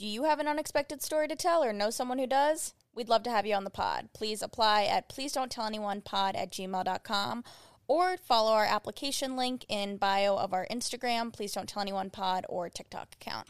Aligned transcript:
Do 0.00 0.06
you 0.06 0.24
have 0.24 0.38
an 0.38 0.48
unexpected 0.48 1.02
story 1.02 1.28
to 1.28 1.36
tell 1.36 1.62
or 1.62 1.74
know 1.74 1.90
someone 1.90 2.18
who 2.18 2.26
does? 2.26 2.72
We'd 2.94 3.10
love 3.10 3.22
to 3.24 3.30
have 3.30 3.44
you 3.44 3.54
on 3.54 3.64
the 3.64 3.68
pod. 3.70 4.08
Please 4.14 4.40
apply 4.40 4.84
at 4.84 5.10
please 5.10 5.30
don't 5.30 5.50
tell 5.50 5.66
anyone 5.66 6.00
pod 6.00 6.36
at 6.36 6.50
gmail.com 6.50 7.44
or 7.86 8.16
follow 8.16 8.52
our 8.52 8.64
application 8.64 9.36
link 9.36 9.66
in 9.68 9.98
bio 9.98 10.36
of 10.36 10.54
our 10.54 10.66
Instagram, 10.70 11.30
please 11.34 11.52
don't 11.52 11.68
tell 11.68 11.82
anyone 11.82 12.08
pod 12.08 12.46
or 12.48 12.70
TikTok 12.70 13.08
account. 13.20 13.48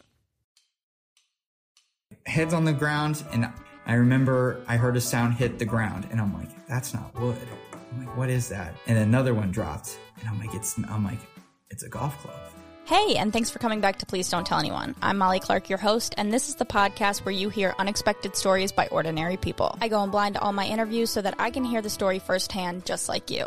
Heads 2.27 2.53
on 2.53 2.65
the 2.65 2.73
ground, 2.73 3.23
and 3.31 3.49
I 3.87 3.95
remember 3.95 4.61
I 4.67 4.77
heard 4.77 4.97
a 4.97 5.01
sound 5.01 5.35
hit 5.35 5.61
the 5.61 5.65
ground, 5.65 6.09
and 6.11 6.21
I'm 6.21 6.35
like, 6.35 6.67
that's 6.67 6.93
not 6.93 7.15
wood. 7.21 7.39
I'm 7.93 8.05
like, 8.05 8.17
what 8.17 8.29
is 8.29 8.49
that? 8.49 8.75
And 8.89 8.99
another 8.99 9.35
one 9.35 9.53
dropped, 9.53 10.01
and 10.19 10.29
I'm 10.29 10.41
like, 10.41 10.53
it's 10.53 10.77
I'm 10.89 11.05
like, 11.05 11.21
it's 11.71 11.85
a 11.85 11.89
golf 11.89 12.19
club. 12.19 12.60
Hey, 12.91 13.15
and 13.15 13.33
thanks 13.33 13.51
for 13.51 13.61
coming 13.61 13.81
back 13.81 14.01
to 14.01 14.07
Please 14.07 14.29
Don't 14.29 14.45
Tell 14.45 14.59
Anyone. 14.59 14.97
I'm 15.01 15.17
Molly 15.17 15.39
Clark, 15.39 15.69
your 15.69 15.79
host, 15.79 16.13
and 16.19 16.33
this 16.33 16.49
is 16.49 16.57
the 16.57 16.65
podcast 16.65 17.25
where 17.25 17.31
you 17.31 17.49
hear 17.49 17.73
unexpected 17.79 18.35
stories 18.35 18.73
by 18.73 18.89
ordinary 18.89 19.37
people. 19.37 19.79
I 19.81 19.87
go 19.87 20.03
in 20.03 20.11
blind 20.11 20.35
to 20.35 20.41
all 20.41 20.53
my 20.53 20.67
interviews 20.67 21.09
so 21.09 21.23
that 21.23 21.37
I 21.39 21.51
can 21.53 21.63
hear 21.63 21.83
the 21.83 21.89
story 21.89 22.19
firsthand, 22.19 22.85
just 22.85 23.09
like 23.09 23.31
you. 23.31 23.47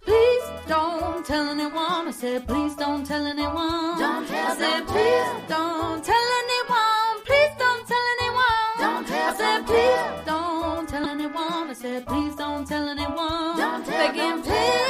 Please 0.00 0.44
don't 0.66 1.26
tell 1.26 1.50
anyone. 1.50 2.08
I 2.08 2.12
said, 2.12 2.48
please 2.48 2.74
don't 2.76 3.04
tell 3.04 3.26
anyone. 3.26 3.98
Don't 4.00 4.26
tell, 4.26 4.52
I 4.52 4.56
said, 4.56 4.86
please 4.86 5.48
don't 5.50 6.02
tell 6.02 6.28
anyone. 6.40 7.24
Please 7.26 7.52
don't 7.58 7.86
tell 7.86 8.06
anyone. 8.16 8.44
Don't 8.78 9.06
tell, 9.06 9.20
anyone. 9.20 9.28
I 9.28 9.36
said, 9.36 9.66
please 9.66 10.24
don't 10.24 10.88
tell 10.88 11.04
anyone. 11.04 11.68
I 11.68 11.74
said, 11.74 12.06
please 12.06 12.36
don't 12.36 12.66
tell 12.66 12.88
anyone. 12.88 13.58
Don't 13.58 13.84
tell, 13.84 14.14
Begging, 14.14 14.42
please. 14.42 14.83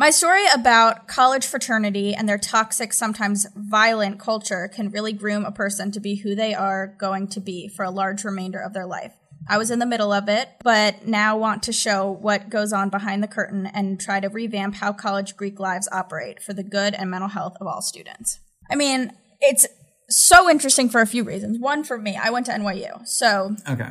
My 0.00 0.08
story 0.08 0.44
about 0.54 1.08
college 1.08 1.46
fraternity 1.46 2.14
and 2.14 2.26
their 2.26 2.38
toxic, 2.38 2.94
sometimes 2.94 3.46
violent 3.54 4.18
culture 4.18 4.66
can 4.66 4.88
really 4.90 5.12
groom 5.12 5.44
a 5.44 5.52
person 5.52 5.92
to 5.92 6.00
be 6.00 6.14
who 6.14 6.34
they 6.34 6.54
are 6.54 6.96
going 6.98 7.28
to 7.28 7.38
be 7.38 7.68
for 7.68 7.84
a 7.84 7.90
large 7.90 8.24
remainder 8.24 8.60
of 8.60 8.72
their 8.72 8.86
life. 8.86 9.12
I 9.46 9.58
was 9.58 9.70
in 9.70 9.78
the 9.78 9.84
middle 9.84 10.10
of 10.10 10.26
it, 10.30 10.48
but 10.64 11.06
now 11.06 11.36
want 11.36 11.64
to 11.64 11.72
show 11.74 12.10
what 12.10 12.48
goes 12.48 12.72
on 12.72 12.88
behind 12.88 13.22
the 13.22 13.28
curtain 13.28 13.66
and 13.66 14.00
try 14.00 14.20
to 14.20 14.30
revamp 14.30 14.76
how 14.76 14.94
college 14.94 15.36
Greek 15.36 15.60
lives 15.60 15.86
operate 15.92 16.42
for 16.42 16.54
the 16.54 16.62
good 16.62 16.94
and 16.94 17.10
mental 17.10 17.28
health 17.28 17.58
of 17.60 17.66
all 17.66 17.82
students. 17.82 18.38
I 18.70 18.76
mean, 18.76 19.12
it's 19.42 19.66
so 20.08 20.48
interesting 20.48 20.88
for 20.88 21.02
a 21.02 21.06
few 21.06 21.24
reasons. 21.24 21.58
One, 21.58 21.84
for 21.84 21.98
me, 21.98 22.16
I 22.16 22.30
went 22.30 22.46
to 22.46 22.52
NYU. 22.52 23.06
So 23.06 23.54
Okay. 23.68 23.90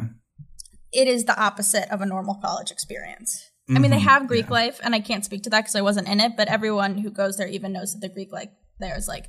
it 0.91 1.07
is 1.07 1.25
the 1.25 1.39
opposite 1.39 1.87
of 1.93 2.01
a 2.01 2.07
normal 2.07 2.33
college 2.33 2.71
experience. 2.71 3.48
I 3.75 3.79
mean, 3.79 3.91
they 3.91 3.99
have 3.99 4.27
Greek 4.27 4.49
life, 4.49 4.79
and 4.83 4.95
I 4.95 4.99
can't 4.99 5.23
speak 5.23 5.43
to 5.43 5.49
that 5.51 5.61
because 5.61 5.75
I 5.75 5.81
wasn't 5.81 6.07
in 6.07 6.19
it, 6.19 6.35
but 6.35 6.47
everyone 6.47 6.97
who 6.97 7.11
goes 7.11 7.37
there 7.37 7.47
even 7.47 7.71
knows 7.71 7.93
that 7.93 8.01
the 8.01 8.13
Greek 8.13 8.31
life 8.31 8.49
there 8.79 8.97
is 8.97 9.07
like 9.07 9.25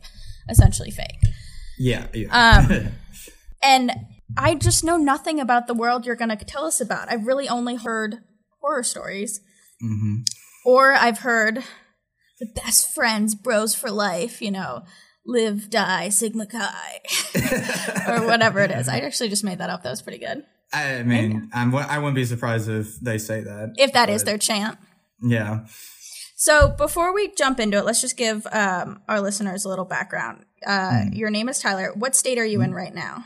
essentially 0.49 0.91
fake. 0.91 1.19
Yeah. 1.79 2.07
yeah. 2.15 2.67
Um, 2.69 2.89
And 3.63 3.93
I 4.37 4.55
just 4.55 4.85
know 4.85 4.97
nothing 4.97 5.41
about 5.41 5.67
the 5.67 5.75
world 5.75 6.07
you're 6.07 6.17
going 6.17 6.37
to 6.37 6.45
tell 6.45 6.65
us 6.65 6.81
about. 6.81 7.11
I've 7.11 7.27
really 7.27 7.49
only 7.49 7.77
heard 7.77 8.19
horror 8.61 8.83
stories, 8.83 9.41
hmm 9.81 10.19
or 10.63 10.93
I've 10.93 11.21
heard 11.21 11.65
the 12.39 12.47
best 12.55 12.95
friends, 12.95 13.35
bros 13.35 13.75
for 13.75 13.91
life, 13.91 14.43
you 14.43 14.51
know, 14.51 14.83
live, 15.25 15.71
die, 15.71 16.11
Sigma 16.11 16.45
Chi, 16.45 17.01
or 18.09 18.27
whatever 18.27 18.61
it 18.61 18.71
is. 18.71 18.87
I 18.87 18.99
actually 19.01 19.31
just 19.31 19.43
made 19.43 19.57
that 19.57 19.71
up. 19.71 19.83
That 19.83 19.91
was 19.91 20.03
pretty 20.03 20.19
good. 20.19 20.45
I 20.73 21.03
mean, 21.03 21.51
I'm, 21.53 21.75
I 21.75 21.99
wouldn't 21.99 22.15
be 22.15 22.25
surprised 22.25 22.69
if 22.69 22.99
they 23.01 23.19
say 23.19 23.41
that. 23.41 23.75
If 23.77 23.93
that 23.93 24.09
is 24.09 24.25
their 24.25 24.39
chant. 24.39 24.79
Yeah. 25.23 25.67
So 26.37 26.69
before 26.69 27.13
we 27.13 27.33
jump 27.35 27.61
into 27.61 27.77
it, 27.77 27.85
let's 27.85 28.01
just 28.01 28.17
give 28.17 28.47
um, 28.53 29.03
our 29.09 29.21
listeners 29.21 29.65
a 29.65 29.69
little 29.69 29.85
background. 29.85 30.47
Uh, 30.65 31.05
Your 31.13 31.31
name 31.31 31.49
is 31.49 31.59
Tyler. 31.59 31.93
What 31.95 32.15
state 32.15 32.39
are 32.39 32.47
you 32.47 32.63
in 32.63 32.73
right 32.73 32.95
now? 32.95 33.25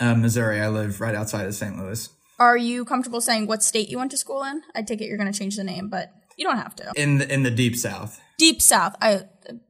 Uh, 0.00 0.14
Missouri. 0.14 0.60
I 0.60 0.68
live 0.68 1.00
right 1.00 1.14
outside 1.14 1.46
of 1.46 1.54
St. 1.54 1.76
Louis. 1.76 2.08
Are 2.38 2.56
you 2.56 2.84
comfortable 2.84 3.20
saying 3.20 3.46
what 3.48 3.62
state 3.62 3.88
you 3.90 3.98
went 3.98 4.12
to 4.12 4.16
school 4.16 4.44
in? 4.44 4.62
I 4.74 4.82
take 4.82 5.00
it 5.00 5.08
you're 5.08 5.18
going 5.18 5.30
to 5.30 5.38
change 5.38 5.56
the 5.56 5.64
name, 5.64 5.88
but 5.88 6.10
you 6.36 6.44
don't 6.44 6.56
have 6.56 6.76
to. 6.76 6.92
In 6.96 7.18
the, 7.18 7.32
in 7.32 7.42
the 7.42 7.50
deep 7.50 7.76
south. 7.76 8.20
Deep 8.38 8.62
South. 8.62 8.94
I, 9.02 9.22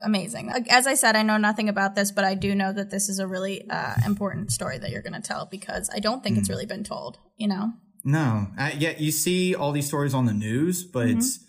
amazing. 0.02 0.50
As 0.68 0.86
I 0.86 0.94
said, 0.94 1.16
I 1.16 1.22
know 1.22 1.38
nothing 1.38 1.68
about 1.68 1.94
this, 1.94 2.12
but 2.12 2.24
I 2.24 2.34
do 2.34 2.54
know 2.54 2.72
that 2.72 2.90
this 2.90 3.08
is 3.08 3.18
a 3.18 3.26
really 3.26 3.68
uh, 3.68 3.94
important 4.06 4.52
story 4.52 4.78
that 4.78 4.90
you're 4.90 5.02
going 5.02 5.20
to 5.20 5.20
tell 5.20 5.46
because 5.46 5.90
I 5.92 5.98
don't 5.98 6.22
think 6.22 6.36
it's 6.38 6.50
really 6.50 6.66
been 6.66 6.84
told. 6.84 7.18
You 7.36 7.48
know? 7.48 7.72
No, 8.04 8.48
uh, 8.58 8.70
yeah, 8.78 8.92
you 8.98 9.10
see 9.10 9.54
all 9.54 9.72
these 9.72 9.86
stories 9.86 10.14
on 10.14 10.26
the 10.26 10.34
news, 10.34 10.84
but 10.84 11.06
Mm-hmm. 11.06 11.18
it's 11.18 11.40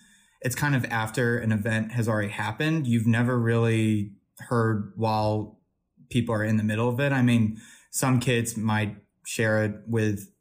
it's 0.41 0.55
kind 0.55 0.73
of 0.73 0.85
after 0.85 1.37
an 1.37 1.51
event 1.51 1.91
has 1.91 2.07
already 2.07 2.29
happened. 2.29 2.87
You've 2.87 3.05
never 3.07 3.37
really 3.37 4.13
heard 4.47 4.93
while 4.95 5.59
people 6.09 6.33
are 6.33 6.45
in 6.45 6.55
the 6.55 6.63
middle 6.63 6.87
of 6.87 6.99
it. 7.01 7.11
I 7.11 7.21
mean, 7.21 7.59
some 7.91 8.21
kids 8.21 8.55
might 8.55 8.95
share 9.25 9.65
it 9.65 9.81
with 9.85 10.31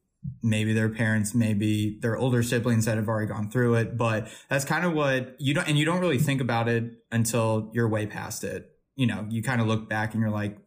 maybe 0.42 0.72
their 0.72 0.88
parents, 0.88 1.34
maybe 1.34 1.98
their 2.00 2.16
older 2.16 2.42
siblings 2.42 2.84
that 2.84 2.96
have 2.96 3.08
already 3.08 3.26
gone 3.26 3.50
through 3.50 3.74
it, 3.74 3.96
but 3.96 4.28
that's 4.48 4.64
kind 4.64 4.84
of 4.84 4.92
what 4.92 5.36
you 5.38 5.54
don't 5.54 5.68
and 5.68 5.78
you 5.78 5.84
don't 5.84 6.00
really 6.00 6.18
think 6.18 6.40
about 6.40 6.68
it 6.68 6.84
until 7.10 7.70
you're 7.74 7.88
way 7.88 8.06
past 8.06 8.44
it. 8.44 8.70
You 8.96 9.06
know, 9.06 9.26
you 9.28 9.42
kind 9.42 9.60
of 9.60 9.66
look 9.66 9.88
back 9.88 10.14
and 10.14 10.20
you're 10.20 10.30
like 10.30 10.58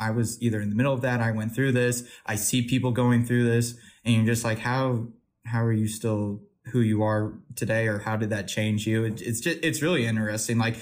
I 0.00 0.10
was 0.10 0.40
either 0.42 0.60
in 0.60 0.70
the 0.70 0.76
middle 0.76 0.94
of 0.94 1.02
that, 1.02 1.20
I 1.20 1.30
went 1.30 1.54
through 1.54 1.72
this, 1.72 2.08
I 2.24 2.36
see 2.36 2.62
people 2.62 2.90
going 2.90 3.24
through 3.24 3.44
this, 3.44 3.74
and 4.04 4.14
you're 4.14 4.24
just 4.24 4.44
like, 4.44 4.58
how 4.58 5.08
how 5.44 5.62
are 5.62 5.72
you 5.72 5.88
still 5.88 6.42
who 6.72 6.80
you 6.80 7.02
are 7.02 7.34
today, 7.54 7.86
or 7.86 7.98
how 7.98 8.16
did 8.16 8.30
that 8.30 8.48
change 8.48 8.86
you? 8.86 9.04
It, 9.04 9.20
it's 9.20 9.40
just 9.40 9.58
it's 9.62 9.82
really 9.82 10.06
interesting. 10.06 10.58
Like 10.58 10.76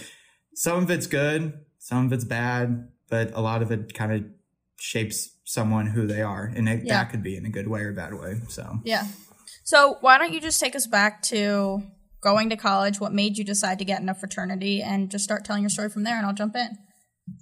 some 0.55 0.85
of 0.85 0.91
it's 0.91 1.07
good, 1.07 1.61
some 1.79 2.07
of 2.07 2.13
it's 2.13 2.25
bad, 2.25 2.89
but 3.11 3.33
a 3.35 3.41
lot 3.41 3.61
of 3.61 3.73
it 3.73 3.93
kind 3.93 4.13
of 4.13 4.25
shapes 4.79 5.31
someone 5.45 5.87
who 5.87 6.07
they 6.07 6.23
are, 6.23 6.45
and 6.55 6.69
it, 6.69 6.85
Yeah. 6.85 6.95
that 7.03 7.11
could 7.11 7.23
be 7.23 7.37
in 7.37 7.45
a 7.47 7.51
good 7.51 7.69
way 7.69 7.81
or 7.81 7.93
bad 7.93 8.15
way. 8.15 8.41
So 8.49 8.81
Yeah. 8.85 9.07
So 9.65 9.99
why 10.01 10.19
don't 10.19 10.33
you 10.33 10.41
just 10.41 10.61
take 10.61 10.75
us 10.77 10.87
back 10.87 11.23
to 11.25 11.83
going 12.23 12.51
to 12.51 12.57
college? 12.57 13.01
What 13.01 13.13
made 13.13 13.39
you 13.39 13.45
decide 13.45 13.79
to 13.79 13.85
get 13.85 14.01
in 14.01 14.09
a 14.09 14.15
fraternity, 14.15 14.83
and 14.83 15.11
just 15.11 15.25
start 15.25 15.45
telling 15.45 15.63
your 15.63 15.71
story 15.71 15.89
from 15.89 16.05
there, 16.05 16.17
and 16.17 16.27
I'll 16.27 16.35
jump 16.35 16.57
in. 16.57 16.79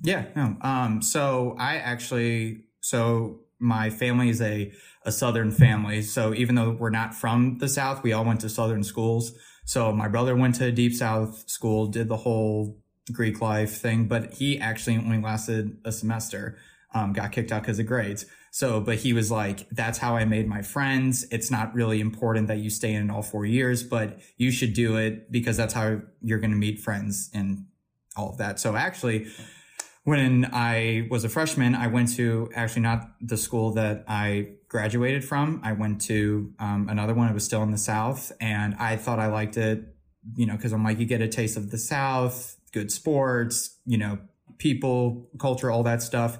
Yeah, 0.02 0.26
no. 0.34 0.56
Um, 0.62 1.02
so 1.02 1.54
I 1.58 1.76
actually, 1.76 2.64
so 2.80 3.40
my 3.58 3.90
family 3.90 4.28
is 4.28 4.40
a, 4.42 4.72
a 5.04 5.12
Southern 5.12 5.50
family. 5.50 6.02
So 6.02 6.34
even 6.34 6.56
though 6.56 6.72
we're 6.72 6.90
not 6.90 7.14
from 7.14 7.58
the 7.58 7.68
South, 7.68 8.02
we 8.02 8.12
all 8.12 8.24
went 8.24 8.40
to 8.40 8.48
Southern 8.48 8.82
schools. 8.82 9.32
So 9.64 9.92
my 9.92 10.08
brother 10.08 10.34
went 10.36 10.56
to 10.56 10.66
a 10.66 10.72
deep 10.72 10.92
South 10.94 11.48
school, 11.48 11.86
did 11.86 12.08
the 12.08 12.16
whole 12.18 12.78
Greek 13.12 13.40
life 13.40 13.80
thing, 13.80 14.08
but 14.08 14.34
he 14.34 14.58
actually 14.60 14.96
only 14.96 15.20
lasted 15.20 15.78
a 15.84 15.92
semester. 15.92 16.58
Um, 16.96 17.12
got 17.12 17.30
kicked 17.32 17.52
out 17.52 17.62
because 17.62 17.78
of 17.78 17.86
grades. 17.86 18.24
So, 18.50 18.80
but 18.80 18.96
he 18.96 19.12
was 19.12 19.30
like, 19.30 19.68
that's 19.70 19.98
how 19.98 20.16
I 20.16 20.24
made 20.24 20.48
my 20.48 20.62
friends. 20.62 21.26
It's 21.30 21.50
not 21.50 21.74
really 21.74 22.00
important 22.00 22.48
that 22.48 22.56
you 22.56 22.70
stay 22.70 22.94
in 22.94 23.10
all 23.10 23.20
four 23.20 23.44
years, 23.44 23.82
but 23.82 24.18
you 24.38 24.50
should 24.50 24.72
do 24.72 24.96
it 24.96 25.30
because 25.30 25.58
that's 25.58 25.74
how 25.74 26.00
you're 26.22 26.38
going 26.38 26.52
to 26.52 26.56
meet 26.56 26.80
friends 26.80 27.28
and 27.34 27.66
all 28.16 28.30
of 28.30 28.38
that. 28.38 28.58
So 28.58 28.74
actually, 28.74 29.26
when 30.04 30.48
I 30.52 31.06
was 31.10 31.24
a 31.24 31.28
freshman, 31.28 31.74
I 31.74 31.88
went 31.88 32.14
to 32.16 32.48
actually 32.54 32.82
not 32.82 33.00
the 33.20 33.36
school 33.36 33.72
that 33.72 34.04
I 34.08 34.52
graduated 34.68 35.22
from. 35.22 35.60
I 35.62 35.72
went 35.72 36.00
to 36.02 36.52
um, 36.58 36.88
another 36.88 37.12
one. 37.12 37.28
It 37.28 37.34
was 37.34 37.44
still 37.44 37.62
in 37.62 37.72
the 37.72 37.78
South, 37.78 38.32
and 38.40 38.74
I 38.76 38.96
thought 38.96 39.18
I 39.18 39.26
liked 39.26 39.58
it, 39.58 39.94
you 40.34 40.46
know, 40.46 40.56
because 40.56 40.72
I'm 40.72 40.82
like, 40.82 40.98
you 40.98 41.04
get 41.04 41.20
a 41.20 41.28
taste 41.28 41.58
of 41.58 41.70
the 41.70 41.78
South, 41.78 42.56
good 42.72 42.90
sports, 42.90 43.78
you 43.84 43.98
know, 43.98 44.18
people, 44.58 45.28
culture, 45.38 45.70
all 45.70 45.82
that 45.82 46.02
stuff, 46.02 46.38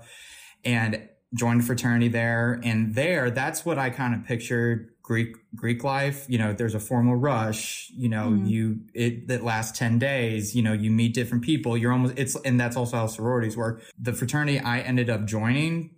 and 0.67 1.09
joined 1.35 1.61
a 1.61 1.65
fraternity 1.65 2.09
there. 2.09 2.61
And 2.63 2.95
there, 2.95 3.31
that's 3.31 3.65
what 3.65 3.79
I 3.79 3.91
kind 3.91 4.15
of 4.15 4.25
pictured 4.25 4.91
Greek 5.03 5.37
Greek 5.55 5.85
life, 5.85 6.27
you 6.29 6.37
know, 6.37 6.53
there's 6.53 6.75
a 6.75 6.81
formal 6.81 7.15
rush, 7.15 7.89
you 7.95 8.09
know, 8.09 8.31
Mhm. 8.31 8.49
you 8.49 8.81
it 8.93 9.29
that 9.29 9.45
lasts 9.45 9.79
10 9.79 10.01
days, 10.01 10.55
you 10.57 10.63
know, 10.63 10.73
you 10.73 10.91
meet 10.91 11.15
different 11.15 11.45
people. 11.45 11.77
You're 11.79 11.93
almost 11.93 12.15
it's 12.19 12.35
and 12.45 12.59
that's 12.59 12.77
also 12.77 12.97
how 12.97 13.07
sororities 13.07 13.57
work. 13.57 13.83
The 13.97 14.13
fraternity 14.13 14.59
I 14.59 14.81
ended 14.81 15.09
up 15.09 15.25
joining, 15.25 15.91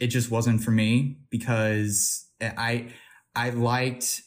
it 0.00 0.08
just 0.08 0.30
wasn't 0.30 0.62
for 0.62 0.72
me 0.72 1.18
because 1.30 2.26
I 2.40 2.88
I 3.36 3.50
liked 3.50 4.22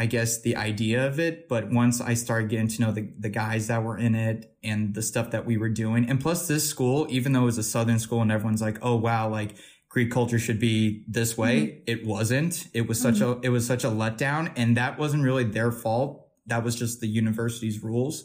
I 0.00 0.06
guess 0.06 0.40
the 0.40 0.56
idea 0.56 1.06
of 1.06 1.20
it, 1.20 1.46
but 1.46 1.68
once 1.70 2.00
I 2.00 2.14
started 2.14 2.48
getting 2.48 2.68
to 2.68 2.80
know 2.80 2.90
the, 2.90 3.12
the 3.18 3.28
guys 3.28 3.66
that 3.66 3.84
were 3.84 3.98
in 3.98 4.14
it 4.14 4.56
and 4.64 4.94
the 4.94 5.02
stuff 5.02 5.30
that 5.32 5.44
we 5.44 5.58
were 5.58 5.68
doing, 5.68 6.08
and 6.08 6.18
plus 6.18 6.48
this 6.48 6.66
school, 6.66 7.06
even 7.10 7.34
though 7.34 7.42
it 7.42 7.44
was 7.44 7.58
a 7.58 7.62
Southern 7.62 7.98
school 7.98 8.22
and 8.22 8.32
everyone's 8.32 8.62
like, 8.62 8.78
oh 8.80 8.96
wow, 8.96 9.28
like 9.28 9.56
Greek 9.90 10.10
culture 10.10 10.38
should 10.38 10.58
be 10.58 11.04
this 11.06 11.36
way, 11.36 11.82
it 11.86 12.06
wasn't. 12.06 12.68
It 12.72 12.88
was 12.88 12.98
such 12.98 13.20
a 13.20 13.38
it 13.42 13.50
was 13.50 13.66
such 13.66 13.84
a 13.84 13.88
letdown, 13.88 14.50
and 14.56 14.74
that 14.78 14.98
wasn't 14.98 15.22
really 15.22 15.44
their 15.44 15.70
fault. 15.70 16.28
That 16.46 16.64
was 16.64 16.76
just 16.76 17.00
the 17.02 17.06
university's 17.06 17.82
rules. 17.82 18.24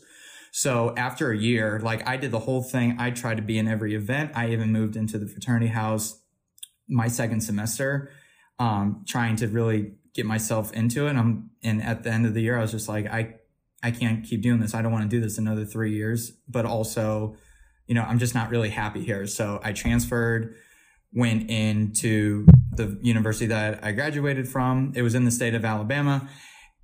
So 0.53 0.93
after 0.95 1.31
a 1.31 1.37
year, 1.37 1.81
like 1.83 2.07
I 2.07 2.15
did 2.15 2.31
the 2.31 2.39
whole 2.39 2.63
thing. 2.63 2.95
I 2.99 3.11
tried 3.11 3.35
to 3.35 3.43
be 3.43 3.57
in 3.57 3.67
every 3.67 3.95
event. 3.95 4.31
I 4.33 4.51
even 4.51 4.71
moved 4.71 4.95
into 4.95 5.17
the 5.17 5.27
fraternity 5.27 5.67
house 5.67 6.21
my 6.87 7.09
second 7.09 7.41
semester, 7.41 8.11
um, 8.59 9.03
trying 9.05 9.35
to 9.35 9.49
really 9.49 9.95
get 10.15 10.25
myself 10.25 10.71
into 10.73 11.07
it. 11.07 11.15
I'm, 11.15 11.51
and 11.61 11.83
at 11.83 12.03
the 12.03 12.09
end 12.09 12.25
of 12.25 12.33
the 12.33 12.41
year, 12.41 12.57
I 12.57 12.61
was 12.61 12.71
just 12.71 12.87
like, 12.87 13.05
I, 13.05 13.35
I 13.83 13.91
can't 13.91 14.23
keep 14.23 14.41
doing 14.41 14.61
this. 14.61 14.73
I 14.73 14.81
don't 14.81 14.91
want 14.91 15.03
to 15.03 15.15
do 15.15 15.21
this 15.21 15.37
another 15.37 15.65
three 15.65 15.93
years, 15.93 16.31
but 16.47 16.65
also, 16.65 17.35
you 17.85 17.93
know, 17.93 18.01
I'm 18.01 18.17
just 18.17 18.33
not 18.33 18.49
really 18.49 18.69
happy 18.69 19.03
here. 19.03 19.27
So 19.27 19.59
I 19.63 19.73
transferred, 19.73 20.55
went 21.13 21.49
into 21.49 22.47
the 22.71 22.97
university 23.01 23.47
that 23.47 23.83
I 23.83 23.91
graduated 23.91 24.47
from. 24.47 24.93
It 24.95 25.01
was 25.01 25.13
in 25.13 25.25
the 25.25 25.31
state 25.31 25.53
of 25.53 25.63
Alabama. 25.65 26.27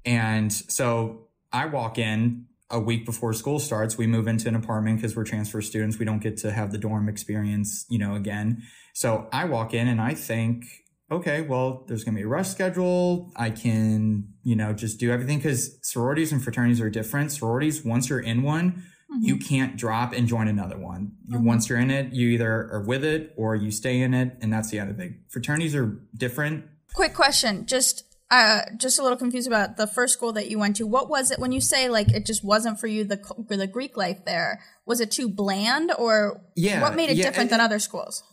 And 0.05 0.51
so 0.51 1.27
I 1.51 1.65
walk 1.65 1.97
in 1.97 2.45
a 2.69 2.79
week 2.79 3.05
before 3.05 3.33
school 3.33 3.59
starts. 3.59 3.97
We 3.97 4.07
move 4.07 4.27
into 4.27 4.47
an 4.47 4.55
apartment 4.55 4.97
because 4.97 5.15
we're 5.15 5.23
transfer 5.23 5.61
students. 5.61 5.97
We 5.97 6.05
don't 6.05 6.21
get 6.21 6.37
to 6.37 6.51
have 6.51 6.71
the 6.71 6.77
dorm 6.77 7.09
experience, 7.09 7.85
you 7.89 7.97
know, 7.97 8.15
again. 8.15 8.63
So 8.93 9.27
I 9.31 9.45
walk 9.45 9.73
in 9.73 9.87
and 9.87 9.99
I 10.01 10.13
think, 10.13 10.65
okay, 11.11 11.41
well, 11.41 11.83
there's 11.87 12.03
going 12.03 12.15
to 12.15 12.19
be 12.19 12.23
a 12.23 12.27
rush 12.27 12.49
schedule. 12.49 13.31
I 13.35 13.49
can, 13.49 14.33
you 14.43 14.55
know, 14.55 14.73
just 14.73 14.99
do 14.99 15.11
everything 15.11 15.37
because 15.37 15.77
sororities 15.81 16.31
and 16.31 16.41
fraternities 16.41 16.79
are 16.79 16.89
different. 16.89 17.31
Sororities, 17.31 17.83
once 17.83 18.09
you're 18.09 18.19
in 18.19 18.43
one, 18.43 18.83
you 19.19 19.35
can't 19.35 19.75
drop 19.75 20.13
and 20.13 20.27
join 20.27 20.47
another 20.47 20.77
one. 20.77 21.11
You, 21.27 21.39
Once 21.39 21.67
you're 21.67 21.79
in 21.79 21.91
it, 21.91 22.13
you 22.13 22.29
either 22.29 22.49
are 22.71 22.83
with 22.87 23.03
it 23.03 23.33
or 23.35 23.55
you 23.55 23.69
stay 23.69 23.99
in 24.01 24.13
it, 24.13 24.37
and 24.41 24.53
that's 24.53 24.69
the 24.69 24.79
other 24.79 24.95
it. 24.97 25.13
Fraternities 25.27 25.75
are 25.75 25.99
different. 26.15 26.65
Quick 26.93 27.13
question, 27.13 27.65
just 27.65 28.05
uh, 28.29 28.61
just 28.77 28.97
a 28.97 29.03
little 29.03 29.17
confused 29.17 29.47
about 29.47 29.75
the 29.75 29.85
first 29.85 30.13
school 30.13 30.31
that 30.31 30.49
you 30.49 30.57
went 30.57 30.77
to. 30.77 30.87
What 30.87 31.09
was 31.09 31.31
it 31.31 31.39
when 31.39 31.51
you 31.51 31.59
say 31.59 31.89
like 31.89 32.09
it 32.11 32.25
just 32.25 32.43
wasn't 32.43 32.79
for 32.79 32.87
you 32.87 33.03
the 33.03 33.19
the 33.49 33.67
Greek 33.67 33.97
life 33.97 34.23
there? 34.25 34.61
Was 34.85 35.01
it 35.01 35.11
too 35.11 35.27
bland, 35.27 35.91
or 35.99 36.41
Yeah, 36.55 36.81
what 36.81 36.95
made 36.95 37.09
it 37.09 37.17
yeah, 37.17 37.25
different 37.25 37.49
than 37.49 37.59
other 37.59 37.79
schools? 37.79 38.23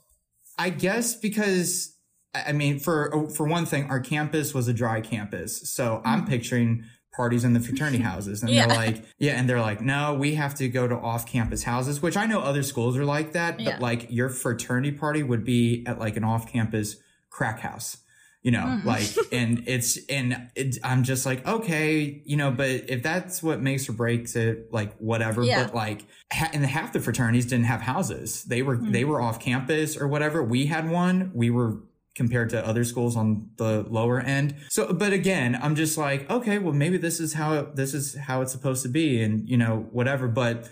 I 0.56 0.70
guess 0.70 1.16
because 1.16 1.96
I 2.46 2.52
mean, 2.52 2.78
for 2.78 3.14
oh, 3.14 3.28
for 3.28 3.46
one 3.46 3.66
thing, 3.66 3.90
our 3.90 4.00
campus 4.00 4.54
was 4.54 4.68
a 4.68 4.72
dry 4.72 5.00
campus, 5.00 5.70
so 5.70 6.02
I'm 6.04 6.20
mm-hmm. 6.20 6.30
picturing 6.30 6.84
parties 7.18 7.42
in 7.42 7.52
the 7.52 7.60
fraternity 7.60 7.98
houses, 8.02 8.42
and 8.42 8.50
Yeah. 8.50 8.68
they're 8.68 8.76
like, 8.76 9.04
yeah, 9.18 9.32
and 9.32 9.48
they're 9.48 9.60
like, 9.60 9.80
no, 9.80 10.14
we 10.14 10.36
have 10.36 10.54
to 10.54 10.68
go 10.68 10.86
to 10.86 10.94
off-campus 10.94 11.64
houses, 11.64 12.00
which 12.00 12.16
I 12.16 12.26
know 12.26 12.40
other 12.40 12.62
schools 12.62 12.96
are 12.96 13.04
like 13.04 13.32
that, 13.32 13.58
Yeah. 13.58 13.72
but 13.72 13.80
like 13.80 14.06
your 14.08 14.28
fraternity 14.28 14.92
party 14.92 15.24
would 15.24 15.44
be 15.44 15.84
at 15.86 15.98
like 15.98 16.16
an 16.16 16.22
off-campus 16.22 16.96
crack 17.28 17.58
house. 17.60 17.98
You 18.40 18.52
know, 18.52 18.60
mm-hmm. 18.60 18.86
like, 18.86 19.08
and 19.32 19.64
it's, 19.66 19.98
and 20.06 20.48
I'm 20.84 21.02
just 21.02 21.26
like, 21.26 21.46
okay, 21.46 22.22
you 22.24 22.36
know, 22.36 22.52
but 22.52 22.70
if 22.88 23.02
that's 23.02 23.42
what 23.42 23.60
makes 23.60 23.88
or 23.88 23.94
breaks 23.94 24.36
it, 24.36 24.72
like, 24.72 24.96
whatever. 24.98 25.42
Yeah. 25.42 25.64
But 25.64 25.74
like, 25.74 26.06
ha- 26.32 26.50
and 26.52 26.64
half 26.64 26.92
the 26.92 27.00
fraternities 27.00 27.46
didn't 27.46 27.66
have 27.66 27.80
houses. 27.80 28.44
They 28.44 28.62
were, 28.62 28.76
they 28.76 29.02
mm-hmm. 29.02 29.10
were 29.10 29.20
off 29.20 29.40
campus 29.40 29.96
or 29.96 30.06
whatever. 30.06 30.40
We 30.40 30.66
had 30.66 30.88
one. 30.88 31.32
We 31.34 31.50
were 31.50 31.78
compared 32.18 32.50
to 32.50 32.66
other 32.66 32.84
schools 32.84 33.16
on 33.16 33.48
the 33.56 33.86
lower 33.88 34.20
end. 34.20 34.54
So, 34.68 34.92
but 34.92 35.12
again, 35.14 35.58
I'm 35.62 35.76
just 35.76 35.96
like, 35.96 36.28
okay, 36.28 36.58
well, 36.58 36.74
maybe 36.74 36.98
this 36.98 37.20
is 37.20 37.32
how 37.32 37.54
it, 37.54 37.76
this 37.76 37.94
is 37.94 38.16
how 38.16 38.42
it's 38.42 38.52
supposed 38.52 38.82
to 38.82 38.88
be, 38.88 39.22
and 39.22 39.48
you 39.48 39.56
know, 39.56 39.86
whatever. 39.92 40.28
But 40.28 40.68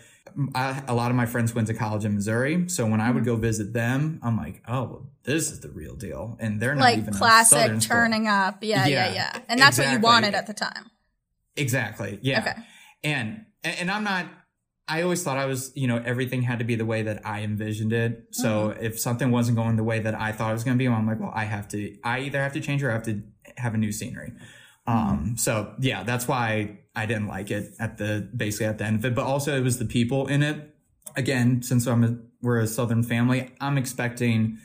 I, 0.54 0.82
a 0.88 0.94
lot 0.94 1.10
of 1.10 1.16
my 1.16 1.24
friends 1.24 1.54
went 1.54 1.68
to 1.68 1.74
college 1.74 2.04
in 2.04 2.16
Missouri, 2.16 2.68
so 2.68 2.84
when 2.84 3.00
I 3.00 3.10
would 3.10 3.22
mm-hmm. 3.22 3.36
go 3.36 3.36
visit 3.36 3.72
them, 3.72 4.20
I'm 4.22 4.36
like, 4.36 4.60
oh, 4.68 4.82
well, 4.82 5.10
this 5.22 5.50
is 5.52 5.60
the 5.60 5.70
real 5.70 5.94
deal, 5.94 6.36
and 6.40 6.60
they're 6.60 6.74
not 6.74 6.82
Like 6.82 6.98
even 6.98 7.14
classic 7.14 7.58
Southern 7.58 7.80
school. 7.80 7.96
turning 7.96 8.26
up, 8.26 8.58
yeah, 8.62 8.84
yeah, 8.86 9.06
Yeah, 9.06 9.14
yeah, 9.14 9.40
and 9.48 9.58
that's 9.58 9.78
what 9.78 9.90
you 9.90 10.00
wanted 10.00 10.34
at 10.34 10.48
the 10.48 10.54
time. 10.54 10.90
Exactly. 11.56 12.18
Yeah. 12.20 12.40
Okay. 12.40 12.54
And 13.04 13.46
and 13.62 13.78
and 13.80 13.90
I'm 13.90 14.04
not 14.04 14.26
I 14.88 15.02
always 15.02 15.22
thought 15.22 15.36
I 15.36 15.46
was, 15.46 15.72
you 15.74 15.88
know, 15.88 16.00
everything 16.04 16.42
had 16.42 16.60
to 16.60 16.64
be 16.64 16.76
the 16.76 16.84
way 16.84 17.02
that 17.02 17.26
I 17.26 17.42
envisioned 17.42 17.92
it. 17.92 18.28
So 18.30 18.68
Mm-hmm. 18.68 18.84
if 18.84 19.00
something 19.00 19.30
wasn't 19.30 19.56
going 19.56 19.76
the 19.76 19.84
way 19.84 19.98
that 20.00 20.14
I 20.14 20.32
thought 20.32 20.50
it 20.50 20.52
was 20.54 20.64
going 20.64 20.76
to 20.76 20.82
be, 20.82 20.86
I'm 20.88 21.06
like, 21.06 21.20
well, 21.20 21.32
I 21.34 21.44
have 21.44 21.68
to 21.68 21.96
I 22.04 22.20
either 22.20 22.40
have 22.40 22.52
to 22.52 22.60
change 22.60 22.82
or 22.82 22.90
I 22.90 22.94
have 22.94 23.04
to 23.04 23.22
have 23.56 23.74
a 23.74 23.78
new 23.78 23.92
scenery. 23.92 24.32
Mm-hmm. 24.88 24.92
Um 24.92 25.36
so 25.36 25.74
yeah, 25.80 26.04
that's 26.04 26.28
why 26.28 26.78
I 26.94 27.06
didn't 27.06 27.26
like 27.26 27.50
it 27.50 27.74
at 27.80 27.98
the 27.98 28.28
basically 28.36 28.66
at 28.66 28.78
the 28.78 28.84
end 28.84 28.96
of 28.96 29.04
it, 29.04 29.14
but 29.14 29.24
also 29.24 29.56
it 29.56 29.62
was 29.62 29.78
the 29.78 29.84
people 29.84 30.26
in 30.28 30.42
it. 30.42 30.74
Again, 31.16 31.62
since 31.62 31.86
I'm 31.86 32.04
a, 32.04 32.16
we're 32.42 32.60
a 32.60 32.66
southern 32.66 33.02
family, 33.02 33.50
I'm 33.60 33.78
expecting 33.78 34.58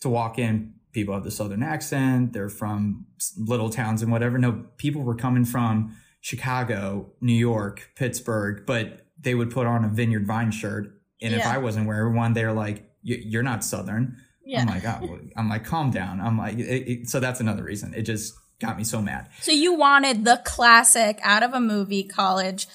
to 0.00 0.08
walk 0.08 0.38
in 0.38 0.74
people 0.92 1.12
have 1.12 1.24
the 1.24 1.30
southern 1.30 1.62
accent 1.62 2.32
they're 2.32 2.48
from 2.48 3.04
little 3.36 3.68
towns 3.68 4.00
and 4.00 4.10
whatever 4.10 4.38
no 4.38 4.64
people 4.78 5.02
were 5.02 5.14
coming 5.14 5.44
from 5.44 5.94
chicago 6.22 7.06
new 7.20 7.34
york 7.34 7.90
pittsburgh 7.96 8.64
but 8.66 9.05
they 9.20 9.34
would 9.34 9.50
put 9.50 9.66
on 9.66 9.84
a 9.84 9.88
vineyard 9.88 10.26
vine 10.26 10.50
shirt 10.50 10.92
and 11.22 11.34
if 11.34 11.44
i 11.46 11.58
wasn't 11.58 11.86
wearing 11.86 12.14
one 12.14 12.32
they're 12.32 12.52
like 12.52 12.88
you're 13.02 13.42
not 13.42 13.64
southern 13.64 14.16
Yeah. 14.44 14.60
i'm 14.62 14.66
like 14.66 14.84
oh, 14.84 15.18
i'm 15.36 15.48
like 15.48 15.64
calm 15.64 15.90
down 15.90 16.20
i'm 16.20 16.36
like 16.38 16.58
it, 16.58 16.88
it, 16.88 17.08
so 17.08 17.20
that's 17.20 17.40
another 17.40 17.62
reason 17.64 17.94
it 17.94 18.02
just 18.02 18.34
got 18.60 18.76
me 18.78 18.84
so 18.84 19.00
mad 19.02 19.28
So 19.42 19.52
you 19.52 19.74
wanted 19.74 20.24
the 20.24 20.40
classic 20.44 21.18
out 21.22 21.42
of 21.42 21.52
a 21.54 21.60
movie 21.60 22.04
college 22.04 22.66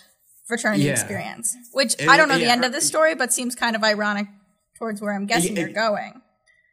fraternity 0.48 0.84
Yeah. 0.84 0.92
experience, 0.92 1.56
which 1.72 1.94
It- 1.98 2.08
I 2.10 2.18
don't 2.18 2.28
know 2.30 2.38
the 2.38 2.44
yeah, 2.46 2.52
end 2.52 2.66
of 2.66 2.72
the 2.74 2.82
story, 2.82 3.16
but 3.16 3.32
seems 3.34 3.56
kind 3.56 3.76
of 3.76 3.84
ironic 3.84 4.28
towards 4.78 5.02
where 5.02 5.14
I'm 5.14 5.26
guessing 5.26 5.56
Yeah, 5.56 5.62
you're 5.64 5.72
going. 5.74 6.22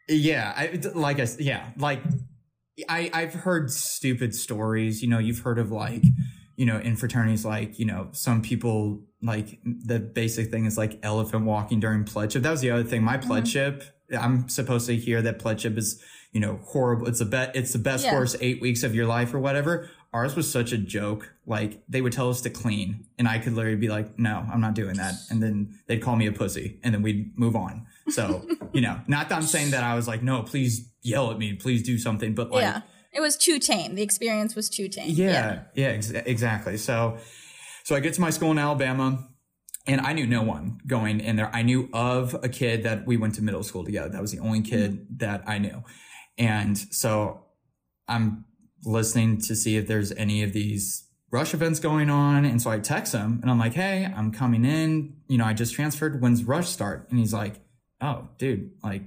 Yeah, 0.08 0.52
I, 0.56 0.80
like 0.94 1.20
I 1.20 1.28
yeah, 1.38 1.70
like 1.78 2.02
I 2.88 3.08
I've 3.14 3.34
heard 3.34 3.70
stupid 3.70 4.34
stories. 4.34 5.00
You 5.02 5.08
know, 5.08 5.18
you've 5.18 5.38
heard 5.40 5.58
of 5.58 5.70
like 5.70 6.02
you 6.58 6.66
know 6.66 6.78
in 6.78 6.96
fraternities 6.96 7.44
like 7.44 7.78
you 7.78 7.86
know 7.86 8.08
some 8.12 8.42
people 8.42 9.00
like 9.22 9.60
the 9.64 10.00
basic 10.00 10.50
thing 10.50 10.66
is 10.66 10.76
like 10.76 10.98
elephant 11.02 11.44
walking 11.44 11.80
during 11.80 12.04
pledgeship. 12.04 12.42
That 12.42 12.50
was 12.50 12.60
the 12.60 12.72
other 12.72 12.82
thing. 12.82 13.02
My 13.02 13.16
mm-hmm. 13.16 13.28
pledgeship, 13.28 13.84
I'm 14.18 14.48
supposed 14.48 14.86
to 14.88 14.96
hear 14.96 15.22
that 15.22 15.38
pledgeship 15.38 15.78
is 15.78 16.02
you 16.32 16.40
know 16.40 16.58
horrible. 16.64 17.06
It's 17.06 17.20
a 17.20 17.24
bet. 17.24 17.54
It's 17.54 17.72
the 17.72 17.78
best 17.78 18.04
Yeah. 18.04 18.14
worst 18.14 18.36
eight 18.40 18.60
weeks 18.60 18.82
of 18.82 18.94
your 18.94 19.06
life 19.06 19.32
or 19.32 19.38
whatever. 19.38 19.88
Ours 20.12 20.34
was 20.34 20.50
such 20.50 20.72
a 20.72 20.78
joke. 20.78 21.32
Like 21.46 21.80
they 21.88 22.00
would 22.00 22.12
tell 22.12 22.28
us 22.28 22.40
to 22.40 22.50
clean, 22.50 23.06
and 23.18 23.28
I 23.28 23.38
could 23.38 23.52
literally 23.52 23.76
be 23.76 23.88
like, 23.88 24.18
"No, 24.18 24.44
I'm 24.52 24.60
not 24.60 24.74
doing 24.74 24.96
that," 24.96 25.14
and 25.30 25.40
then 25.40 25.78
they'd 25.86 26.02
call 26.02 26.16
me 26.16 26.26
a 26.26 26.32
pussy, 26.32 26.80
and 26.82 26.92
then 26.92 27.02
we'd 27.02 27.38
move 27.38 27.54
on. 27.54 27.86
So 28.08 28.44
you 28.72 28.80
know, 28.80 29.00
not 29.06 29.28
that 29.28 29.36
I'm 29.36 29.42
saying 29.46 29.70
that 29.70 29.84
I 29.84 29.94
was 29.94 30.08
like, 30.08 30.24
"No, 30.24 30.42
please 30.42 30.90
yell 31.02 31.30
at 31.30 31.38
me, 31.38 31.52
please 31.52 31.84
do 31.84 31.98
something," 31.98 32.34
but 32.34 32.50
like, 32.50 32.62
yeah. 32.62 32.80
It 33.18 33.20
was 33.20 33.36
too 33.36 33.58
tame. 33.58 33.96
The 33.96 34.02
experience 34.02 34.54
was 34.54 34.68
too 34.68 34.86
tame. 34.86 35.10
yeah, 35.10 35.62
yeah, 35.74 35.88
ex- 35.88 36.10
exactly. 36.10 36.76
So, 36.76 37.18
so 37.82 37.96
I 37.96 38.00
get 38.00 38.14
to 38.14 38.20
my 38.20 38.30
school 38.30 38.52
in 38.52 38.60
Alabama, 38.60 39.26
and 39.88 40.00
I 40.00 40.12
knew 40.12 40.24
no 40.24 40.42
one 40.42 40.78
going 40.86 41.18
in 41.18 41.34
there. 41.34 41.52
I 41.52 41.62
knew 41.62 41.88
of 41.92 42.34
a 42.44 42.48
kid 42.48 42.84
that 42.84 43.08
we 43.08 43.16
went 43.16 43.34
to 43.34 43.42
middle 43.42 43.64
school 43.64 43.84
together. 43.84 44.08
That 44.08 44.20
was 44.20 44.30
the 44.30 44.38
only 44.38 44.60
kid 44.60 44.92
mm-hmm. 44.92 45.16
that 45.16 45.42
I 45.48 45.58
knew, 45.58 45.82
and 46.38 46.78
so 46.78 47.46
I'm 48.06 48.44
listening 48.84 49.40
to 49.40 49.56
see 49.56 49.76
if 49.76 49.88
there's 49.88 50.12
any 50.12 50.44
of 50.44 50.52
these 50.52 51.08
rush 51.32 51.54
events 51.54 51.80
going 51.80 52.10
on. 52.10 52.44
And 52.44 52.62
so 52.62 52.70
I 52.70 52.78
text 52.78 53.14
him, 53.14 53.40
and 53.42 53.50
I'm 53.50 53.58
like, 53.58 53.74
"Hey, 53.74 54.04
I'm 54.16 54.30
coming 54.30 54.64
in. 54.64 55.16
You 55.26 55.38
know, 55.38 55.44
I 55.44 55.54
just 55.54 55.74
transferred. 55.74 56.22
When's 56.22 56.44
rush 56.44 56.68
start?" 56.68 57.08
And 57.10 57.18
he's 57.18 57.34
like, 57.34 57.56
"Oh, 58.00 58.28
dude, 58.38 58.70
like." 58.84 59.02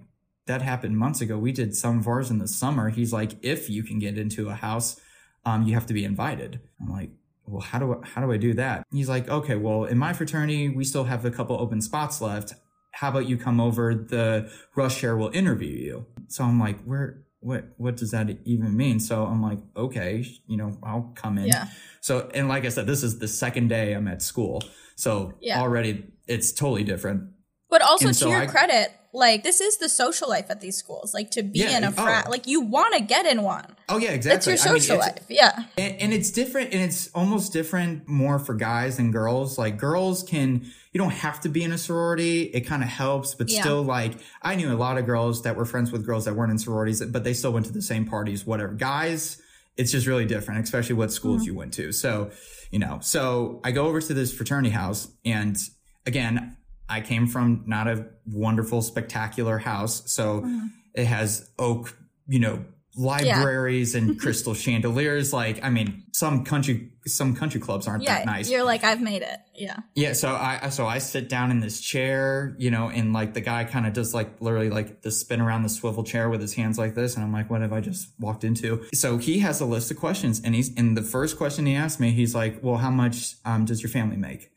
That 0.52 0.62
happened 0.62 0.98
months 0.98 1.22
ago. 1.22 1.38
We 1.38 1.54
did 1.54 1.74
some 1.78 2.00
of 2.00 2.08
ours 2.10 2.30
in 2.30 2.38
the 2.40 2.48
summer. 2.48 2.90
He's 2.90 3.14
like, 3.14 3.32
if 3.42 3.70
you 3.70 3.84
can 3.84 4.00
get 4.00 4.18
into 4.18 4.50
a 4.50 4.54
house, 4.54 5.00
um, 5.46 5.64
you 5.66 5.74
have 5.76 5.86
to 5.86 5.94
be 5.94 6.04
invited. 6.04 6.60
I'm 6.82 6.90
like, 6.92 7.12
well, 7.46 7.62
how 7.62 7.80
do 7.80 7.94
I, 7.94 8.06
how 8.06 8.20
do 8.22 8.30
I 8.34 8.36
do 8.36 8.54
that? 8.56 8.84
He's 8.92 9.08
like, 9.08 9.30
okay, 9.30 9.56
well, 9.56 9.86
in 9.86 9.98
my 9.98 10.12
fraternity, 10.12 10.68
we 10.68 10.84
still 10.84 11.06
have 11.06 11.24
a 11.24 11.32
couple 11.32 11.56
open 11.58 11.80
spots 11.80 12.20
left. 12.20 12.54
How 12.92 13.08
about 13.12 13.28
you 13.30 13.38
come 13.38 13.62
over? 13.62 13.96
The 13.96 14.52
rush 14.76 15.00
chair 15.00 15.16
will 15.16 15.30
interview 15.30 15.70
you. 15.74 16.06
So 16.28 16.44
I'm 16.44 16.60
like, 16.60 16.84
where, 16.84 17.24
what, 17.40 17.70
what 17.78 17.96
does 17.96 18.12
that 18.12 18.28
even 18.44 18.76
mean? 18.76 19.00
So 19.00 19.26
I'm 19.26 19.42
like, 19.42 19.60
okay, 19.78 20.26
you 20.48 20.58
know, 20.58 20.78
I'll 20.84 21.14
come 21.16 21.38
in. 21.38 21.48
Yeah. 21.48 21.68
So, 22.02 22.30
and 22.34 22.50
like 22.50 22.66
I 22.66 22.70
said, 22.70 22.88
this 22.88 23.04
is 23.04 23.20
the 23.20 23.28
second 23.30 23.70
day 23.70 23.94
I'm 23.94 24.10
at 24.10 24.22
school. 24.22 24.62
So 24.98 25.34
Yeah. 25.40 25.62
already 25.62 26.04
it's 26.28 26.52
totally 26.52 26.84
different. 26.84 27.30
But 27.70 27.82
also 27.82 28.08
And 28.08 28.14
to 28.14 28.20
so 28.20 28.30
your 28.30 28.42
I- 28.42 28.48
credit, 28.48 28.92
like 29.14 29.44
this 29.44 29.62
is 29.62 29.78
the 29.78 29.90
social 29.90 30.30
life 30.30 30.46
at 30.50 30.62
these 30.62 30.78
schools. 30.78 31.14
Like 31.14 31.32
to 31.32 31.44
be 31.44 31.60
Yeah, 31.60 31.78
in 31.78 31.84
a 31.84 31.90
oh. 31.90 31.92
frat, 31.92 32.30
like 32.30 32.48
you 32.48 32.62
want 32.62 32.96
to 32.96 33.02
get 33.02 33.26
in 33.26 33.44
one. 33.44 33.76
Oh 33.90 33.98
yeah, 33.98 34.12
exactly. 34.12 34.54
That's 34.54 34.66
your 34.66 34.72
I 34.72 34.74
mean, 34.74 34.82
social 34.82 34.96
it's- 34.98 35.16
life. 35.16 35.26
Yeah. 35.30 35.64
and, 35.78 35.96
and 36.02 36.14
it's 36.14 36.32
different 36.32 36.74
and 36.74 36.82
it's 36.82 37.10
almost 37.14 37.54
different 37.54 38.08
more 38.08 38.40
for 38.40 38.54
guys 38.54 38.98
than 38.98 39.12
girls 39.12 39.58
like 39.58 39.78
girls 39.78 40.24
can 40.24 40.66
you 40.92 40.98
don't 40.98 41.12
have 41.12 41.40
to 41.42 41.50
be 41.50 41.64
in 41.64 41.72
a 41.72 41.78
sorority 41.78 42.44
it 42.44 42.62
kind 42.62 42.84
of 42.84 42.90
helps 42.90 43.34
but 43.34 43.50
Yeah. 43.50 43.62
still 43.62 43.82
like 43.82 44.14
i 44.42 44.56
knew 44.56 44.72
a 44.72 44.76
lot 44.76 44.98
of 44.98 45.06
girls 45.06 45.44
that 45.44 45.56
were 45.56 45.66
friends 45.66 45.92
with 45.92 46.06
girls 46.06 46.26
that 46.26 46.36
weren't 46.36 46.52
in 46.52 46.58
sororities 46.60 47.04
but 47.06 47.24
they 47.24 47.34
still 47.34 47.52
went 47.54 47.66
to 47.68 47.72
the 47.72 47.82
same 47.82 48.06
parties 48.06 48.46
whatever 48.46 48.74
guys 48.74 49.42
it's 49.78 49.92
just 49.92 50.06
really 50.08 50.26
different 50.26 50.64
especially 50.64 50.96
what 50.96 51.12
schools 51.12 51.42
mm-hmm. 51.42 51.48
you 51.52 51.56
went 51.56 51.74
to 51.74 51.92
so 51.92 52.30
you 52.72 52.80
know 52.80 53.00
so 53.02 53.62
i 53.64 53.72
go 53.72 53.88
over 53.88 54.02
to 54.02 54.14
this 54.14 54.34
fraternity 54.34 54.70
house 54.70 55.08
and 55.26 55.58
again 56.06 56.56
i 56.92 57.02
came 57.02 57.26
from 57.28 57.64
not 57.66 57.88
a 57.88 58.06
wonderful 58.26 58.82
spectacular 58.82 59.58
house 59.58 59.96
so 60.12 60.46
it 60.94 61.06
has 61.06 61.50
oak 61.58 61.98
you 62.28 62.40
know 62.40 62.64
libraries 62.98 63.96
and 63.96 64.20
crystal 64.24 64.54
chandeliers 64.54 65.32
like 65.34 65.64
i 65.64 65.70
mean 65.70 66.04
some 66.14 66.44
country 66.44 66.92
some 67.08 67.34
country 67.36 67.60
clubs 67.60 67.88
aren't 67.88 68.04
Yeah. 68.04 68.18
that 68.20 68.26
nice 68.26 68.50
You're 68.52 68.64
like, 68.64 68.84
I've 68.84 69.02
made 69.02 69.24
it. 69.24 69.40
Yeah. 69.56 69.78
yeah 69.96 70.14
so 70.14 70.30
i 70.36 70.70
so 70.70 70.86
i 70.86 70.98
sit 71.00 71.30
down 71.30 71.50
in 71.52 71.60
this 71.62 71.80
chair 71.82 72.56
you 72.60 72.70
know 72.70 72.90
and 72.90 73.12
like 73.14 73.34
the 73.34 73.42
guy 73.42 73.64
kind 73.64 73.88
of 73.88 73.94
does 73.94 74.14
like 74.14 74.40
literally 74.42 74.70
like 74.70 75.02
the 75.02 75.10
spin 75.10 75.42
around 75.42 75.64
the 75.64 75.70
swivel 75.70 76.04
chair 76.04 76.30
with 76.30 76.42
his 76.42 76.54
hands 76.54 76.78
like 76.78 76.94
this 76.94 77.16
and 77.16 77.24
i'm 77.24 77.32
like 77.34 77.50
what 77.50 77.62
have 77.62 77.74
i 77.74 77.80
just 77.82 78.10
walked 78.20 78.44
into 78.44 78.84
so 78.94 79.18
he 79.18 79.40
has 79.40 79.62
a 79.62 79.66
list 79.66 79.90
of 79.90 79.98
questions 79.98 80.42
and 80.44 80.54
he's 80.54 80.70
and 80.78 80.96
the 80.98 81.02
first 81.02 81.38
question 81.38 81.66
he 81.66 81.76
asked 81.76 82.00
me 82.00 82.12
he's 82.12 82.36
like 82.36 82.60
well 82.62 82.78
how 82.78 82.92
much 82.92 83.36
um, 83.46 83.66
does 83.66 83.82
your 83.82 83.90
family 83.90 84.18
make 84.18 84.52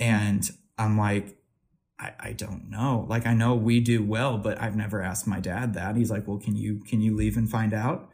and 0.00 0.50
i'm 0.78 0.96
like 0.98 1.36
I, 2.00 2.12
I 2.20 2.32
don't 2.32 2.70
know. 2.70 3.06
Like 3.08 3.26
I 3.26 3.34
know 3.34 3.54
we 3.54 3.80
do 3.80 4.04
well, 4.04 4.38
but 4.38 4.60
I've 4.62 4.76
never 4.76 5.02
asked 5.02 5.26
my 5.26 5.40
dad 5.40 5.74
that. 5.74 5.96
He's 5.96 6.10
like, 6.10 6.28
well, 6.28 6.38
can 6.38 6.54
you 6.56 6.80
can 6.84 7.00
you 7.00 7.16
leave 7.16 7.36
and 7.36 7.50
find 7.50 7.74
out? 7.74 8.10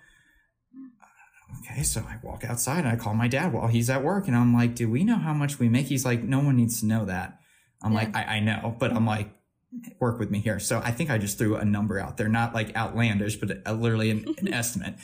Okay, 1.60 1.82
so 1.82 2.00
I 2.00 2.16
walk 2.22 2.44
outside 2.44 2.80
and 2.80 2.88
I 2.88 2.96
call 2.96 3.14
my 3.14 3.28
dad 3.28 3.52
while 3.52 3.68
he's 3.68 3.88
at 3.88 4.02
work, 4.02 4.26
and 4.26 4.36
I'm 4.36 4.52
like, 4.54 4.74
do 4.74 4.90
we 4.90 5.04
know 5.04 5.16
how 5.16 5.32
much 5.32 5.58
we 5.58 5.68
make? 5.68 5.86
He's 5.86 6.04
like, 6.04 6.22
no 6.22 6.40
one 6.40 6.56
needs 6.56 6.80
to 6.80 6.86
know 6.86 7.04
that. 7.04 7.38
I'm 7.82 7.92
Yeah. 7.92 7.98
like, 7.98 8.16
I, 8.16 8.22
I 8.36 8.40
know, 8.40 8.74
but 8.78 8.92
I'm 8.92 9.06
like, 9.06 9.30
work 10.00 10.18
with 10.18 10.30
me 10.30 10.40
here. 10.40 10.58
So 10.58 10.80
I 10.84 10.90
think 10.90 11.10
I 11.10 11.18
just 11.18 11.38
threw 11.38 11.56
a 11.56 11.64
number 11.64 11.98
out 11.98 12.16
there, 12.16 12.28
not 12.28 12.54
like 12.54 12.74
outlandish, 12.76 13.36
but 13.36 13.58
a, 13.66 13.72
literally 13.72 14.10
an, 14.10 14.24
an 14.38 14.48
estimate. 14.52 14.94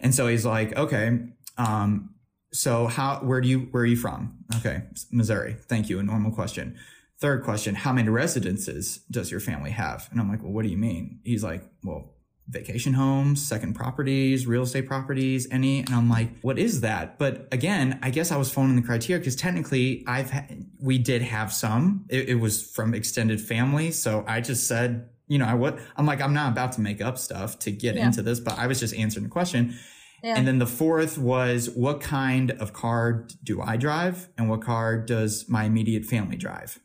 And 0.00 0.14
so 0.14 0.26
he's 0.26 0.44
like, 0.46 0.76
okay, 0.76 1.18
um, 1.58 2.14
so 2.52 2.86
how, 2.86 3.16
where 3.18 3.40
do 3.40 3.48
you, 3.48 3.60
where 3.70 3.82
are 3.84 3.86
you 3.86 3.96
from? 3.96 4.38
Okay. 4.56 4.82
Missouri. 5.10 5.54
Thank 5.68 5.88
you. 5.88 5.98
A 5.98 6.02
normal 6.02 6.30
question. 6.32 6.76
Third 7.22 7.44
question, 7.44 7.76
how 7.76 7.92
many 7.92 8.08
residences 8.08 8.98
does 9.08 9.30
your 9.30 9.38
family 9.38 9.70
have? 9.70 10.08
And 10.10 10.18
I'm 10.20 10.28
like, 10.28 10.42
well, 10.42 10.50
what 10.52 10.64
do 10.64 10.68
you 10.70 10.76
mean? 10.76 11.20
He's 11.24 11.44
like, 11.44 11.62
well, 11.84 12.14
vacation 12.48 12.94
homes, 12.94 13.40
second 13.46 13.74
properties, 13.74 14.44
real 14.44 14.62
estate 14.64 14.88
properties, 14.88 15.46
any. 15.52 15.78
And 15.80 15.90
I'm 15.94 16.10
like, 16.10 16.40
what 16.40 16.58
is 16.58 16.80
that? 16.80 17.20
But 17.20 17.46
again, 17.52 18.00
I 18.02 18.10
guess 18.10 18.32
I 18.32 18.36
was 18.36 18.50
phoning 18.50 18.74
the 18.74 18.82
criteria 18.82 19.20
because 19.20 19.36
technically 19.36 20.02
I've, 20.08 20.30
ha- 20.32 20.46
we 20.80 20.98
did 20.98 21.22
have 21.22 21.52
some. 21.52 22.06
It, 22.08 22.28
it 22.30 22.34
was 22.34 22.60
from 22.60 22.92
extended 22.92 23.40
family. 23.40 23.92
So 23.92 24.24
I 24.26 24.40
just 24.40 24.66
said, 24.66 25.08
you 25.28 25.38
know, 25.38 25.46
I 25.46 25.54
would, 25.54 25.80
I'm 25.96 26.06
like, 26.06 26.20
I'm 26.20 26.34
not 26.34 26.50
about 26.50 26.72
to 26.72 26.80
make 26.80 27.00
up 27.00 27.18
stuff 27.18 27.56
to 27.60 27.70
get 27.70 27.94
Yeah. 27.94 28.06
into 28.06 28.22
this, 28.22 28.40
but 28.40 28.58
I 28.58 28.66
was 28.66 28.80
just 28.80 28.94
answering 28.96 29.22
the 29.22 29.30
question. 29.30 29.78
Yeah. 30.24 30.34
And 30.36 30.44
then 30.46 30.58
the 30.58 30.66
fourth 30.66 31.18
was 31.18 31.70
what 31.70 32.00
kind 32.00 32.50
of 32.50 32.72
car 32.72 33.28
do 33.44 33.62
I 33.62 33.76
drive 33.76 34.28
and 34.36 34.48
what 34.50 34.60
car 34.62 34.98
does 34.98 35.48
my 35.48 35.64
immediate 35.64 36.04
family 36.04 36.36
drive? 36.36 36.80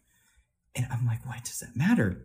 And 0.77 0.87
I'm 0.91 1.05
like, 1.05 1.25
why 1.25 1.41
does 1.43 1.59
that 1.59 1.75
matter? 1.75 2.23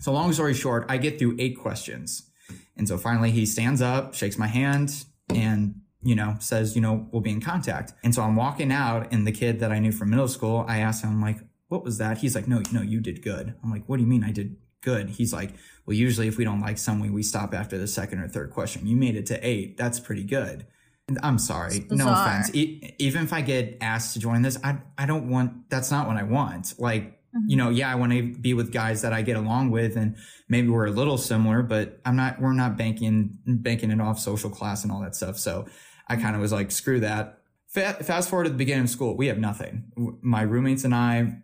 So 0.00 0.12
long 0.12 0.32
story 0.32 0.54
short, 0.54 0.84
I 0.88 0.98
get 0.98 1.18
through 1.18 1.36
eight 1.38 1.56
questions. 1.58 2.28
And 2.76 2.88
so 2.88 2.98
finally 2.98 3.30
he 3.30 3.46
stands 3.46 3.80
up, 3.80 4.14
shakes 4.14 4.36
my 4.36 4.48
hand 4.48 5.04
and, 5.28 5.80
you 6.02 6.16
know, 6.16 6.36
says, 6.40 6.74
you 6.74 6.82
know, 6.82 7.08
we'll 7.12 7.22
be 7.22 7.30
in 7.30 7.40
contact. 7.40 7.92
And 8.02 8.12
so 8.14 8.22
I'm 8.22 8.34
walking 8.34 8.72
out 8.72 9.12
and 9.12 9.26
the 9.26 9.32
kid 9.32 9.60
that 9.60 9.70
I 9.70 9.78
knew 9.78 9.92
from 9.92 10.10
middle 10.10 10.28
school, 10.28 10.64
I 10.66 10.78
asked 10.78 11.04
him, 11.04 11.10
I'm 11.10 11.22
like, 11.22 11.38
what 11.68 11.84
was 11.84 11.98
that? 11.98 12.18
He's 12.18 12.34
like, 12.34 12.48
no, 12.48 12.62
no, 12.72 12.82
you 12.82 13.00
did 13.00 13.22
good. 13.22 13.54
I'm 13.62 13.70
like, 13.70 13.84
what 13.86 13.98
do 13.98 14.02
you 14.02 14.08
mean 14.08 14.24
I 14.24 14.32
did 14.32 14.56
good? 14.80 15.10
He's 15.10 15.32
like, 15.32 15.54
well, 15.86 15.96
usually 15.96 16.26
if 16.26 16.36
we 16.36 16.44
don't 16.44 16.60
like 16.60 16.78
someone, 16.78 17.12
we 17.12 17.22
stop 17.22 17.54
after 17.54 17.78
the 17.78 17.86
second 17.86 18.18
or 18.18 18.28
third 18.28 18.50
question. 18.50 18.86
You 18.86 18.96
made 18.96 19.16
it 19.16 19.26
to 19.26 19.46
eight. 19.46 19.76
That's 19.76 20.00
pretty 20.00 20.24
good. 20.24 20.66
And 21.08 21.18
I'm 21.22 21.38
sorry. 21.38 21.86
No 21.90 22.12
offense. 22.12 22.54
E- 22.54 22.94
even 22.98 23.22
if 23.22 23.32
I 23.32 23.40
get 23.40 23.78
asked 23.80 24.14
to 24.14 24.18
join 24.20 24.42
this, 24.42 24.58
I, 24.62 24.78
I 24.98 25.06
don't 25.06 25.30
want, 25.30 25.70
that's 25.70 25.90
not 25.90 26.06
what 26.08 26.16
I 26.16 26.24
want. 26.24 26.74
Like, 26.78 27.20
you 27.46 27.56
know, 27.56 27.70
yeah, 27.70 27.90
I 27.90 27.94
want 27.94 28.12
to 28.12 28.34
be 28.34 28.54
with 28.54 28.72
guys 28.72 29.02
that 29.02 29.12
I 29.12 29.22
get 29.22 29.36
along 29.36 29.70
with 29.70 29.96
and 29.96 30.16
maybe 30.48 30.68
we're 30.68 30.86
a 30.86 30.90
little 30.90 31.16
similar, 31.16 31.62
but 31.62 32.00
I'm 32.04 32.16
not, 32.16 32.40
we're 32.40 32.52
not 32.52 32.76
banking, 32.76 33.38
banking 33.46 33.90
it 33.90 34.00
off 34.00 34.18
social 34.18 34.50
class 34.50 34.82
and 34.82 34.92
all 34.92 35.00
that 35.00 35.14
stuff. 35.14 35.38
So 35.38 35.66
I 36.08 36.16
kind 36.16 36.34
of 36.34 36.42
was 36.42 36.52
like, 36.52 36.70
screw 36.70 37.00
that. 37.00 37.38
Fa- 37.68 37.96
fast 38.02 38.28
forward 38.28 38.44
to 38.44 38.50
the 38.50 38.56
beginning 38.56 38.84
of 38.84 38.90
school, 38.90 39.16
we 39.16 39.28
have 39.28 39.38
nothing. 39.38 39.84
My 40.20 40.42
roommates 40.42 40.84
and 40.84 40.94
I, 40.94 41.38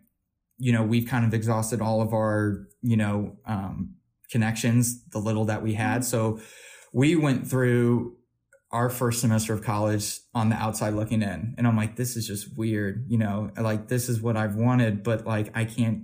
you 0.59 0.71
know, 0.71 0.83
we've 0.83 1.07
kind 1.07 1.25
of 1.25 1.33
exhausted 1.33 1.81
all 1.81 2.01
of 2.01 2.13
our, 2.13 2.67
you 2.81 2.97
know, 2.97 3.37
um, 3.45 3.95
connections, 4.29 5.03
the 5.05 5.17
little 5.17 5.45
that 5.45 5.63
we 5.63 5.73
had. 5.73 6.05
So 6.05 6.39
we 6.93 7.15
went 7.15 7.47
through 7.47 8.15
our 8.71 8.89
first 8.89 9.21
semester 9.21 9.53
of 9.53 9.63
college 9.63 10.19
on 10.35 10.49
the 10.49 10.55
outside 10.55 10.93
looking 10.93 11.21
in. 11.21 11.55
And 11.57 11.67
I'm 11.67 11.75
like, 11.75 11.95
this 11.95 12.15
is 12.15 12.27
just 12.27 12.55
weird. 12.55 13.05
You 13.07 13.17
know, 13.17 13.51
like 13.59 13.87
this 13.87 14.09
is 14.09 14.21
what 14.21 14.37
I've 14.37 14.55
wanted, 14.55 15.03
but 15.03 15.25
like 15.25 15.51
I 15.55 15.65
can't, 15.65 16.03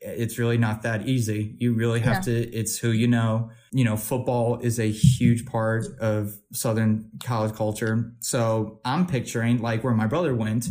it's 0.00 0.38
really 0.38 0.58
not 0.58 0.82
that 0.82 1.08
easy. 1.08 1.56
You 1.58 1.74
really 1.74 1.98
have 2.00 2.24
to, 2.26 2.32
it's 2.32 2.78
who 2.78 2.92
you 2.92 3.08
know. 3.08 3.50
You 3.72 3.84
know, 3.84 3.96
football 3.96 4.60
is 4.60 4.78
a 4.78 4.88
huge 4.88 5.44
part 5.44 5.86
of 5.98 6.38
Southern 6.52 7.10
college 7.24 7.56
culture. 7.56 8.12
So 8.20 8.80
I'm 8.84 9.08
picturing 9.08 9.60
like 9.60 9.82
where 9.82 9.94
my 9.94 10.06
brother 10.06 10.36
went, 10.36 10.68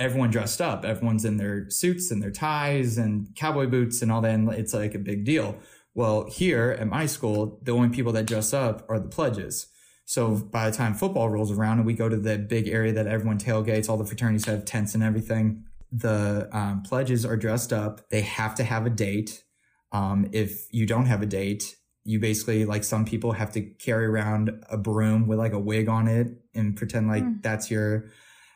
everyone 0.00 0.30
dressed 0.30 0.60
up. 0.60 0.84
Everyone's 0.84 1.24
in 1.24 1.36
their 1.36 1.70
suits 1.70 2.10
and 2.10 2.20
their 2.20 2.32
ties 2.32 2.98
and 2.98 3.28
cowboy 3.36 3.68
boots 3.68 4.02
and 4.02 4.10
all 4.10 4.20
that. 4.22 4.34
And 4.34 4.50
it's 4.52 4.74
like 4.74 4.96
a 4.96 4.98
big 4.98 5.24
deal. 5.24 5.56
Well, 5.94 6.28
here 6.28 6.76
at 6.78 6.88
my 6.88 7.06
school, 7.06 7.60
the 7.62 7.70
only 7.70 7.90
people 7.90 8.12
that 8.12 8.26
dress 8.26 8.52
up 8.52 8.84
are 8.88 8.98
the 8.98 9.08
pledges. 9.08 9.68
So 10.04 10.34
by 10.36 10.70
the 10.70 10.76
time 10.76 10.94
football 10.94 11.28
rolls 11.30 11.50
around 11.50 11.78
and 11.78 11.86
we 11.86 11.94
go 11.94 12.08
to 12.08 12.16
the 12.16 12.38
big 12.38 12.68
area 12.68 12.92
that 12.92 13.06
everyone 13.06 13.38
tailgates, 13.38 13.88
all 13.88 13.96
the 13.96 14.04
fraternities 14.04 14.44
have 14.44 14.64
tents 14.64 14.94
and 14.94 15.02
everything. 15.02 15.64
The 15.90 16.48
um, 16.52 16.82
pledges 16.82 17.24
are 17.24 17.36
dressed 17.36 17.72
up. 17.72 18.08
They 18.10 18.20
have 18.22 18.54
to 18.56 18.64
have 18.64 18.84
a 18.84 18.90
date. 18.90 19.44
Um, 19.92 20.28
if 20.32 20.66
you 20.72 20.86
don't 20.86 21.06
have 21.06 21.22
a 21.22 21.26
date, 21.26 21.76
you 22.04 22.18
basically 22.20 22.64
like 22.66 22.84
some 22.84 23.04
people 23.06 23.32
have 23.32 23.52
to 23.52 23.62
carry 23.62 24.04
around 24.04 24.64
a 24.68 24.76
broom 24.76 25.26
with 25.26 25.38
like 25.38 25.52
a 25.52 25.58
wig 25.58 25.88
on 25.88 26.06
it 26.08 26.28
and 26.54 26.76
pretend 26.76 27.08
like 27.08 27.24
Mm. 27.24 27.42
that's 27.42 27.70
your, 27.70 28.10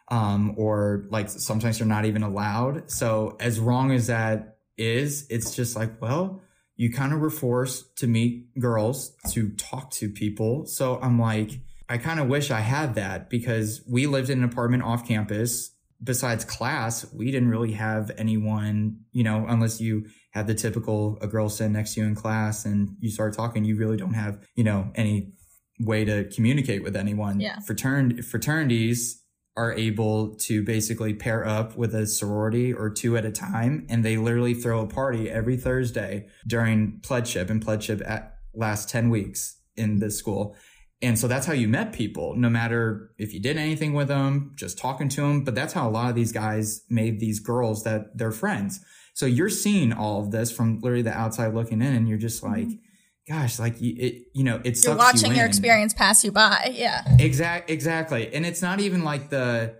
um, 0.09 0.55
or 0.59 1.07
like 1.11 1.31
sometimes 1.31 1.79
they're 1.79 1.87
not 1.87 2.05
even 2.05 2.23
allowed. 2.23 2.91
So 2.91 3.37
as 3.41 3.59
wrong 3.59 3.91
as 3.93 4.09
that 4.09 4.59
is, 4.77 5.27
it's 5.31 5.55
just 5.55 5.77
like, 5.77 6.01
well, 6.03 6.43
you 6.79 6.93
kind 6.93 7.13
of 7.13 7.19
were 7.19 7.29
forced 7.29 7.97
to 7.99 8.07
meet 8.07 8.59
girls 8.59 9.13
to 9.33 9.51
talk 9.51 9.91
to 9.91 10.09
people. 10.09 10.65
So 10.65 10.99
I'm 11.03 11.19
like, 11.19 11.51
I 11.89 11.99
kind 11.99 12.21
of 12.21 12.29
wish 12.29 12.51
I 12.53 12.61
had 12.61 12.95
that 12.95 13.29
because 13.29 13.83
we 13.87 14.07
lived 14.07 14.31
in 14.31 14.39
an 14.39 14.45
apartment 14.45 14.85
off 14.85 15.07
campus. 15.07 15.73
Besides 16.03 16.45
class, 16.45 17.13
we 17.13 17.33
didn't 17.33 17.49
really 17.49 17.73
have 17.73 18.13
anyone, 18.17 19.01
you 19.11 19.25
know, 19.25 19.45
unless 19.49 19.81
you 19.81 20.07
had 20.31 20.47
the 20.47 20.55
typical 20.55 21.19
a 21.21 21.27
girl 21.27 21.49
sitting 21.49 21.73
next 21.73 21.95
to 21.95 22.01
you 22.01 22.07
in 22.07 22.15
class 22.15 22.65
and 22.65 22.91
you 23.01 23.11
start 23.11 23.35
talking, 23.35 23.65
you 23.65 23.77
really 23.77 23.97
don't 23.97 24.15
have, 24.15 24.39
you 24.55 24.63
know, 24.63 24.93
any 24.95 25.33
way 25.81 26.05
to 26.05 26.25
communicate 26.33 26.85
with 26.85 26.95
anyone. 26.95 27.41
Yeah. 27.41 27.57
Fratern- 27.69 28.25
fraternities 28.25 29.18
are 29.59 29.73
able 29.73 30.37
to 30.37 30.63
basically 30.63 31.13
pair 31.13 31.45
up 31.45 31.77
with 31.77 31.93
a 31.93 32.07
sorority 32.07 32.73
or 32.73 32.89
two 32.89 33.17
at 33.17 33.25
a 33.25 33.33
time 33.33 33.85
and 33.89 34.05
they 34.05 34.17
literally 34.17 34.55
throw 34.55 34.83
a 34.83 34.87
party 34.87 35.29
every 35.29 35.57
Thursday 35.57 36.29
during 36.47 37.01
pledgeship 37.03 37.51
and 37.51 37.61
pledgeship 37.61 38.01
at 38.07 38.37
last 38.55 38.89
10 38.89 39.11
weeks 39.11 39.61
in 39.77 39.99
this 39.99 40.17
school. 40.17 40.55
And 41.03 41.19
so 41.19 41.27
that's 41.27 41.45
how 41.45 41.55
you 41.55 41.67
met 41.67 41.93
people, 41.93 42.37
no 42.37 42.49
matter 42.49 43.11
if 43.19 43.35
you 43.35 43.41
did 43.41 43.57
anything 43.57 43.95
with 43.95 44.07
them, 44.07 44.53
just 44.55 44.79
talking 44.79 45.09
to 45.11 45.23
them. 45.23 45.43
But 45.43 45.57
that's 45.57 45.73
how 45.73 45.89
a 45.89 45.91
lot 45.91 46.09
of 46.09 46.15
these 46.15 46.33
guys 46.33 46.85
made 46.89 47.19
these 47.19 47.41
girls 47.41 47.83
that 47.83 48.17
they're 48.17 48.31
friends. 48.31 48.79
So 49.15 49.27
you're 49.27 49.49
seeing 49.49 49.93
all 49.93 50.21
of 50.21 50.31
this 50.31 50.53
from 50.53 50.79
literally 50.79 51.03
the 51.03 51.13
outside 51.13 51.53
looking 51.53 51.83
in, 51.83 51.95
and 51.95 52.09
you're 52.09 52.19
just 52.19 52.45
like, 52.45 52.69
mm-hmm. 52.69 52.88
Gosh, 53.29 53.59
like 53.59 53.81
you, 53.81 53.95
it, 53.99 54.23
you 54.33 54.45
know, 54.45 54.61
it 54.65 54.77
sucks 54.77 54.89
Mm-hmm. 54.89 54.89
You're 54.89 54.97
watching 54.97 55.31
you 55.33 55.37
your 55.39 55.47
experience 55.47 55.95
pass 55.95 56.25
you 56.25 56.33
by. 56.33 56.73
Yeah. 56.79 57.03
Exact, 57.19 57.71
exactly. 57.71 58.33
And 58.33 58.47
it's 58.47 58.63
not 58.63 58.81
even 58.81 59.03
like 59.03 59.31
the, 59.31 59.75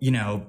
you 0.00 0.10
know, 0.10 0.46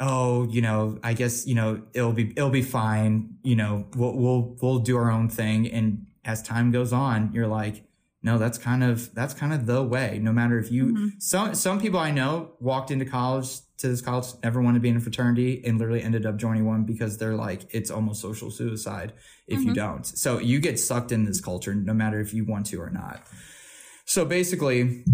oh, 0.00 0.48
you 0.48 0.60
know, 0.60 0.98
I 1.02 1.12
guess 1.14 1.46
you 1.46 1.54
know 1.54 1.82
it'll 1.94 2.12
be 2.12 2.32
it'll 2.36 2.50
be 2.50 2.62
fine. 2.62 3.36
You 3.42 3.56
know, 3.56 3.86
we'll 3.96 4.14
we'll 4.14 4.56
we'll 4.60 4.78
do 4.78 4.96
our 4.96 5.10
own 5.10 5.28
thing. 5.28 5.70
And 5.70 6.06
as 6.24 6.42
time 6.42 6.70
goes 6.70 6.92
on, 6.92 7.30
you're 7.32 7.46
like, 7.46 7.84
no, 8.28 8.36
that's 8.42 8.58
kind 8.58 8.82
of 8.88 8.94
that's 9.18 9.34
kind 9.40 9.52
of 9.56 9.60
the 9.72 9.82
way. 9.94 10.10
No 10.28 10.32
matter 10.40 10.56
if 10.58 10.68
you 10.76 10.82
Mm-hmm. 10.86 11.08
some 11.18 11.54
some 11.54 11.80
people 11.84 11.98
I 12.08 12.10
know 12.10 12.32
walked 12.70 12.90
into 12.94 13.04
college 13.18 13.48
to 13.80 13.88
this 13.92 14.00
college 14.08 14.26
never 14.42 14.60
wanted 14.60 14.78
to 14.80 14.84
be 14.86 14.90
in 14.94 14.96
a 14.96 15.00
fraternity 15.08 15.62
and 15.64 15.78
literally 15.78 16.02
ended 16.02 16.24
up 16.26 16.36
joining 16.36 16.64
one 16.66 16.82
because 16.92 17.12
they're 17.18 17.36
like 17.46 17.60
it's 17.78 17.90
almost 17.96 18.20
social 18.20 18.50
suicide 18.50 19.10
if 19.46 19.58
Mm-hmm. 19.60 19.68
you 19.68 19.74
don't. 19.74 20.04
So 20.24 20.30
you 20.50 20.58
get 20.68 20.76
sucked 20.78 21.10
in 21.16 21.24
this 21.24 21.40
culture 21.40 21.74
no 21.74 21.94
matter 22.02 22.18
if 22.20 22.30
you 22.36 22.44
want 22.52 22.66
to 22.70 22.76
or 22.86 22.90
not. 22.90 23.18
So 24.04 24.24
basically, 24.24 25.04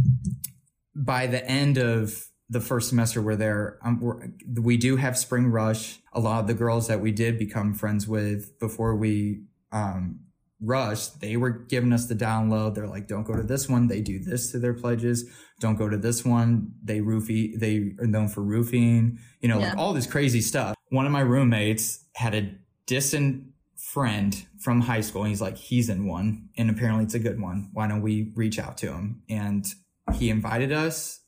by 0.95 1.27
the 1.27 1.43
end 1.63 1.79
of 1.79 2.25
the 2.51 2.61
first 2.61 2.89
semester 2.89 3.21
we're 3.23 3.37
there, 3.37 3.79
um, 3.85 4.01
we're, 4.01 4.29
we 4.71 4.77
do 4.77 4.97
have 4.97 5.17
spring 5.19 5.47
rush. 5.61 5.99
A 6.13 6.21
lot 6.21 6.41
of 6.41 6.47
the 6.47 6.55
girls 6.55 6.89
that 6.89 7.01
we 7.01 7.11
did 7.13 7.39
become 7.39 7.75
friends 7.75 8.07
with 8.07 8.59
before 8.61 8.95
we 8.97 9.43
um, 9.73 10.21
rushed, 10.61 11.21
they 11.21 11.37
were 11.37 11.51
giving 11.51 11.93
us 11.93 12.07
the 12.07 12.15
download. 12.15 12.75
They're 12.75 12.87
like, 12.87 13.09
don't 13.09 13.25
go 13.25 13.35
to 13.35 13.43
this 13.43 13.69
one. 13.69 13.89
They 13.89 14.01
do 14.01 14.19
this 14.19 14.51
to 14.53 14.59
their 14.59 14.75
pledges. 14.75 15.25
Don't 15.61 15.77
go 15.77 15.89
to 15.89 15.97
this 15.97 16.25
one. 16.25 16.73
They 16.83 17.01
roofie, 17.01 17.59
they 17.59 17.93
are 18.03 18.07
known 18.07 18.29
for 18.29 18.43
roofing, 18.43 19.19
you 19.41 19.49
know, 19.49 19.59
like 19.59 19.77
all 19.77 19.93
this 19.93 20.07
crazy 20.07 20.41
stuff. 20.41 20.75
One 20.91 21.07
of 21.07 21.13
my 21.13 21.21
roommates 21.21 22.05
had 22.15 22.35
a 22.35 22.55
distant 22.87 23.45
friend 23.77 24.47
from 24.61 24.81
high 24.81 25.01
school. 25.01 25.23
And 25.23 25.31
he's 25.31 25.41
like, 25.41 25.57
he's 25.57 25.89
in 25.89 26.07
one 26.07 26.49
and 26.57 26.71
apparently 26.71 27.05
it's 27.05 27.15
a 27.15 27.19
good 27.19 27.41
one. 27.41 27.71
Why 27.73 27.87
don't 27.87 28.03
we 28.03 28.33
reach 28.35 28.59
out 28.59 28.79
to 28.79 28.93
him? 28.93 29.23
And 29.29 29.67
he 30.13 30.31
invited 30.31 30.73
us 30.73 31.21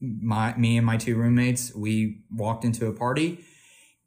my 0.00 0.56
me 0.56 0.76
and 0.76 0.86
my 0.86 0.96
two 0.96 1.16
roommates 1.16 1.74
we 1.74 2.22
walked 2.30 2.64
into 2.64 2.86
a 2.86 2.92
party 2.92 3.44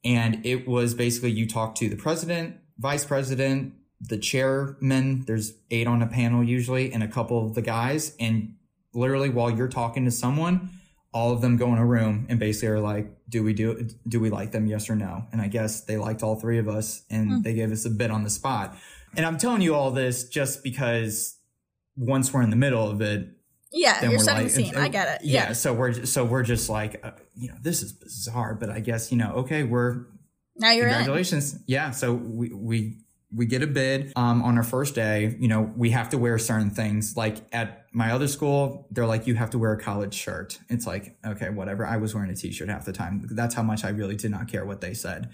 and 0.04 0.46
it 0.46 0.68
was 0.68 0.94
basically 0.94 1.32
you 1.32 1.48
talk 1.48 1.75
to 1.75 1.89
the 1.89 1.96
president 1.96 2.58
vice 2.78 3.06
president 3.06 3.74
the 4.01 4.18
chairman 4.18 5.24
there's 5.25 5.53
eight 5.72 5.88
on 5.88 6.01
a 6.01 6.08
panel 6.08 6.44
usually 6.44 6.91
and 6.94 7.03
a 7.03 7.08
couple 7.08 7.46
of 7.46 7.53
the 7.56 7.62
guys 7.62 8.15
and 8.20 8.56
literally 8.94 9.29
while 9.29 9.50
you're 9.51 9.68
talking 9.68 10.06
to 10.06 10.12
someone 10.12 10.70
all 11.13 11.32
of 11.34 11.41
them 11.41 11.58
go 11.58 11.68
in 11.74 11.77
a 11.79 11.86
room 11.86 12.25
and 12.29 12.39
basically 12.39 12.68
are 12.70 12.79
like 12.79 13.12
do 13.27 13.44
we 13.44 13.53
do 13.53 13.88
do 14.08 14.20
we 14.20 14.29
like 14.29 14.51
them 14.51 14.65
yes 14.68 14.89
or 14.89 14.96
no 14.96 15.25
and 15.32 15.41
i 15.41 15.48
guess 15.48 15.82
they 15.82 15.98
liked 15.98 16.24
all 16.24 16.36
three 16.36 16.58
of 16.60 16.70
us 16.70 17.03
and 17.10 17.44
they 17.44 17.53
gave 17.53 17.72
us 17.72 17.84
a 17.86 17.89
bit 17.89 18.10
on 18.10 18.24
the 18.24 18.29
spot 18.29 18.75
and 19.18 19.25
i'm 19.25 19.38
telling 19.38 19.62
you 19.62 19.75
all 19.75 19.91
this 19.91 20.29
just 20.29 20.63
because 20.63 21.38
once 21.98 22.32
we're 22.34 22.41
in 22.41 22.50
the 22.51 22.56
middle 22.56 22.89
of 22.89 23.01
it 23.01 23.27
Yeah, 23.72 24.10
you're 24.10 24.20
setting 24.20 24.44
like, 24.46 24.53
the 24.56 24.63
scene. 24.63 24.75
uh, 24.77 24.82
I 24.82 24.88
get 24.88 25.08
it. 25.22 25.25
Yeah. 25.25 25.48
Yeah. 25.50 25.53
So 25.53 25.74
we're 25.74 26.06
so 26.06 26.24
we're 26.24 26.41
just 26.44 26.70
like, 26.70 27.06
uh, 27.06 27.12
you 27.36 27.50
know, 27.50 27.58
this 27.62 27.84
is 27.84 27.91
bizarre, 27.91 28.56
but 28.56 28.70
I 28.70 28.79
guess 28.79 29.12
you 29.12 29.18
know, 29.18 29.32
okay, 29.44 29.62
we're 29.63 30.06
Now 30.56 30.72
you're 30.72 30.88
in. 30.88 30.94
congratulations. 30.94 31.60
Yeah. 31.68 31.91
So 31.91 32.13
we 32.13 32.51
we 32.53 32.98
we 33.33 33.45
get 33.45 33.62
a 33.62 33.67
bid 33.67 34.12
um, 34.15 34.41
on 34.41 34.57
our 34.57 34.63
first 34.63 34.95
day. 34.95 35.36
You 35.39 35.48
know, 35.48 35.71
we 35.75 35.91
have 35.91 36.09
to 36.09 36.17
wear 36.17 36.38
certain 36.39 36.71
things. 36.71 37.15
Like 37.15 37.38
at 37.53 37.86
my 37.93 38.12
other 38.12 38.27
school, 38.27 38.88
they're 38.91 39.05
like, 39.05 39.27
you 39.27 39.36
have 39.36 39.51
to 39.51 39.59
wear 39.59 39.74
a 39.74 39.79
college 39.79 40.13
shirt. 40.13 40.59
It's 40.69 40.88
like, 40.88 41.17
okay, 41.25 41.50
whatever. 41.50 41.86
I 41.86 41.98
was 41.98 42.15
wearing 42.15 42.31
a 42.31 42.36
t-shirt 42.36 42.69
half 42.69 42.86
the 42.86 42.93
time. 42.93 43.27
That's 43.31 43.53
how 43.53 43.63
much 43.63 43.83
I 43.83 43.89
really 43.89 44.15
did 44.15 44.31
not 44.31 44.48
care 44.48 44.65
what 44.65 44.81
they 44.81 44.93
said. 44.93 45.29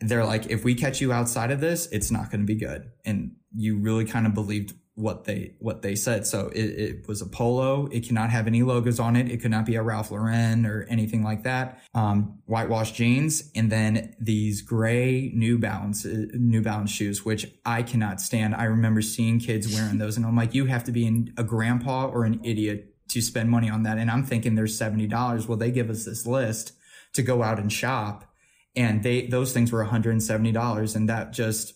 They're 0.00 0.24
like, 0.24 0.46
if 0.46 0.64
we 0.64 0.74
catch 0.74 1.00
you 1.00 1.12
outside 1.12 1.50
of 1.50 1.60
this, 1.60 1.86
it's 1.92 2.10
not 2.10 2.30
going 2.30 2.40
to 2.40 2.46
be 2.46 2.56
good. 2.56 2.90
And 3.04 3.36
you 3.54 3.78
really 3.78 4.04
kind 4.04 4.26
of 4.26 4.34
believed 4.34 4.74
what 4.94 5.24
they 5.24 5.54
what 5.58 5.80
they 5.80 5.94
said. 5.94 6.26
So 6.26 6.48
it, 6.48 6.64
it 6.64 7.08
was 7.08 7.22
a 7.22 7.26
polo. 7.26 7.86
It 7.86 8.06
cannot 8.06 8.30
have 8.30 8.46
any 8.46 8.62
logos 8.62 9.00
on 9.00 9.16
it. 9.16 9.30
It 9.30 9.40
could 9.40 9.50
not 9.50 9.64
be 9.64 9.74
a 9.76 9.82
Ralph 9.82 10.10
Lauren 10.10 10.66
or 10.66 10.86
anything 10.88 11.22
like 11.22 11.44
that. 11.44 11.80
Um, 11.94 12.40
whitewashed 12.44 12.94
jeans, 12.94 13.50
and 13.54 13.72
then 13.72 14.14
these 14.20 14.60
gray 14.60 15.30
New 15.34 15.58
Balance 15.58 16.04
uh, 16.04 16.26
New 16.34 16.60
Balance 16.60 16.90
shoes, 16.90 17.24
which 17.24 17.46
I 17.64 17.82
cannot 17.82 18.20
stand. 18.20 18.54
I 18.54 18.64
remember 18.64 19.00
seeing 19.00 19.38
kids 19.38 19.72
wearing 19.72 19.98
those, 19.98 20.16
and 20.16 20.26
I'm 20.26 20.36
like, 20.36 20.54
you 20.54 20.66
have 20.66 20.84
to 20.84 20.92
be 20.92 21.06
an, 21.06 21.32
a 21.38 21.44
grandpa 21.44 22.06
or 22.06 22.24
an 22.24 22.40
idiot 22.44 22.94
to 23.08 23.22
spend 23.22 23.50
money 23.50 23.70
on 23.70 23.84
that. 23.84 23.98
And 23.98 24.10
I'm 24.10 24.24
thinking 24.24 24.56
there's 24.56 24.76
seventy 24.76 25.06
dollars. 25.06 25.48
Well, 25.48 25.58
they 25.58 25.70
give 25.70 25.88
us 25.88 26.04
this 26.04 26.26
list 26.26 26.72
to 27.14 27.22
go 27.22 27.42
out 27.42 27.58
and 27.58 27.72
shop, 27.72 28.30
and 28.76 29.02
they 29.02 29.26
those 29.26 29.54
things 29.54 29.72
were 29.72 29.80
170 29.80 30.52
dollars, 30.52 30.94
and 30.94 31.08
that 31.08 31.32
just 31.32 31.72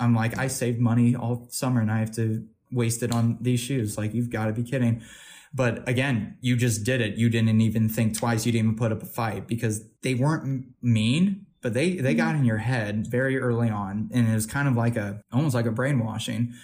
I'm 0.00 0.14
like, 0.14 0.38
I 0.38 0.48
saved 0.48 0.80
money 0.80 1.14
all 1.14 1.46
summer 1.50 1.80
and 1.80 1.90
I 1.90 1.98
have 2.00 2.14
to 2.16 2.46
waste 2.70 3.02
it 3.02 3.12
on 3.12 3.38
these 3.40 3.60
shoes. 3.60 3.98
Like, 3.98 4.14
you've 4.14 4.30
got 4.30 4.46
to 4.46 4.52
be 4.52 4.62
kidding. 4.62 5.02
But 5.54 5.86
again, 5.88 6.38
you 6.40 6.56
just 6.56 6.84
did 6.84 7.00
it. 7.00 7.16
You 7.16 7.28
didn't 7.28 7.60
even 7.60 7.88
think 7.88 8.16
twice. 8.16 8.46
You 8.46 8.52
didn't 8.52 8.66
even 8.66 8.76
put 8.76 8.92
up 8.92 9.02
a 9.02 9.06
fight 9.06 9.46
because 9.46 9.84
they 10.02 10.14
weren't 10.14 10.66
mean, 10.80 11.46
but 11.60 11.74
they, 11.74 11.96
they 11.96 12.14
mm-hmm. 12.14 12.18
got 12.18 12.34
in 12.36 12.44
your 12.44 12.56
head 12.58 13.06
very 13.06 13.38
early 13.38 13.68
on. 13.68 14.08
And 14.12 14.28
it 14.28 14.34
was 14.34 14.46
kind 14.46 14.66
of 14.66 14.76
like 14.76 14.96
a, 14.96 15.22
almost 15.32 15.54
like 15.54 15.66
a 15.66 15.70
brainwashing. 15.70 16.54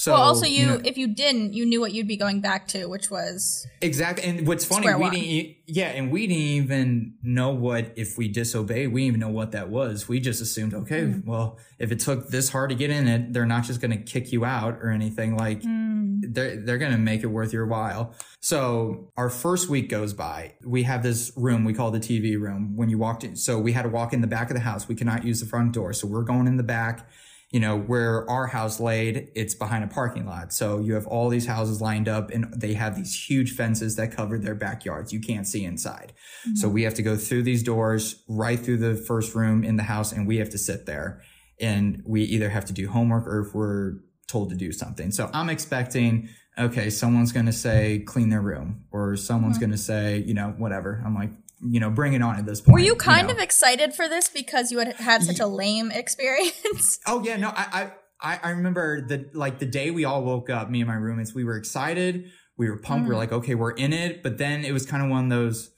So, 0.00 0.12
well, 0.12 0.22
also 0.22 0.46
you, 0.46 0.64
know- 0.64 0.80
if 0.84 0.96
you 0.96 1.12
didn't, 1.12 1.54
you 1.54 1.66
knew 1.66 1.80
what 1.80 1.92
you'd 1.92 2.06
be 2.06 2.16
going 2.16 2.40
back 2.40 2.68
to, 2.68 2.86
which 2.86 3.10
was 3.10 3.66
Exactly. 3.80 4.22
And 4.22 4.46
what's 4.46 4.64
funny, 4.64 4.86
we 4.86 4.94
one. 4.94 5.12
didn't, 5.12 5.56
yeah, 5.66 5.88
and 5.88 6.12
we 6.12 6.28
didn't 6.28 6.40
even 6.40 7.14
know 7.20 7.50
what, 7.50 7.94
if 7.96 8.16
we 8.16 8.28
disobey, 8.28 8.86
we 8.86 9.00
didn't 9.00 9.08
even 9.08 9.20
know 9.20 9.30
what 9.34 9.50
that 9.52 9.70
was. 9.70 10.06
We 10.06 10.20
just 10.20 10.40
assumed, 10.40 10.72
okay, 10.72 11.00
Mm. 11.02 11.24
well, 11.26 11.58
if 11.80 11.90
it 11.90 11.98
took 11.98 12.28
this 12.28 12.48
hard 12.50 12.70
to 12.70 12.76
get 12.76 12.90
in 12.90 13.08
it, 13.08 13.32
they're 13.32 13.44
not 13.44 13.64
just 13.64 13.80
going 13.80 13.90
to 13.90 13.96
kick 13.96 14.30
you 14.30 14.44
out 14.44 14.74
or 14.80 14.90
anything. 14.90 15.36
Like, 15.36 15.62
Mm. 15.62 16.20
they're, 16.32 16.56
they're 16.64 16.78
going 16.78 16.92
to 16.92 16.98
make 16.98 17.24
it 17.24 17.26
worth 17.26 17.52
your 17.52 17.66
while. 17.66 18.14
So 18.38 19.10
our 19.16 19.28
first 19.28 19.68
week 19.68 19.88
goes 19.88 20.12
by. 20.12 20.54
We 20.64 20.84
have 20.84 21.02
this 21.02 21.32
room 21.36 21.64
we 21.64 21.74
call 21.74 21.90
the 21.90 21.98
TV 21.98 22.38
room 22.40 22.76
when 22.76 22.88
you 22.88 22.98
walked 22.98 23.24
in. 23.24 23.34
So 23.34 23.58
we 23.58 23.72
had 23.72 23.82
to 23.82 23.88
walk 23.88 24.12
in 24.12 24.20
the 24.20 24.28
back 24.28 24.48
of 24.48 24.54
the 24.54 24.62
house. 24.62 24.86
We 24.86 24.94
cannot 24.94 25.24
use 25.24 25.40
the 25.40 25.46
front 25.46 25.72
door. 25.72 25.92
So 25.92 26.06
we're 26.06 26.22
going 26.22 26.46
in 26.46 26.56
the 26.56 26.62
back 26.62 27.08
you 27.50 27.60
know, 27.60 27.78
where 27.78 28.28
our 28.28 28.46
house 28.46 28.78
laid, 28.78 29.30
it's 29.34 29.54
behind 29.54 29.82
a 29.82 29.86
parking 29.86 30.26
lot. 30.26 30.52
So 30.52 30.80
you 30.80 30.94
have 30.94 31.06
all 31.06 31.30
these 31.30 31.46
houses 31.46 31.80
lined 31.80 32.06
up 32.06 32.30
and 32.30 32.52
they 32.54 32.74
have 32.74 32.94
these 32.94 33.14
huge 33.14 33.52
fences 33.52 33.96
that 33.96 34.12
cover 34.12 34.38
their 34.38 34.54
backyards. 34.54 35.14
You 35.14 35.20
can't 35.20 35.46
see 35.46 35.64
inside. 35.64 36.12
So 36.56 36.66
mm-hmm. 36.66 36.74
we 36.74 36.82
have 36.82 36.94
to 36.94 37.02
go 37.02 37.16
through 37.16 37.44
these 37.44 37.62
doors 37.62 38.22
right 38.28 38.60
through 38.60 38.78
the 38.78 38.96
first 38.96 39.34
room 39.34 39.64
in 39.64 39.76
the 39.76 39.84
house 39.84 40.12
and 40.12 40.26
we 40.26 40.36
have 40.36 40.50
to 40.50 40.58
sit 40.58 40.84
there 40.84 41.22
and 41.58 42.02
we 42.06 42.22
either 42.22 42.50
have 42.50 42.66
to 42.66 42.74
do 42.74 42.88
homework 42.88 43.26
or 43.26 43.40
if 43.40 43.54
we're 43.54 43.94
told 44.26 44.50
to 44.50 44.56
do 44.56 44.70
something. 44.70 45.10
So 45.10 45.30
I'm 45.32 45.48
expecting, 45.48 46.28
okay, 46.58 46.90
someone's 46.90 47.32
going 47.32 47.46
to 47.46 47.52
say 47.52 48.00
clean 48.00 48.28
their 48.28 48.42
room 48.42 48.84
or 48.90 49.16
someone's 49.16 49.56
going 49.56 49.72
to 49.72 49.78
say, 49.78 50.18
you 50.18 50.34
know, 50.34 50.54
whatever. 50.58 51.02
I'm 51.04 51.14
like, 51.14 51.30
you 51.66 51.80
know, 51.80 51.90
bring 51.90 52.12
it 52.12 52.22
on 52.22 52.36
at 52.36 52.46
this 52.46 52.60
point. 52.60 52.74
Were 52.74 52.78
you 52.78 52.94
kind 52.94 53.28
know. 53.28 53.34
of 53.34 53.38
excited 53.40 53.94
for 53.94 54.08
this 54.08 54.28
because 54.28 54.70
you 54.70 54.78
had 54.78 54.94
had 54.96 55.22
such 55.22 55.40
a 55.40 55.46
lame 55.46 55.90
experience? 55.90 57.00
Oh 57.06 57.22
yeah, 57.24 57.36
no, 57.36 57.48
I, 57.48 57.90
I 58.20 58.38
I 58.44 58.50
remember 58.50 59.00
the 59.00 59.30
like 59.32 59.58
the 59.58 59.66
day 59.66 59.90
we 59.90 60.04
all 60.04 60.22
woke 60.24 60.50
up, 60.50 60.70
me 60.70 60.80
and 60.80 60.88
my 60.88 60.94
roommates, 60.94 61.34
we 61.34 61.44
were 61.44 61.56
excited, 61.56 62.30
we 62.56 62.68
were 62.68 62.76
pumped, 62.76 63.08
we 63.08 63.14
are 63.14 63.16
mm. 63.16 63.20
like, 63.20 63.32
okay, 63.32 63.54
we're 63.54 63.70
in 63.70 63.92
it. 63.92 64.22
But 64.22 64.38
then 64.38 64.64
it 64.64 64.72
was 64.72 64.84
kind 64.84 65.02
of 65.02 65.08
one 65.10 65.24
of 65.24 65.30
those, 65.30 65.70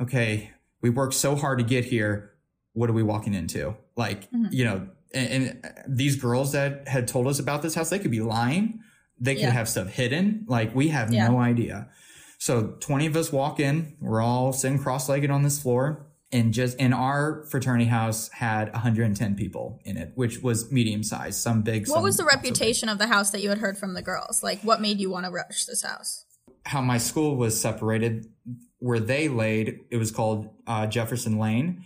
okay, 0.00 0.52
we 0.80 0.90
worked 0.90 1.14
so 1.14 1.36
hard 1.36 1.58
to 1.58 1.64
get 1.64 1.84
here. 1.84 2.32
What 2.72 2.88
are 2.88 2.92
we 2.92 3.02
walking 3.02 3.34
into? 3.34 3.76
Like, 3.96 4.30
mm-hmm. 4.30 4.46
you 4.52 4.64
know, 4.64 4.88
and, 5.12 5.28
and 5.28 5.64
uh, 5.64 5.68
these 5.88 6.16
girls 6.16 6.52
that 6.52 6.86
had 6.86 7.08
told 7.08 7.26
us 7.26 7.40
about 7.40 7.62
this 7.62 7.74
house, 7.74 7.90
they 7.90 7.98
could 7.98 8.10
be 8.10 8.20
lying. 8.20 8.80
They 9.20 9.34
could 9.34 9.42
Yeah. 9.42 9.50
have 9.50 9.68
stuff 9.68 9.88
hidden. 9.88 10.44
Like 10.46 10.74
we 10.74 10.88
have 10.88 11.12
Yeah. 11.12 11.28
no 11.28 11.38
idea. 11.38 11.88
So 12.38 12.76
20 12.80 13.06
of 13.06 13.16
us 13.16 13.32
walk 13.32 13.60
in, 13.60 13.96
we're 14.00 14.22
all 14.22 14.52
sitting 14.52 14.78
cross-legged 14.78 15.30
on 15.30 15.42
this 15.42 15.60
floor. 15.60 16.06
And 16.30 16.52
just 16.52 16.76
in 16.76 16.92
our 16.92 17.44
fraternity 17.50 17.86
house 17.86 18.28
had 18.28 18.70
110 18.72 19.34
people 19.34 19.80
in 19.84 19.96
it, 19.96 20.12
which 20.14 20.42
was 20.42 20.70
medium 20.70 21.02
sized, 21.02 21.40
some 21.40 21.62
big. 21.62 21.88
what 21.88 21.94
some 21.94 22.02
was 22.02 22.18
the 22.18 22.24
reputation 22.24 22.90
of 22.90 22.98
the 22.98 23.06
house 23.06 23.30
that 23.30 23.42
you 23.42 23.48
had 23.48 23.58
heard 23.58 23.78
from 23.78 23.94
the 23.94 24.02
girls? 24.02 24.42
Like, 24.42 24.60
what 24.60 24.80
made 24.80 25.00
you 25.00 25.10
want 25.10 25.24
to 25.24 25.32
rush 25.32 25.64
this 25.64 25.82
house? 25.82 26.26
How 26.66 26.82
my 26.82 26.98
school 26.98 27.36
was 27.36 27.58
separated, 27.58 28.26
where 28.78 29.00
they 29.00 29.28
laid, 29.28 29.80
it 29.90 29.96
was 29.96 30.10
called 30.10 30.50
uh, 30.66 30.86
Jefferson 30.86 31.38
Lane, 31.38 31.84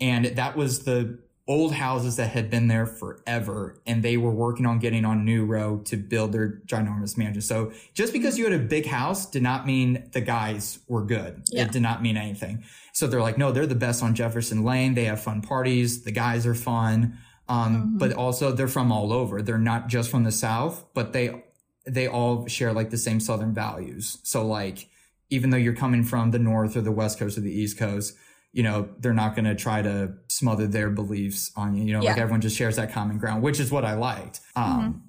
and 0.00 0.24
that 0.24 0.56
was 0.56 0.84
the 0.84 1.20
old 1.46 1.74
houses 1.74 2.16
that 2.16 2.30
had 2.30 2.48
been 2.50 2.68
there 2.68 2.86
forever, 2.86 3.80
and 3.86 4.02
they 4.02 4.16
were 4.16 4.30
working 4.30 4.64
on 4.64 4.78
getting 4.78 5.04
on 5.04 5.24
New 5.24 5.44
Row 5.44 5.78
to 5.84 5.96
build 5.96 6.32
their 6.32 6.62
ginormous 6.66 7.18
mansion. 7.18 7.42
So 7.42 7.72
just 7.92 8.12
because 8.12 8.38
you 8.38 8.44
had 8.44 8.54
a 8.54 8.64
big 8.64 8.86
house 8.86 9.26
did 9.26 9.42
not 9.42 9.66
mean 9.66 10.08
the 10.12 10.22
guys 10.22 10.78
were 10.88 11.04
good. 11.04 11.42
Yeah. 11.50 11.64
It 11.64 11.72
did 11.72 11.82
not 11.82 12.02
mean 12.02 12.16
anything. 12.16 12.64
So 12.94 13.06
they're 13.06 13.20
like, 13.20 13.36
no, 13.36 13.52
they're 13.52 13.66
the 13.66 13.74
best 13.74 14.02
on 14.02 14.14
Jefferson 14.14 14.64
Lane. 14.64 14.94
They 14.94 15.04
have 15.04 15.20
fun 15.20 15.42
parties. 15.42 16.04
The 16.04 16.12
guys 16.12 16.46
are 16.46 16.54
fun. 16.54 17.18
Um, 17.46 17.98
but 17.98 18.14
also 18.14 18.52
they're 18.52 18.68
from 18.68 18.90
all 18.90 19.12
over. 19.12 19.42
They're 19.42 19.58
not 19.58 19.88
just 19.88 20.10
from 20.10 20.24
the 20.24 20.32
South, 20.32 20.86
but 20.94 21.12
they, 21.12 21.42
they 21.86 22.08
all 22.08 22.46
share 22.46 22.72
like 22.72 22.88
the 22.88 22.96
same 22.96 23.20
Southern 23.20 23.52
values. 23.52 24.16
So 24.22 24.46
like, 24.46 24.88
even 25.28 25.50
though 25.50 25.58
you're 25.58 25.74
coming 25.74 26.04
from 26.04 26.30
the 26.30 26.38
North 26.38 26.74
or 26.74 26.80
the 26.80 26.92
West 26.92 27.18
Coast 27.18 27.36
or 27.36 27.42
the 27.42 27.52
East 27.52 27.76
Coast, 27.76 28.14
you 28.54 28.62
know, 28.62 28.88
they're 29.00 29.12
not 29.12 29.34
going 29.34 29.44
to 29.46 29.54
try 29.56 29.82
to 29.82 30.14
smother 30.28 30.68
their 30.68 30.88
beliefs 30.88 31.50
on 31.56 31.74
you. 31.74 31.84
You 31.84 31.92
know, 31.94 32.00
like 32.10 32.18
everyone 32.18 32.40
just 32.40 32.56
shares 32.56 32.76
that 32.76 32.92
common 32.92 33.18
ground, 33.18 33.42
which 33.42 33.58
is 33.58 33.70
what 33.70 33.84
I 33.84 33.94
liked. 33.94 34.40
Um, 34.54 35.02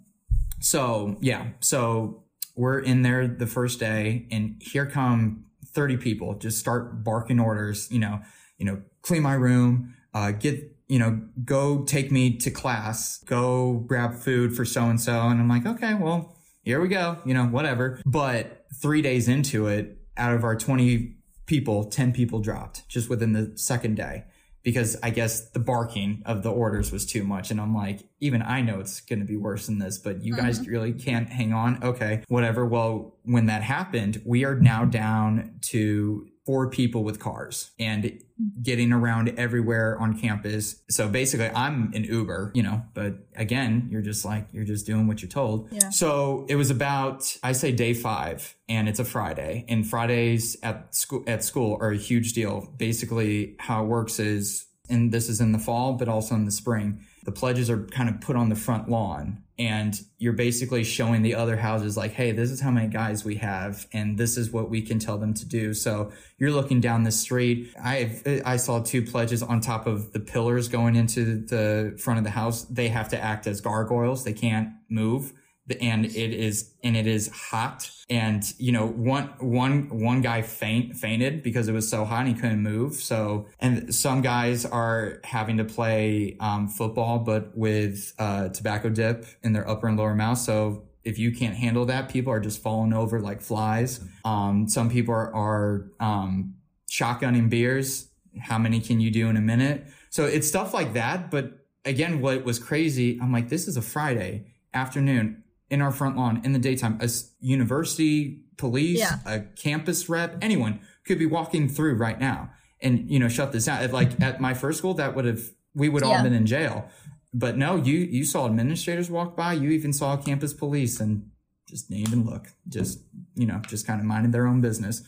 so 0.59 1.15
yeah, 1.21 1.49
so 1.59 2.23
we're 2.55 2.79
in 2.79 3.03
there 3.03 3.27
the 3.27 3.45
first 3.45 3.79
day 3.79 4.27
and 4.31 4.59
here 4.59 4.87
come 4.87 5.45
30 5.67 5.97
people 5.97 6.33
just 6.35 6.57
start 6.57 7.03
barking 7.03 7.39
orders, 7.39 7.91
you 7.91 7.99
know, 7.99 8.19
you 8.57 8.65
know, 8.65 8.81
clean 9.03 9.21
my 9.21 9.33
room, 9.33 9.93
uh, 10.15 10.31
get, 10.31 10.75
you 10.87 10.97
know, 10.97 11.21
go 11.43 11.83
take 11.83 12.11
me 12.11 12.37
to 12.37 12.49
class, 12.49 13.19
go 13.25 13.73
grab 13.73 14.15
food 14.15 14.55
for 14.55 14.65
so 14.65 14.85
and 14.85 14.99
so. 14.99 15.27
And 15.27 15.39
I'm 15.39 15.49
like, 15.49 15.67
okay, 15.67 15.93
well, 15.93 16.35
here 16.63 16.81
we 16.81 16.87
go, 16.87 17.19
you 17.25 17.35
know, 17.35 17.45
whatever. 17.45 18.01
But 18.07 18.65
three 18.81 19.03
days 19.03 19.27
into 19.27 19.67
it, 19.67 19.99
out 20.17 20.33
of 20.33 20.43
our 20.43 20.55
20 20.55 21.14
people, 21.45 21.85
10 21.85 22.13
people 22.13 22.39
dropped 22.39 22.87
just 22.87 23.09
within 23.09 23.33
the 23.33 23.53
second 23.55 23.95
day 23.95 24.25
because 24.65 24.97
I 25.03 25.11
guess 25.11 25.51
the 25.51 25.59
barking 25.59 26.23
of 26.25 26.41
the 26.41 26.51
orders 26.51 26.91
was 26.91 27.05
too 27.05 27.23
much. 27.23 27.51
And 27.51 27.61
I'm 27.61 27.75
like, 27.75 28.01
even 28.19 28.41
I 28.41 28.61
know 28.61 28.79
it's 28.79 28.99
going 28.99 29.19
to 29.19 29.25
be 29.25 29.37
worse 29.37 29.67
than 29.67 29.77
this, 29.77 29.99
but 29.99 30.23
you 30.23 30.35
guys 30.35 30.59
mm-hmm. 30.59 30.71
really 30.71 30.91
can't 30.91 31.29
hang 31.29 31.53
on. 31.53 31.83
Okay, 31.83 32.23
whatever. 32.29 32.65
Well, 32.65 33.15
when 33.23 33.45
that 33.45 33.61
happened, 33.61 34.23
we 34.25 34.43
are 34.43 34.55
now 34.55 34.83
down 34.83 35.59
to 35.67 36.27
four 36.47 36.69
people 36.69 37.03
with 37.03 37.19
cars 37.19 37.71
and 37.77 38.19
getting 38.61 38.91
around 38.91 39.29
everywhere 39.37 39.97
on 39.99 40.19
campus. 40.19 40.81
So 40.89 41.07
basically 41.07 41.49
I'm 41.49 41.91
an 41.93 42.03
Uber, 42.03 42.51
you 42.53 42.63
know, 42.63 42.83
but 42.93 43.15
again, 43.35 43.87
you're 43.89 44.01
just 44.01 44.25
like, 44.25 44.47
you're 44.51 44.65
just 44.65 44.85
doing 44.85 45.07
what 45.07 45.21
you're 45.21 45.29
told. 45.29 45.71
Yeah. 45.71 45.89
So 45.89 46.45
it 46.49 46.55
was 46.55 46.69
about, 46.69 47.37
I 47.43 47.53
say 47.53 47.71
day 47.71 47.93
five 47.93 48.55
and 48.67 48.89
it's 48.89 48.99
a 48.99 49.05
Friday 49.05 49.65
and 49.69 49.87
Fridays 49.87 50.57
at 50.63 50.93
school, 50.93 51.23
at 51.27 51.43
school 51.43 51.77
are 51.79 51.91
a 51.91 51.97
huge 51.97 52.33
deal. 52.33 52.73
Basically 52.77 53.55
how 53.59 53.83
it 53.83 53.87
works 53.87 54.19
is, 54.19 54.65
and 54.89 55.11
this 55.11 55.29
is 55.29 55.39
in 55.39 55.51
the 55.51 55.59
fall, 55.59 55.93
but 55.93 56.09
also 56.09 56.35
in 56.35 56.45
the 56.45 56.51
spring, 56.51 56.99
the 57.25 57.31
pledges 57.31 57.69
are 57.69 57.83
kind 57.87 58.07
of 58.07 58.21
put 58.21 58.35
on 58.35 58.49
the 58.49 58.55
front 58.55 58.89
lawn 58.89 59.41
and 59.57 60.01
you're 60.17 60.33
basically 60.33 60.83
showing 60.83 61.21
the 61.21 61.33
other 61.33 61.57
houses 61.57 61.95
like 61.95 62.11
hey 62.11 62.31
this 62.31 62.51
is 62.51 62.61
how 62.61 62.69
many 62.69 62.87
guys 62.87 63.23
we 63.23 63.35
have 63.35 63.87
and 63.93 64.17
this 64.17 64.37
is 64.37 64.51
what 64.51 64.69
we 64.69 64.81
can 64.81 64.99
tell 64.99 65.17
them 65.17 65.33
to 65.33 65.45
do. 65.45 65.73
So 65.73 66.11
you're 66.37 66.51
looking 66.51 66.79
down 66.79 67.03
the 67.03 67.11
street. 67.11 67.73
I 67.81 68.41
i 68.45 68.57
saw 68.57 68.81
two 68.81 69.01
pledges 69.01 69.41
on 69.41 69.61
top 69.61 69.87
of 69.87 70.11
the 70.13 70.19
pillars 70.19 70.67
going 70.67 70.95
into 70.95 71.45
the 71.45 71.97
front 71.97 72.17
of 72.17 72.23
the 72.23 72.31
house. 72.31 72.63
They 72.63 72.89
have 72.89 73.09
to 73.09 73.19
act 73.19 73.47
as 73.47 73.61
gargoyles. 73.61 74.23
They 74.23 74.33
can't 74.33 74.69
move 74.89 75.33
and 75.81 76.05
it 76.05 76.33
is 76.33 76.73
and 76.83 76.95
it 76.95 77.07
is 77.07 77.29
hot. 77.29 77.89
And 78.09 78.43
you 78.57 78.71
know 78.71 78.87
one 78.87 79.29
one 79.39 79.89
one 79.89 80.21
guy 80.21 80.41
faint 80.41 80.95
fainted 80.95 81.43
because 81.43 81.67
it 81.67 81.73
was 81.73 81.89
so 81.89 82.05
hot 82.05 82.25
and 82.25 82.35
he 82.35 82.41
couldn't 82.41 82.61
move. 82.61 82.95
So 82.95 83.47
and 83.59 83.93
some 83.93 84.21
guys 84.21 84.65
are 84.65 85.19
having 85.23 85.57
to 85.57 85.65
play 85.65 86.37
um, 86.39 86.67
football 86.67 87.19
but 87.19 87.57
with 87.57 88.13
uh, 88.19 88.49
tobacco 88.49 88.89
dip 88.89 89.25
in 89.43 89.53
their 89.53 89.67
upper 89.67 89.87
and 89.87 89.97
lower 89.97 90.15
mouth. 90.15 90.37
So 90.37 90.83
if 91.03 91.19
you 91.19 91.31
can't 91.31 91.55
handle 91.55 91.85
that 91.85 92.09
people 92.09 92.33
are 92.33 92.39
just 92.39 92.61
falling 92.61 92.93
over 92.93 93.19
like 93.19 93.41
flies. 93.41 93.99
Um, 94.23 94.67
some 94.67 94.89
people 94.89 95.13
are, 95.13 95.33
are 95.35 95.91
um, 95.99 96.55
shotgunning 96.91 97.49
beers. 97.49 98.09
How 98.39 98.57
many 98.57 98.79
can 98.79 98.99
you 98.99 99.11
do 99.11 99.29
in 99.29 99.37
a 99.37 99.41
minute? 99.41 99.85
So 100.09 100.25
it's 100.25 100.47
stuff 100.47 100.73
like 100.73 100.93
that. 100.93 101.29
But 101.29 101.65
again 101.85 102.19
what 102.19 102.43
was 102.43 102.59
crazy 102.59 103.17
i'm 103.21 103.31
like 103.31 103.49
this 103.49 103.67
is 103.67 103.77
a 103.77 103.81
friday 103.81 104.45
afternoon 104.73 105.43
in 105.75 105.81
our 105.81 105.91
front 105.91 106.15
lawn 106.17 106.41
in 106.43 106.51
the 106.53 106.59
daytime. 106.59 106.97
A 107.01 107.09
university 107.41 108.41
police, 108.57 108.99
Yeah. 108.99 109.19
a 109.25 109.39
campus 109.41 110.09
rep, 110.09 110.37
anyone 110.41 110.79
could 111.05 111.19
be 111.19 111.25
walking 111.25 111.67
through 111.69 111.95
right 111.95 112.19
now 112.19 112.49
and 112.81 113.09
you 113.09 113.19
know 113.19 113.27
shut 113.27 113.51
this 113.51 113.65
down. 113.65 113.91
Like 113.91 114.19
at 114.21 114.41
my 114.41 114.53
first 114.53 114.77
school, 114.79 114.93
that 114.95 115.15
would 115.15 115.25
have 115.25 115.41
we 115.73 115.89
would 115.89 116.03
all 116.03 116.11
Yeah. 116.11 116.23
been 116.23 116.33
in 116.33 116.45
jail. 116.45 116.89
But 117.33 117.57
no, 117.57 117.75
you 117.75 117.97
you 117.97 118.23
saw 118.23 118.45
administrators 118.45 119.09
walk 119.11 119.35
by. 119.35 119.53
You 119.53 119.69
even 119.71 119.93
saw 119.93 120.15
campus 120.17 120.53
police 120.53 120.99
and 120.99 121.29
just 121.69 121.89
didn't 121.89 122.07
even 122.07 122.25
look. 122.25 122.47
Just 122.67 122.99
you 123.35 123.45
know, 123.45 123.59
just 123.67 123.85
kind 123.85 123.99
of 123.99 124.05
minding 124.05 124.31
their 124.31 124.47
own 124.47 124.61
business. 124.61 125.03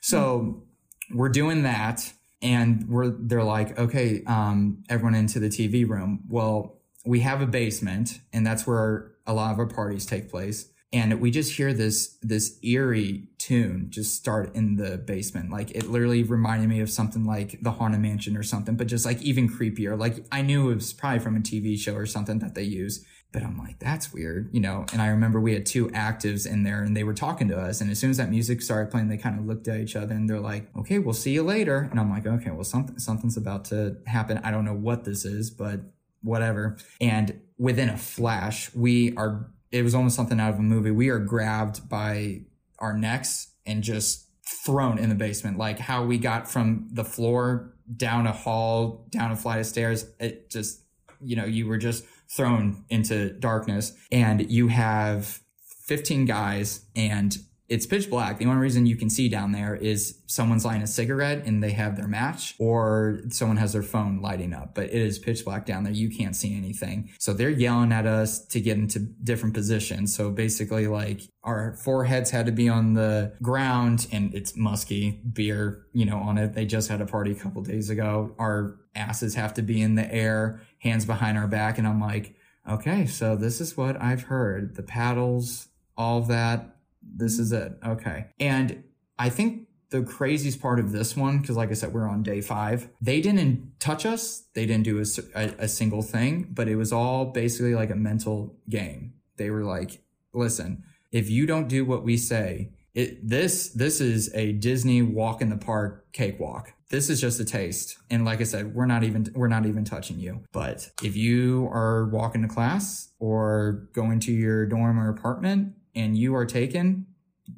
So 0.00 0.64
we're 1.12 1.28
doing 1.30 1.62
that 1.64 2.12
and 2.42 2.88
we're 2.88 3.10
they're 3.18 3.42
like 3.42 3.78
okay 3.78 4.22
um, 4.26 4.82
everyone 4.88 5.14
into 5.14 5.38
the 5.40 5.48
tv 5.48 5.86
room 5.88 6.20
well 6.28 6.80
we 7.06 7.20
have 7.20 7.40
a 7.42 7.46
basement 7.46 8.20
and 8.32 8.46
that's 8.46 8.66
where 8.66 9.10
a 9.26 9.32
lot 9.32 9.52
of 9.52 9.58
our 9.58 9.66
parties 9.66 10.06
take 10.06 10.30
place 10.30 10.70
and 10.92 11.20
we 11.20 11.30
just 11.30 11.56
hear 11.56 11.72
this 11.72 12.16
this 12.22 12.58
eerie 12.62 13.28
tune 13.38 13.86
just 13.90 14.14
start 14.14 14.54
in 14.54 14.76
the 14.76 14.96
basement 14.98 15.50
like 15.50 15.70
it 15.72 15.88
literally 15.88 16.22
reminded 16.22 16.68
me 16.68 16.80
of 16.80 16.90
something 16.90 17.24
like 17.24 17.58
the 17.62 17.72
haunted 17.72 18.00
mansion 18.00 18.36
or 18.36 18.42
something 18.42 18.76
but 18.76 18.86
just 18.86 19.04
like 19.04 19.20
even 19.22 19.48
creepier 19.48 19.98
like 19.98 20.24
i 20.30 20.40
knew 20.40 20.70
it 20.70 20.76
was 20.76 20.92
probably 20.92 21.18
from 21.18 21.36
a 21.36 21.40
tv 21.40 21.78
show 21.78 21.94
or 21.94 22.06
something 22.06 22.38
that 22.38 22.54
they 22.54 22.62
use 22.62 23.04
but 23.34 23.42
I'm 23.42 23.58
like, 23.58 23.80
that's 23.80 24.12
weird, 24.12 24.48
you 24.52 24.60
know. 24.60 24.86
And 24.92 25.02
I 25.02 25.08
remember 25.08 25.40
we 25.40 25.54
had 25.54 25.66
two 25.66 25.88
actives 25.88 26.46
in 26.46 26.62
there 26.62 26.84
and 26.84 26.96
they 26.96 27.02
were 27.02 27.12
talking 27.12 27.48
to 27.48 27.58
us. 27.58 27.80
And 27.80 27.90
as 27.90 27.98
soon 27.98 28.10
as 28.10 28.18
that 28.18 28.30
music 28.30 28.62
started 28.62 28.92
playing, 28.92 29.08
they 29.08 29.16
kind 29.16 29.40
of 29.40 29.44
looked 29.44 29.66
at 29.66 29.80
each 29.80 29.96
other 29.96 30.14
and 30.14 30.30
they're 30.30 30.38
like, 30.38 30.68
okay, 30.76 31.00
we'll 31.00 31.14
see 31.14 31.32
you 31.32 31.42
later. 31.42 31.88
And 31.90 31.98
I'm 31.98 32.08
like, 32.08 32.26
okay, 32.26 32.52
well, 32.52 32.62
something, 32.62 32.96
something's 33.00 33.36
about 33.36 33.64
to 33.66 33.96
happen. 34.06 34.38
I 34.44 34.52
don't 34.52 34.64
know 34.64 34.72
what 34.72 35.02
this 35.02 35.24
is, 35.24 35.50
but 35.50 35.80
whatever. 36.24 36.76
And 37.00 37.40
within 37.58 37.88
a 37.88 37.96
flash, 37.96 38.74
we 38.74 39.14
are, 39.16 39.50
it 39.70 39.82
was 39.82 39.94
almost 39.94 40.16
something 40.16 40.40
out 40.40 40.54
of 40.54 40.58
a 40.58 40.62
movie. 40.62 40.90
We 40.90 41.10
are 41.10 41.18
grabbed 41.18 41.88
by 41.88 42.42
our 42.78 42.96
necks 42.96 43.52
and 43.66 43.82
just 43.82 44.28
thrown 44.64 44.98
in 44.98 45.08
the 45.08 45.14
basement. 45.14 45.58
Like 45.58 45.78
how 45.78 46.04
we 46.04 46.18
got 46.18 46.50
from 46.50 46.88
the 46.90 47.04
floor 47.04 47.74
down 47.96 48.26
a 48.26 48.32
hall, 48.32 49.06
down 49.10 49.30
a 49.30 49.36
flight 49.36 49.60
of 49.60 49.66
stairs. 49.66 50.06
It 50.18 50.50
just, 50.50 50.82
you 51.20 51.36
know, 51.36 51.44
you 51.44 51.66
were 51.66 51.78
just 51.78 52.04
thrown 52.34 52.84
into 52.88 53.30
darkness 53.34 53.92
and 54.10 54.50
you 54.50 54.68
have 54.68 55.40
15 55.86 56.24
guys 56.24 56.86
and 56.96 57.36
it's 57.74 57.86
pitch 57.86 58.08
black. 58.08 58.38
The 58.38 58.46
only 58.46 58.60
reason 58.60 58.86
you 58.86 58.94
can 58.94 59.10
see 59.10 59.28
down 59.28 59.50
there 59.50 59.74
is 59.74 60.20
someone's 60.26 60.64
lighting 60.64 60.82
a 60.82 60.86
cigarette 60.86 61.44
and 61.44 61.60
they 61.60 61.72
have 61.72 61.96
their 61.96 62.06
match 62.06 62.54
or 62.60 63.18
someone 63.30 63.56
has 63.56 63.72
their 63.72 63.82
phone 63.82 64.20
lighting 64.20 64.54
up, 64.54 64.76
but 64.76 64.84
it 64.84 64.94
is 64.94 65.18
pitch 65.18 65.44
black 65.44 65.66
down 65.66 65.82
there. 65.82 65.92
You 65.92 66.08
can't 66.08 66.36
see 66.36 66.56
anything. 66.56 67.10
So 67.18 67.32
they're 67.32 67.50
yelling 67.50 67.90
at 67.90 68.06
us 68.06 68.46
to 68.46 68.60
get 68.60 68.78
into 68.78 69.00
different 69.00 69.56
positions. 69.56 70.14
So 70.14 70.30
basically 70.30 70.86
like 70.86 71.22
our 71.42 71.74
foreheads 71.82 72.30
had 72.30 72.46
to 72.46 72.52
be 72.52 72.68
on 72.68 72.94
the 72.94 73.32
ground 73.42 74.06
and 74.12 74.32
it's 74.36 74.56
musky 74.56 75.10
beer, 75.32 75.84
you 75.92 76.04
know, 76.04 76.18
on 76.18 76.38
it. 76.38 76.54
They 76.54 76.66
just 76.66 76.88
had 76.88 77.00
a 77.00 77.06
party 77.06 77.32
a 77.32 77.34
couple 77.34 77.60
days 77.62 77.90
ago. 77.90 78.36
Our 78.38 78.76
asses 78.94 79.34
have 79.34 79.52
to 79.54 79.62
be 79.62 79.82
in 79.82 79.96
the 79.96 80.14
air, 80.14 80.60
hands 80.78 81.06
behind 81.06 81.36
our 81.36 81.48
back. 81.48 81.78
And 81.78 81.88
I'm 81.88 82.00
like, 82.00 82.36
okay, 82.70 83.06
so 83.06 83.34
this 83.34 83.60
is 83.60 83.76
what 83.76 84.00
I've 84.00 84.22
heard. 84.22 84.76
The 84.76 84.84
paddles, 84.84 85.66
all 85.96 86.20
that 86.22 86.73
this 87.16 87.38
is 87.38 87.52
it. 87.52 87.72
Okay. 87.84 88.26
And 88.40 88.84
I 89.18 89.30
think 89.30 89.68
the 89.90 90.02
craziest 90.02 90.60
part 90.60 90.80
of 90.80 90.90
this 90.90 91.16
one, 91.16 91.38
because 91.38 91.56
like 91.56 91.70
I 91.70 91.74
said, 91.74 91.92
we're 91.92 92.08
on 92.08 92.22
day 92.22 92.40
five, 92.40 92.88
they 93.00 93.20
didn't 93.20 93.78
touch 93.78 94.04
us. 94.04 94.44
They 94.54 94.66
didn't 94.66 94.84
do 94.84 94.98
a 94.98 95.68
single 95.68 96.02
thing, 96.02 96.48
but 96.50 96.68
it 96.68 96.76
was 96.76 96.92
all 96.92 97.26
basically 97.26 97.74
like 97.74 97.90
a 97.90 97.96
mental 97.96 98.56
game. 98.68 99.14
They 99.36 99.50
were 99.50 99.64
like, 99.64 100.02
listen, 100.32 100.82
if 101.12 101.30
you 101.30 101.46
don't 101.46 101.68
do 101.68 101.84
what 101.84 102.02
we 102.02 102.16
say, 102.16 102.70
it, 102.92 103.28
this, 103.28 103.68
this 103.68 104.00
is 104.00 104.32
a 104.34 104.52
Disney 104.52 105.02
walk 105.02 105.40
in 105.40 105.48
the 105.48 105.56
park 105.56 106.12
cakewalk. 106.12 106.72
This 106.90 107.10
is 107.10 107.20
just 107.20 107.40
a 107.40 107.44
taste. 107.44 107.96
And 108.10 108.24
like 108.24 108.40
I 108.40 108.44
said, 108.44 108.74
we're 108.74 108.86
not 108.86 109.02
even, 109.02 109.26
we're 109.34 109.48
not 109.48 109.66
even 109.66 109.84
touching 109.84 110.18
you. 110.18 110.42
But 110.52 110.90
if 111.02 111.16
you 111.16 111.68
are 111.72 112.08
walking 112.08 112.42
to 112.42 112.48
class 112.48 113.10
or 113.18 113.88
going 113.92 114.20
to 114.20 114.32
your 114.32 114.66
dorm 114.66 114.98
or 114.98 115.08
apartment 115.08 115.74
and 115.94 116.16
you 116.16 116.34
are 116.34 116.46
taken, 116.46 117.06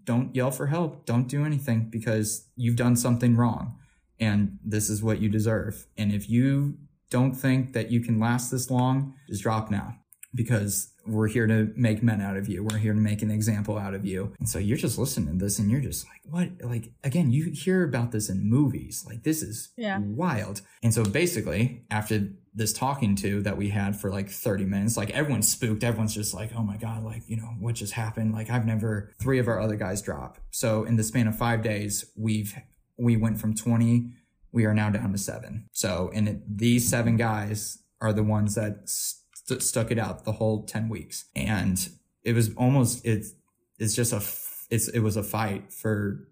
don't 0.04 0.34
yell 0.34 0.50
for 0.50 0.66
help. 0.66 1.06
Don't 1.06 1.28
do 1.28 1.44
anything 1.44 1.88
because 1.90 2.48
you've 2.56 2.76
done 2.76 2.96
something 2.96 3.36
wrong 3.36 3.76
and 4.18 4.58
this 4.64 4.88
is 4.90 5.02
what 5.02 5.20
you 5.20 5.28
deserve. 5.28 5.86
And 5.96 6.12
if 6.12 6.28
you 6.28 6.78
don't 7.10 7.34
think 7.34 7.72
that 7.74 7.90
you 7.90 8.00
can 8.00 8.18
last 8.18 8.50
this 8.50 8.70
long, 8.70 9.14
just 9.28 9.42
drop 9.42 9.70
now 9.70 9.96
because 10.34 10.92
we're 11.06 11.28
here 11.28 11.46
to 11.46 11.72
make 11.76 12.02
men 12.02 12.20
out 12.20 12.36
of 12.36 12.48
you. 12.48 12.64
We're 12.64 12.78
here 12.78 12.92
to 12.92 12.98
make 12.98 13.22
an 13.22 13.30
example 13.30 13.78
out 13.78 13.94
of 13.94 14.04
you. 14.04 14.34
And 14.40 14.48
so 14.48 14.58
you're 14.58 14.76
just 14.76 14.98
listening 14.98 15.38
to 15.38 15.44
this 15.44 15.58
and 15.60 15.70
you're 15.70 15.80
just 15.80 16.04
like, 16.06 16.20
what? 16.24 16.68
Like, 16.68 16.90
again, 17.04 17.30
you 17.30 17.50
hear 17.52 17.84
about 17.84 18.10
this 18.10 18.28
in 18.28 18.48
movies. 18.50 19.04
Like, 19.06 19.22
this 19.22 19.40
is 19.40 19.70
Yeah. 19.76 19.98
wild. 20.00 20.62
And 20.82 20.92
so 20.92 21.04
basically, 21.04 21.84
after 21.90 22.28
this 22.56 22.72
talking 22.72 23.14
to 23.14 23.42
that 23.42 23.58
we 23.58 23.68
had 23.68 23.94
for 23.94 24.10
like 24.10 24.30
30 24.30 24.64
minutes, 24.64 24.96
like 24.96 25.10
everyone's 25.10 25.46
spooked. 25.46 25.84
Everyone's 25.84 26.14
just 26.14 26.32
like, 26.32 26.52
oh 26.56 26.62
my 26.62 26.78
God, 26.78 27.04
like, 27.04 27.28
you 27.28 27.36
know, 27.36 27.54
what 27.60 27.74
just 27.74 27.92
happened? 27.92 28.32
Like, 28.32 28.48
I've 28.48 28.64
never, 28.64 29.12
three 29.20 29.38
of 29.38 29.46
our 29.46 29.60
other 29.60 29.76
guys 29.76 30.00
drop. 30.00 30.38
So 30.50 30.84
in 30.84 30.96
the 30.96 31.04
span 31.04 31.28
of 31.28 31.36
five 31.36 31.62
days, 31.62 32.06
we've, 32.16 32.56
we 32.96 33.18
went 33.18 33.38
from 33.38 33.54
20, 33.54 34.10
we 34.52 34.64
are 34.64 34.72
now 34.72 34.88
down 34.88 35.12
to 35.12 35.18
seven. 35.18 35.68
So, 35.72 36.10
and 36.14 36.28
it, 36.28 36.58
these 36.58 36.88
seven 36.88 37.18
guys 37.18 37.78
are 38.00 38.14
the 38.14 38.22
ones 38.22 38.54
that 38.54 38.88
st- 38.88 39.62
stuck 39.62 39.90
it 39.90 39.98
out 39.98 40.24
the 40.24 40.32
whole 40.32 40.64
10 40.64 40.88
weeks. 40.88 41.26
And 41.36 41.86
it 42.24 42.32
was 42.32 42.54
almost, 42.54 43.04
it's, 43.04 43.34
it's 43.78 43.94
just 43.94 44.14
a, 44.14 44.16
f- 44.16 44.66
it's, 44.70 44.88
it 44.88 45.00
was 45.00 45.18
a 45.18 45.22
fight 45.22 45.74
for 45.74 46.26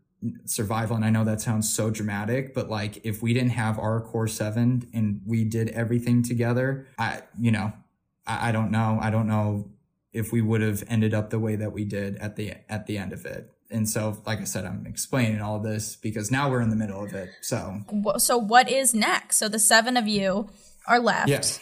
survival. 0.45 0.97
And 0.97 1.05
I 1.05 1.11
know 1.11 1.25
that 1.25 1.41
sounds 1.41 1.73
so 1.73 1.91
dramatic, 1.91 2.55
but 2.55 2.69
like 2.69 3.05
if 3.05 3.23
we 3.23 3.35
didn't 3.35 3.51
have 3.51 3.79
our 3.79 4.01
core 4.01 4.29
seven 4.29 4.89
and 4.93 5.21
we 5.27 5.45
did 5.45 5.69
everything 5.71 6.23
together, 6.23 6.87
I, 6.99 7.23
you 7.39 7.51
know, 7.51 7.73
I, 8.27 8.49
I 8.49 8.53
don't 8.53 8.71
know. 8.71 8.99
I 9.01 9.11
don't 9.11 9.27
know 9.27 9.71
if 10.13 10.33
we 10.33 10.41
would 10.41 10.61
have 10.61 10.85
ended 10.89 11.15
up 11.15 11.31
the 11.31 11.39
way 11.39 11.57
that 11.57 11.73
we 11.73 11.85
did 11.85 12.17
at 12.17 12.37
the, 12.37 12.55
at 12.69 12.87
the 12.87 12.99
end 12.99 13.13
of 13.13 13.27
it. 13.27 13.51
And 13.71 13.89
so, 13.89 14.23
like 14.27 14.41
I 14.41 14.45
said, 14.45 14.65
I'm 14.65 14.87
explaining 14.87 15.41
all 15.41 15.59
this 15.59 15.97
because 15.97 16.31
now 16.31 16.51
we're 16.51 16.61
in 16.61 16.71
the 16.71 16.77
middle 16.77 17.03
of 17.03 17.13
it. 17.15 17.31
So 17.41 17.81
So 18.19 18.37
what 18.39 18.71
is 18.71 18.95
next? 18.95 19.39
So 19.39 19.49
the 19.49 19.59
seven 19.59 19.97
of 19.97 20.07
you 20.07 20.49
are 20.87 21.01
left. 21.01 21.29
Yes. 21.29 21.61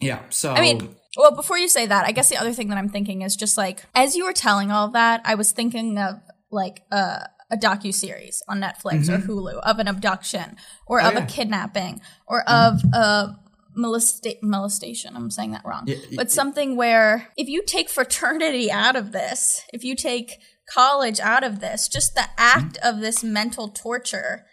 Yeah. 0.00 0.20
So 0.28 0.52
I 0.52 0.60
mean, 0.60 0.94
Well, 1.16 1.34
before 1.34 1.58
you 1.58 1.68
say 1.68 1.86
that, 1.86 2.06
I 2.06 2.12
guess 2.12 2.28
the 2.28 2.36
other 2.36 2.52
thing 2.52 2.68
that 2.68 2.78
I'm 2.78 2.88
thinking 2.88 3.22
is 3.22 3.34
just 3.34 3.56
like 3.56 3.82
as 3.94 4.14
you 4.14 4.24
were 4.24 4.32
telling 4.32 4.70
all 4.70 4.88
that, 4.88 5.22
I 5.24 5.34
was 5.34 5.52
thinking 5.52 5.98
of 5.98 6.20
like 6.50 6.82
a 6.92 7.28
a 7.52 7.56
docu 7.56 7.92
series 7.94 8.42
on 8.48 8.60
Netflix 8.60 9.08
or 9.08 9.18
Hulu 9.18 9.60
of 9.60 9.78
an 9.78 9.86
abduction 9.88 10.56
or 10.86 10.98
Mm-hmm. 11.00 11.06
Oh, 11.06 11.08
of 11.08 11.14
yeah. 11.14 11.20
Mm-hmm. 11.20 11.28
a 11.28 11.32
kidnapping 11.36 12.00
or 12.26 12.40
of 12.48 12.80
a 12.94 13.36
molesta- 13.78 14.42
molestation. 14.42 15.14
I'm 15.16 15.30
saying 15.30 15.52
that 15.52 15.62
wrong, 15.64 15.84
Yeah, 15.86 15.96
but 16.16 16.30
something 16.30 16.76
where 16.76 17.28
if 17.36 17.48
you 17.48 17.62
take 17.64 17.88
fraternity 17.90 18.70
out 18.70 18.96
of 18.96 19.12
this, 19.12 19.62
if 19.72 19.84
you 19.84 19.94
take 19.96 20.38
college 20.72 21.20
out 21.20 21.44
of 21.44 21.60
this, 21.60 21.88
just 21.88 22.14
the 22.14 22.24
act 22.38 22.78
of 22.82 23.00
this 23.00 23.22
mental 23.22 23.68
torture 23.68 24.46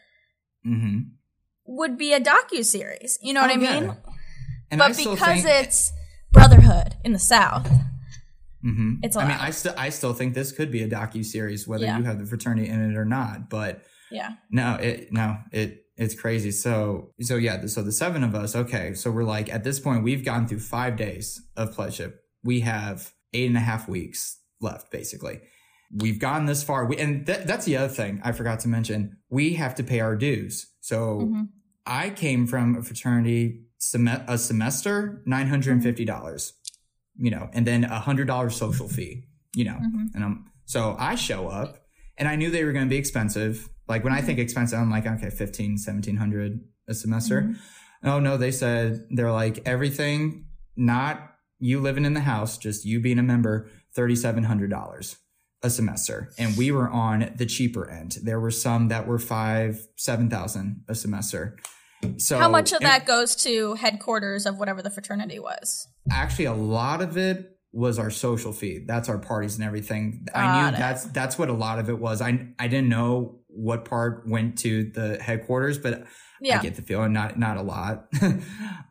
hmm 0.63 0.99
would 1.65 1.97
be 1.97 2.13
a 2.13 2.19
docu 2.19 2.65
series. 2.65 3.19
You 3.21 3.31
know 3.33 3.41
what 3.41 3.51
Oh, 3.51 3.53
I 3.53 3.57
mean? 3.57 3.95
And 4.71 4.79
But 4.79 4.95
still 4.95 5.13
because 5.13 5.43
think- 5.43 5.65
it's 5.67 5.93
brotherhood 6.31 6.95
in 7.03 7.13
the 7.13 7.19
South, 7.19 7.69
Mhm. 8.63 8.99
it's 9.03 9.15
I 9.15 9.27
mean. 9.27 9.37
I 9.39 9.51
still 9.51 9.73
I 9.77 9.89
still 9.89 10.13
think 10.13 10.33
this 10.33 10.51
could 10.51 10.71
be 10.71 10.83
a 10.83 10.87
docu 10.89 11.23
series, 11.25 11.67
whether 11.67 11.85
Yeah. 11.85 11.97
you 11.97 12.03
have 12.03 12.19
the 12.19 12.25
fraternity 12.25 12.67
in 12.67 12.91
it 12.91 12.97
or 12.97 13.05
not. 13.05 13.49
But 13.49 13.83
yeah. 14.11 14.31
no, 14.51 14.75
it 14.75 15.11
no, 15.11 15.37
it 15.51 15.85
it's 15.97 16.13
crazy. 16.15 16.51
So 16.51 17.11
so 17.21 17.35
yeah, 17.35 17.65
so 17.67 17.81
the 17.83 17.91
seven 17.91 18.23
of 18.23 18.35
us, 18.35 18.55
okay. 18.55 18.93
So 18.93 19.11
we're 19.11 19.23
like 19.23 19.51
at 19.53 19.63
this 19.63 19.79
point, 19.79 20.03
we've 20.03 20.23
gone 20.25 20.47
through 20.47 20.59
five 20.59 20.95
days 20.97 21.41
of 21.55 21.73
pledgeship. 21.73 22.21
We 22.43 22.61
have 22.61 23.13
eight 23.33 23.47
and 23.47 23.57
a 23.57 23.61
half 23.61 23.87
weeks 23.87 24.39
left, 24.61 24.91
basically. 24.91 25.39
We've 25.91 26.19
gone 26.19 26.45
this 26.45 26.61
far, 26.63 26.85
we, 26.85 26.97
and 26.97 27.25
th- 27.25 27.45
that's 27.47 27.65
the 27.65 27.75
other 27.77 27.87
thing 27.93 28.21
I 28.23 28.31
forgot 28.31 28.59
to 28.61 28.67
mention. 28.67 29.17
We 29.29 29.53
have 29.55 29.73
to 29.75 29.83
pay 29.83 29.99
our 30.01 30.15
dues. 30.15 30.67
So 30.81 31.21
Mhm. 31.21 31.47
I 31.85 32.11
came 32.11 32.45
from 32.45 32.75
a 32.77 32.83
fraternity 32.83 33.61
sem- 33.79 34.07
a 34.07 34.37
semester, 34.37 35.23
nine 35.25 35.47
hundred 35.47 35.71
and 35.73 35.83
fifty 35.83 36.05
dollars, 36.05 36.53
you 37.19 37.29
know, 37.31 37.49
and 37.53 37.67
then 37.67 37.83
a 37.83 37.99
hundred 37.99 38.27
dollar 38.27 38.49
social 38.49 38.87
fee, 38.87 39.25
you 39.55 39.65
know, 39.65 39.77
Mhm. 39.77 40.15
and 40.15 40.23
I'm 40.23 40.45
so 40.65 40.95
I 40.99 41.15
show 41.15 41.47
up, 41.47 41.77
and 42.17 42.27
I 42.27 42.35
knew 42.35 42.49
they 42.49 42.63
were 42.63 42.71
going 42.73 42.85
to 42.85 42.89
be 42.89 42.97
expensive. 42.97 43.69
Like 43.87 44.03
when 44.03 44.13
I 44.13 44.21
think 44.21 44.39
expensive, 44.39 44.79
I'm 44.79 44.89
like, 44.91 45.05
okay, 45.07 45.29
15, 45.29 45.77
1700 45.77 46.59
a 46.87 46.93
semester. 46.93 47.55
Oh 48.03 48.19
no, 48.19 48.37
they 48.37 48.51
said 48.51 49.05
they're 49.09 49.31
like 49.31 49.61
everything, 49.67 50.45
not 50.75 51.21
you 51.59 51.79
living 51.81 52.05
in 52.05 52.13
the 52.13 52.21
house, 52.21 52.57
just 52.57 52.85
you 52.85 52.99
being 53.01 53.19
a 53.19 53.23
member, 53.23 53.67
thirty 53.93 54.15
seven 54.15 54.43
hundred 54.45 54.69
dollars 54.69 55.17
a 55.61 55.69
semester, 55.69 56.31
and 56.37 56.55
we 56.55 56.71
were 56.71 56.87
on 56.89 57.33
the 57.35 57.45
cheaper 57.45 57.89
end. 57.89 58.17
There 58.23 58.39
were 58.39 58.51
some 58.51 58.87
that 58.87 59.05
were 59.07 59.19
five, 59.19 59.85
seven 59.97 60.29
thousand 60.29 60.83
a 60.87 60.95
semester. 60.95 61.57
So 62.17 62.37
How 62.37 62.49
much 62.49 62.71
of 62.71 62.79
that 62.81 63.05
goes 63.05 63.35
to 63.43 63.73
headquarters 63.75 64.45
of 64.45 64.57
whatever 64.57 64.81
the 64.81 64.89
fraternity 64.89 65.39
was? 65.39 65.87
Actually, 66.11 66.45
a 66.45 66.53
lot 66.53 67.01
of 67.01 67.17
it 67.17 67.57
was 67.71 67.99
our 67.99 68.09
social 68.09 68.51
fee. 68.51 68.83
That's 68.85 69.09
our 69.09 69.17
parties 69.19 69.55
and 69.55 69.63
everything. 69.63 70.25
I 70.33 70.61
knew 70.61 70.75
it. 70.75 70.79
that's 70.79 71.03
that's 71.05 71.37
what 71.37 71.49
a 71.49 71.53
lot 71.53 71.79
of 71.79 71.89
it 71.89 71.99
was. 71.99 72.21
I 72.21 72.47
I 72.57 72.67
didn't 72.67 72.89
know 72.89 73.39
what 73.47 73.85
part 73.85 74.23
went 74.27 74.57
to 74.59 74.85
the 74.91 75.17
headquarters, 75.21 75.77
but 75.77 76.05
Yeah. 76.41 76.59
I 76.59 76.61
get 76.61 76.75
the 76.75 76.81
feeling 76.81 77.13
not 77.13 77.37
not 77.37 77.57
a 77.57 77.61
lot. 77.61 78.07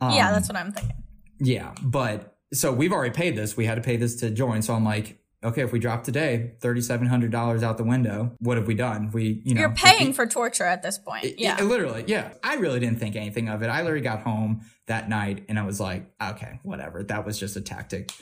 Um, 0.00 0.12
yeah, 0.14 0.30
that's 0.30 0.48
what 0.48 0.56
I'm 0.56 0.70
thinking. 0.70 0.94
Yeah, 1.40 1.74
but 1.82 2.36
so 2.52 2.72
we've 2.72 2.92
already 2.92 3.12
paid 3.12 3.34
this. 3.36 3.56
We 3.56 3.66
had 3.66 3.74
to 3.74 3.80
pay 3.80 3.96
this 3.96 4.14
to 4.16 4.30
join. 4.30 4.62
So 4.62 4.74
I'm 4.74 4.84
like, 4.84 5.18
okay, 5.44 5.62
if 5.62 5.72
we 5.72 5.78
drop 5.78 6.04
today, 6.04 6.52
thirty 6.60 6.80
seven 6.80 7.06
hundred 7.06 7.30
dollars 7.30 7.62
out 7.62 7.76
the 7.78 7.84
window, 7.84 8.32
what 8.40 8.56
have 8.56 8.66
we 8.66 8.74
done? 8.74 9.10
We, 9.12 9.40
you 9.44 9.54
know, 9.54 9.60
You're 9.62 9.74
paying 9.74 10.12
for 10.12 10.26
torture 10.26 10.64
at 10.64 10.82
this 10.82 10.98
point. 10.98 11.24
it- 11.24 11.38
Yeah. 11.38 11.56
it- 11.60 11.64
literally, 11.64 12.04
yeah. 12.06 12.32
I 12.42 12.54
really 12.56 12.80
didn't 12.80 12.98
think 12.98 13.16
anything 13.16 13.48
of 13.48 13.62
it. 13.62 13.66
I 13.68 13.82
literally 13.82 14.02
got 14.02 14.20
home 14.22 14.62
that 14.86 15.08
night 15.08 15.44
and 15.48 15.58
I 15.58 15.64
was 15.64 15.80
like, 15.80 16.06
okay, 16.22 16.60
whatever. 16.62 17.02
That 17.02 17.24
was 17.26 17.38
just 17.38 17.56
a 17.56 17.60
tactic. 17.60 18.12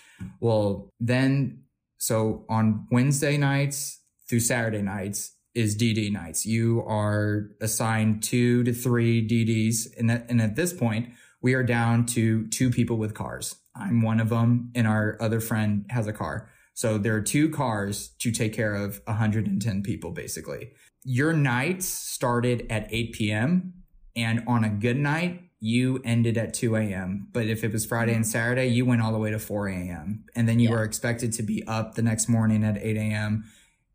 Well, 0.40 0.88
then, 1.00 1.62
so 1.98 2.44
on 2.48 2.86
Wednesday 2.90 3.36
nights 3.36 4.00
through 4.28 4.40
Saturday 4.40 4.82
nights 4.82 5.32
is 5.54 5.76
DD 5.76 6.10
nights. 6.12 6.44
You 6.44 6.82
are 6.86 7.50
assigned 7.60 8.22
two 8.22 8.62
to 8.64 8.72
three 8.74 9.26
DDs. 9.26 9.86
And, 9.98 10.10
that, 10.10 10.26
and 10.28 10.42
at 10.42 10.54
this 10.56 10.72
point, 10.74 11.10
we 11.40 11.54
are 11.54 11.62
down 11.62 12.04
to 12.06 12.46
two 12.48 12.70
people 12.70 12.96
with 12.98 13.14
cars. 13.14 13.54
I'm 13.74 14.02
one 14.02 14.20
of 14.20 14.28
them, 14.30 14.70
and 14.74 14.86
our 14.86 15.16
other 15.20 15.38
friend 15.40 15.84
has 15.90 16.06
a 16.06 16.12
car. 16.12 16.48
So 16.76 16.98
there 16.98 17.16
are 17.16 17.20
two 17.22 17.50
cars 17.50 18.08
to 18.20 18.30
take 18.30 18.52
care 18.52 18.74
of 18.74 19.00
110 19.06 19.82
people, 19.82 20.12
basically 20.12 20.70
your 21.08 21.32
nights 21.32 21.86
started 21.86 22.66
at 22.68 22.88
8 22.90 23.12
p.m. 23.12 23.74
and 24.16 24.42
on 24.48 24.64
a 24.64 24.68
good 24.68 24.96
night, 24.96 25.40
you 25.60 26.00
ended 26.04 26.36
at 26.36 26.52
2 26.52 26.74
a.m. 26.74 27.28
But 27.32 27.46
if 27.46 27.62
it 27.62 27.72
was 27.72 27.86
Friday 27.86 28.12
and 28.12 28.26
Saturday, 28.26 28.66
you 28.66 28.84
went 28.84 29.02
all 29.02 29.12
the 29.12 29.18
way 29.18 29.30
to 29.30 29.38
4 29.38 29.68
a.m. 29.68 30.24
And 30.34 30.48
then 30.48 30.58
you 30.58 30.68
Yeah. 30.68 30.74
were 30.74 30.82
expected 30.82 31.32
to 31.34 31.44
be 31.44 31.64
up 31.68 31.94
the 31.94 32.02
next 32.02 32.28
morning 32.28 32.64
at 32.64 32.76
8 32.76 32.96
a.m., 32.96 33.44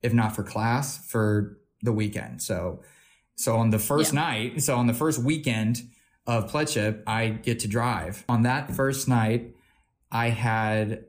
if 0.02 0.14
not 0.14 0.34
for 0.34 0.42
class, 0.44 1.06
for 1.06 1.58
the 1.82 1.92
weekend. 1.92 2.42
So, 2.42 2.82
so 3.36 3.58
on 3.58 3.72
the 3.72 3.80
first 3.80 4.14
Yeah. 4.14 4.22
night, 4.22 4.64
so 4.64 4.78
on 4.78 4.88
the 4.88 4.94
first 4.94 5.20
weekend 5.20 5.82
of 6.26 6.48
pledgeship, 6.48 7.04
I 7.06 7.28
get 7.28 7.60
to 7.60 7.68
drive. 7.68 8.24
On 8.30 8.44
that 8.44 8.72
first 8.74 9.10
night, 9.10 9.54
I 10.10 10.30
had 10.30 11.08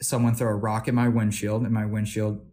someone 0.00 0.34
throw 0.34 0.50
a 0.50 0.56
rock 0.56 0.88
at 0.88 0.94
my 0.94 1.08
windshield 1.08 1.62
and 1.62 1.72
my 1.72 1.86
windshield 1.86 2.44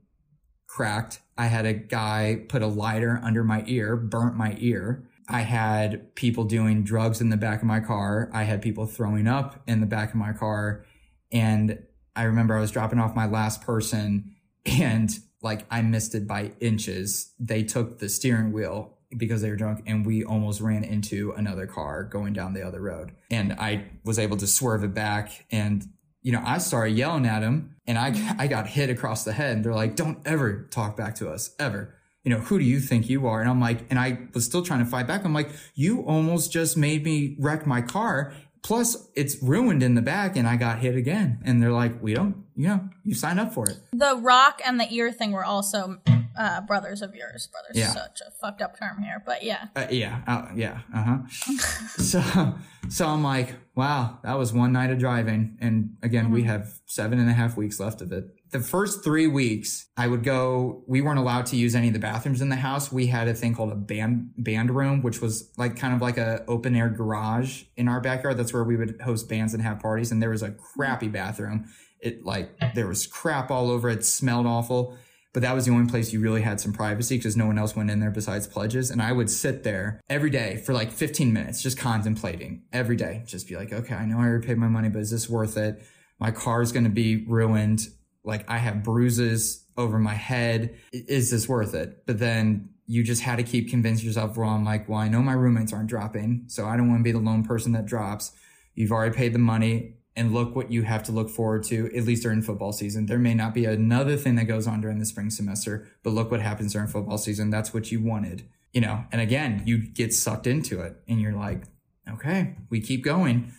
cracked. 0.68 1.20
I 1.38 1.48
had 1.48 1.66
a 1.66 1.74
guy 1.74 2.44
put 2.50 2.62
a 2.62 2.68
lighter 2.68 3.20
under 3.24 3.44
my 3.44 3.64
ear, 3.68 3.96
burnt 3.96 4.36
my 4.36 4.56
ear. 4.60 5.08
I 5.28 5.42
had 5.42 6.14
people 6.16 6.44
doing 6.44 6.84
drugs 6.84 7.22
in 7.22 7.30
the 7.30 7.38
back 7.38 7.62
of 7.62 7.68
my 7.68 7.80
car. 7.80 8.30
I 8.34 8.44
had 8.44 8.62
people 8.62 8.86
throwing 8.86 9.28
up 9.28 9.62
in 9.68 9.80
the 9.80 9.86
back 9.86 10.10
of 10.10 10.16
my 10.16 10.34
car. 10.34 10.86
And 11.32 11.80
I 12.16 12.24
remember 12.24 12.56
I 12.56 12.62
was 12.62 12.72
dropping 12.72 13.00
off 13.00 13.16
my 13.16 13.26
last 13.26 13.62
person 13.62 14.36
and 14.66 15.18
like 15.42 15.66
I 15.70 15.82
missed 15.82 16.16
it 16.16 16.28
by 16.28 16.54
inches. 16.60 17.34
They 17.40 17.64
took 17.64 18.00
the 18.00 18.10
steering 18.10 18.52
wheel 18.52 18.98
because 19.16 19.42
they 19.42 19.50
were 19.50 19.56
drunk 19.56 19.84
and 19.86 20.06
we 20.06 20.24
almost 20.24 20.60
ran 20.60 20.84
into 20.84 21.32
another 21.32 21.68
car 21.68 22.04
going 22.04 22.34
down 22.34 22.54
the 22.54 22.66
other 22.66 22.82
road. 22.82 23.12
And 23.32 23.54
I 23.54 23.86
was 24.04 24.20
able 24.20 24.38
to 24.38 24.48
swerve 24.48 24.84
it 24.84 24.94
back 24.94 25.46
and 25.52 25.88
you 26.26 26.32
know, 26.32 26.42
I 26.44 26.58
started 26.58 26.98
yelling 26.98 27.28
at 27.28 27.44
him 27.44 27.76
and 27.86 28.00
I, 28.00 28.36
I 28.40 28.48
got 28.48 28.66
hit 28.66 28.90
across 28.90 29.24
the 29.24 29.32
head. 29.32 29.58
And 29.58 29.64
they're 29.64 29.76
like, 29.76 29.96
don't 29.96 30.18
ever 30.26 30.64
talk 30.72 30.98
back 30.98 31.14
to 31.16 31.30
us, 31.30 31.56
ever. 31.60 31.94
You 32.24 32.32
know, 32.32 32.40
who 32.40 32.58
do 32.58 32.66
you 32.66 32.80
think 32.80 33.08
you 33.08 33.28
are? 33.28 33.40
And 33.40 33.48
I'm 33.48 33.62
like, 33.62 33.86
and 33.92 34.00
I 34.00 34.18
was 34.34 34.44
still 34.44 34.64
trying 34.64 34.80
to 34.80 34.90
fight 34.90 35.06
back. 35.06 35.24
I'm 35.24 35.36
like, 35.36 35.52
you 35.76 36.02
almost 36.02 36.52
just 36.52 36.76
made 36.76 37.04
me 37.04 37.36
wreck 37.40 37.68
my 37.68 37.84
car. 37.84 38.34
Plus, 38.64 39.08
it's 39.16 39.42
ruined 39.44 39.84
in 39.84 39.94
the 39.94 40.02
back 40.02 40.36
and 40.36 40.48
I 40.48 40.56
got 40.56 40.80
hit 40.80 40.96
again. 40.96 41.40
And 41.46 41.62
they're 41.62 41.72
like, 41.72 42.02
we 42.02 42.16
don't, 42.16 42.44
you 42.56 42.70
know, 42.70 42.90
you 43.04 43.14
signed 43.14 43.40
up 43.40 43.54
for 43.54 43.70
it. 43.70 43.78
The 43.94 44.16
rock 44.16 44.60
and 44.66 44.80
the 44.80 44.92
ear 44.92 45.12
thing 45.12 45.32
were 45.32 45.46
also 45.46 46.00
uh, 46.38 46.62
brothers 46.62 47.02
of 47.02 47.16
yours. 47.16 47.48
Brothers, 47.48 47.76
Yeah. 47.78 47.94
such 47.94 48.20
a 48.28 48.32
fucked 48.32 48.62
up 48.62 48.78
term 48.80 49.02
here, 49.02 49.22
but 49.26 49.44
yeah. 49.44 49.68
Uh, 49.76 49.88
yeah, 49.90 50.22
uh, 50.28 50.48
yeah, 50.56 50.80
uh 50.94 51.04
huh. 51.04 51.18
so, 51.98 52.56
so 52.90 53.08
I'm 53.08 53.24
like, 53.24 53.56
wow, 53.76 54.20
that 54.24 54.38
was 54.38 54.54
one 54.54 54.72
night 54.72 54.92
of 54.92 55.00
driving, 55.00 55.58
and 55.62 55.96
again, 56.04 56.32
we 56.32 56.44
have 56.44 56.80
seven 56.86 57.20
and 57.20 57.30
a 57.30 57.34
half 57.34 57.58
weeks 57.58 57.80
left 57.80 58.02
of 58.02 58.12
it. 58.12 58.26
The 58.52 58.60
first 58.62 59.04
three 59.04 59.28
weeks, 59.28 59.88
I 59.98 60.08
would 60.08 60.24
go. 60.24 60.84
We 60.88 61.02
weren't 61.02 61.20
allowed 61.20 61.48
to 61.48 61.58
use 61.58 61.76
any 61.76 61.88
of 61.88 61.94
the 61.94 62.00
bathrooms 62.00 62.42
in 62.42 62.48
the 62.48 62.56
house. 62.56 62.90
We 62.90 63.08
had 63.08 63.28
a 63.28 63.34
thing 63.34 63.54
called 63.54 63.72
a 63.72 63.76
band 63.76 64.32
band 64.38 64.74
room, 64.74 65.02
which 65.02 65.20
was 65.20 65.52
like 65.58 65.76
kind 65.76 65.94
of 65.94 66.02
like 66.02 66.18
a 66.18 66.46
open 66.48 66.74
air 66.74 66.88
garage 66.90 67.64
in 67.76 67.90
our 67.90 68.00
backyard. 68.00 68.38
That's 68.38 68.54
where 68.54 68.64
we 68.64 68.78
would 68.78 69.02
host 69.02 69.28
bands 69.28 69.54
and 69.54 69.62
have 69.62 69.80
parties. 69.82 70.10
And 70.12 70.22
there 70.22 70.30
was 70.30 70.42
a 70.42 70.52
crappy 70.52 71.10
bathroom. 71.10 71.66
It 72.00 72.24
like 72.24 72.52
there 72.76 72.88
was 72.88 73.08
crap 73.08 73.52
all 73.52 73.70
over. 73.70 73.90
It 73.90 74.06
smelled 74.06 74.46
awful 74.46 74.96
but 75.36 75.42
that 75.42 75.54
was 75.54 75.66
the 75.66 75.72
only 75.74 75.92
place 75.92 76.14
you 76.14 76.22
really 76.22 76.42
had 76.42 76.62
some 76.62 76.72
privacy 76.72 77.18
because 77.18 77.36
no 77.36 77.46
one 77.46 77.60
else 77.60 77.76
went 77.76 77.92
in 77.92 78.00
there 78.00 78.10
besides 78.10 78.48
pledges. 78.48 78.90
And 78.90 79.02
I 79.02 79.12
would 79.12 79.30
sit 79.30 79.64
there 79.64 80.00
every 80.08 80.30
day 80.30 80.56
for 80.66 80.74
like 80.74 80.94
15 80.94 81.34
minutes, 81.34 81.62
just 81.62 81.78
contemplating 81.78 82.64
every 82.72 82.96
day, 82.96 83.22
just 83.28 83.46
be 83.46 83.58
like, 83.58 83.74
okay, 83.74 83.96
I 83.96 84.06
know 84.06 84.18
I 84.18 84.28
already 84.28 84.48
paid 84.48 84.58
my 84.58 84.70
money, 84.70 84.88
but 84.88 85.02
is 85.02 85.12
this 85.12 85.28
worth 85.28 85.58
it? 85.58 85.84
My 86.22 86.32
car 86.32 86.62
is 86.62 86.72
going 86.72 86.86
to 86.86 86.90
be 86.90 87.26
ruined. 87.26 87.82
Like 88.24 88.50
I 88.50 88.60
have 88.60 88.82
bruises 88.82 89.66
over 89.76 90.00
my 90.00 90.14
head. 90.14 90.78
Is 90.94 91.32
this 91.32 91.50
worth 91.50 91.74
it? 91.74 92.06
But 92.06 92.20
then 92.20 92.70
you 92.88 93.04
just 93.04 93.22
had 93.22 93.36
to 93.36 93.44
keep 93.44 93.70
convincing 93.70 94.06
yourself, 94.06 94.38
well, 94.38 94.48
I'm 94.48 94.64
like, 94.64 94.88
well, 94.88 95.00
I 95.00 95.10
know 95.10 95.22
my 95.22 95.34
roommates 95.34 95.74
aren't 95.74 95.90
dropping. 95.90 96.46
So 96.48 96.66
I 96.66 96.78
don't 96.78 96.88
want 96.88 97.02
to 97.02 97.04
be 97.04 97.12
the 97.12 97.20
lone 97.20 97.44
person 97.44 97.74
that 97.74 97.86
drops. 97.86 98.32
You've 98.74 98.94
already 98.94 99.14
paid 99.14 99.34
the 99.34 99.40
money 99.40 99.98
and 100.16 100.34
look 100.34 100.56
what 100.56 100.72
you 100.72 100.84
have 100.84 101.04
to 101.04 101.12
look 101.12 101.30
forward 101.30 101.64
to, 101.66 101.88
at 101.96 102.04
least 102.06 102.24
during 102.24 102.42
football 102.42 102.72
season. 102.72 103.06
There 103.06 103.20
may 103.20 103.34
not 103.34 103.54
be 103.54 103.66
another 103.66 104.16
thing 104.16 104.36
that 104.36 104.46
goes 104.46 104.66
on 104.68 104.80
during 104.82 104.98
the 105.00 105.06
spring 105.06 105.30
semester, 105.30 105.88
but 106.04 106.12
look 106.12 106.32
what 106.32 106.40
happens 106.42 106.72
during 106.74 106.88
football 106.88 107.18
season. 107.18 107.50
That's 107.50 107.74
what 107.74 107.92
you 107.92 108.02
wanted, 108.02 108.44
you 108.72 108.80
know? 108.82 109.04
And 109.12 109.20
again, 109.20 109.64
you 109.66 109.78
get 109.78 110.14
sucked 110.14 110.48
into 110.48 110.80
it 110.82 110.96
and 111.08 111.20
you're 111.20 111.34
like, 111.34 111.64
okay, 112.10 112.56
we 112.70 112.80
keep 112.80 113.04
going. 113.04 113.52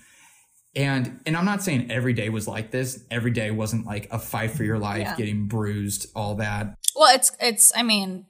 And, 0.74 1.20
and 1.26 1.36
I'm 1.36 1.44
not 1.46 1.62
saying 1.62 1.90
every 1.90 2.12
day 2.12 2.28
was 2.28 2.46
like 2.46 2.70
this. 2.70 3.02
Every 3.10 3.30
day 3.30 3.50
wasn't 3.50 3.86
like 3.86 4.08
a 4.10 4.18
fight 4.18 4.50
for 4.50 4.62
your 4.64 4.78
life, 4.78 5.00
Yeah. 5.00 5.16
getting 5.16 5.46
bruised, 5.46 6.08
all 6.14 6.34
that. 6.36 6.74
Well, 6.94 7.14
it's 7.14 7.32
it's. 7.40 7.72
I 7.76 7.82
mean, 7.82 8.24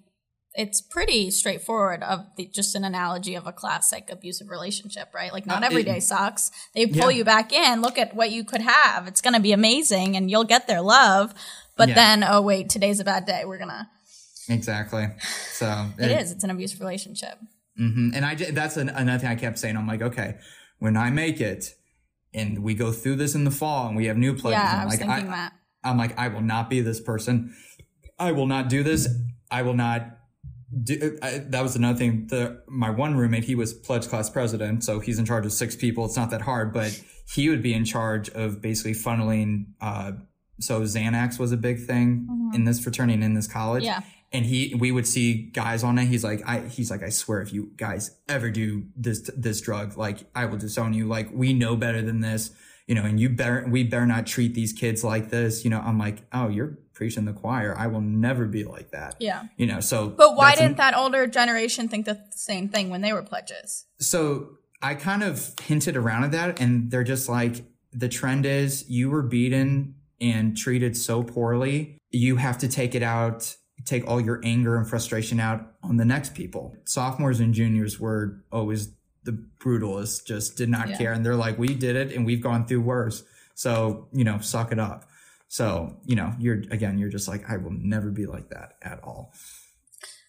it's 0.57 0.81
pretty 0.81 1.31
straightforward 1.31 2.03
of 2.03 2.25
the, 2.37 2.47
just 2.47 2.75
an 2.75 2.85
analogy 2.85 3.35
of 3.35 3.47
a 3.47 3.53
classic 3.53 4.09
abusive 4.11 4.49
relationship, 4.49 5.13
right? 5.15 5.33
Like 5.33 5.47
not 5.47 5.63
every 5.63 5.83
it- 5.83 5.87
day 5.87 6.01
sucks. 6.01 6.51
They 6.75 6.87
pull 6.87 7.11
Yeah. 7.11 7.19
you 7.19 7.25
back 7.25 7.53
in. 7.53 7.83
Look 7.83 7.99
at 7.99 8.15
what 8.17 8.31
you 8.31 8.43
could 8.45 8.63
have. 8.63 9.07
It's 9.07 9.21
going 9.21 9.35
to 9.35 9.41
be 9.41 9.53
amazing 9.53 10.17
and 10.17 10.31
you'll 10.31 10.45
get 10.45 10.67
their 10.67 10.81
love. 10.81 11.35
But 11.77 11.91
Yeah. 11.91 11.95
then, 11.95 12.25
oh 12.25 12.41
wait, 12.41 12.71
today's 12.71 13.01
a 13.01 13.05
bad 13.05 13.27
day. 13.27 13.45
We're 13.45 13.59
going 13.59 13.71
to, 13.71 13.87
Exactly. 14.49 15.09
So 15.53 15.87
it 15.99 16.11
is. 16.11 16.33
It's 16.33 16.45
an 16.45 16.51
abusive 16.51 16.81
relationship. 16.81 17.39
hmm 17.77 18.11
And 18.15 18.25
I 18.25 18.35
that's 18.35 18.77
an, 18.77 18.89
another 18.89 19.19
thing 19.19 19.29
I 19.31 19.35
kept 19.35 19.59
saying. 19.59 19.77
I'm 19.77 19.87
like, 19.87 20.03
okay, 20.03 20.37
when 20.79 20.97
I 20.97 21.11
make 21.11 21.41
it 21.41 21.75
and 22.33 22.63
we 22.63 22.75
go 22.75 22.93
through 22.93 23.17
this 23.17 23.35
in 23.35 23.45
the 23.45 23.51
fall 23.51 23.89
and 23.89 23.97
we 23.97 24.07
have 24.07 24.17
new 24.17 24.35
pledges, 24.35 24.61
yeah, 24.63 24.75
I'm 24.75 24.81
I 24.81 24.85
was 24.85 24.93
like, 24.95 25.01
thinking 25.01 25.29
I, 25.33 25.37
that. 25.37 25.53
I'm 25.85 25.99
like, 25.99 26.19
I 26.19 26.29
will 26.29 26.41
not 26.43 26.71
be 26.71 26.81
this 26.81 27.01
person. 27.01 27.55
I 28.19 28.33
will 28.33 28.47
not 28.47 28.69
do 28.69 28.83
this. 28.83 29.09
I 29.51 29.63
will 29.63 29.75
not 29.75 30.16
do. 30.83 31.19
I, 31.23 31.39
that 31.39 31.63
was 31.63 31.77
another 31.77 31.99
thing. 31.99 32.27
The 32.29 32.63
my 32.67 32.91
one 32.91 33.17
roommate, 33.17 33.45
he 33.45 33.55
was 33.55 33.73
pledge 33.73 34.09
class 34.09 34.31
president, 34.31 34.85
so 34.85 35.01
he's 35.01 35.19
in 35.19 35.25
charge 35.25 35.47
of 35.47 35.53
six 35.53 35.77
people. 35.77 36.05
It's 36.05 36.17
not 36.17 36.31
that 36.31 36.43
hard, 36.43 36.73
but 36.73 37.01
he 37.29 37.49
would 37.49 37.63
be 37.63 37.75
in 37.75 37.85
charge 37.85 38.29
of 38.31 38.61
basically 38.61 38.95
funneling. 38.95 39.67
Uh, 39.81 40.13
so 40.59 40.83
Xanax 40.83 41.39
was 41.39 41.53
a 41.53 41.57
big 41.57 41.85
thing 41.87 42.51
in 42.55 42.65
this 42.65 42.81
fraternity 42.81 43.15
and 43.15 43.25
in 43.25 43.35
this 43.35 43.47
college. 43.47 43.85
Yeah. 43.85 44.03
And 44.33 44.45
he, 44.45 44.75
we 44.75 44.91
would 44.91 45.07
see 45.07 45.35
guys 45.35 45.85
on 45.85 45.99
it. 45.99 46.07
He's 46.07 46.25
like, 46.25 46.43
I, 46.47 46.61
he's 46.61 46.91
like, 46.91 47.03
I 47.03 47.11
swear, 47.11 47.41
if 47.43 47.53
you 47.53 47.71
guys 47.77 48.17
ever 48.29 48.51
do 48.51 48.87
this, 48.97 49.31
this 49.37 49.61
drug, 49.61 49.97
like, 49.97 50.25
I 50.35 50.47
will 50.47 50.59
disown 50.59 50.95
you. 50.95 51.07
Like, 51.07 51.31
we 51.33 51.53
know 51.53 51.77
better 51.77 52.03
than 52.03 52.21
this, 52.21 52.51
you 52.87 52.95
know, 52.95 53.05
and 53.05 53.21
you 53.21 53.29
better, 53.29 53.67
we 53.69 53.85
better 53.85 54.05
not 54.05 54.27
treat 54.27 54.55
these 54.55 54.73
kids 54.73 55.05
like 55.05 55.31
this. 55.31 55.65
You 55.65 55.71
know, 55.71 55.81
I'm 55.81 55.99
like, 55.99 56.23
oh, 56.33 56.49
you're 56.49 56.79
preaching 56.97 57.27
the 57.27 57.33
choir. 57.33 57.77
I 57.79 57.87
will 57.87 58.01
never 58.01 58.47
be 58.47 58.65
like 58.65 58.91
that. 58.91 59.15
Yeah. 59.21 59.45
You 59.57 59.67
know, 59.67 59.81
so. 59.81 60.09
But 60.09 60.35
why 60.35 60.57
didn't 60.57 60.79
that 60.79 60.97
older 60.97 61.27
generation 61.29 61.89
think 61.89 62.07
the 62.07 62.19
same 62.31 62.69
thing 62.69 62.91
when 62.91 63.03
they 63.03 63.13
were 63.13 63.23
pledges? 63.23 63.85
so 64.01 64.49
I 64.83 64.95
kind 64.95 65.23
of 65.23 65.55
hinted 65.63 65.97
around 65.97 66.25
at 66.25 66.33
that, 66.33 66.61
and 66.61 66.91
they're 66.91 67.03
just 67.05 67.29
like, 67.31 67.65
the 67.93 68.09
trend 68.11 68.45
is 68.45 68.89
you 68.91 69.09
were 69.09 69.23
beaten 69.23 69.95
and 70.21 70.55
treated 70.57 70.97
so 70.97 71.23
poorly, 71.23 71.97
you 72.11 72.37
have 72.37 72.59
to 72.59 72.69
take 72.69 72.95
it 72.95 73.03
out, 73.03 73.57
take 73.87 74.07
all 74.07 74.21
your 74.21 74.39
anger 74.45 74.77
and 74.77 74.87
frustration 74.89 75.41
out 75.41 75.73
on 75.83 75.97
the 75.97 76.05
next 76.05 76.35
people. 76.35 76.75
Sophomores 76.85 77.41
and 77.41 77.55
juniors 77.55 77.99
were 77.99 78.43
always 78.53 78.93
the 79.25 79.33
brutalists, 79.59 80.25
just 80.25 80.57
did 80.57 80.69
not 80.69 80.89
Yeah. 80.91 80.99
care. 80.99 81.13
And 81.13 81.25
they're 81.25 81.37
like, 81.37 81.59
we 81.59 81.75
did 81.75 81.97
it 81.97 82.15
and 82.15 82.25
we've 82.27 82.43
gone 82.43 82.67
through 82.67 82.83
worse. 82.83 83.25
So, 83.55 84.09
you 84.13 84.25
know, 84.25 84.39
suck 84.41 84.73
it 84.73 84.79
up. 84.79 85.09
So, 85.49 85.97
you 86.05 86.17
know, 86.17 86.35
you're 86.39 86.63
again, 86.71 86.99
you're 86.99 87.09
just 87.09 87.29
like, 87.29 87.49
I 87.49 87.57
will 87.57 87.73
never 87.73 88.11
be 88.11 88.27
like 88.27 88.51
that 88.51 88.75
at 88.83 89.03
all. 89.03 89.33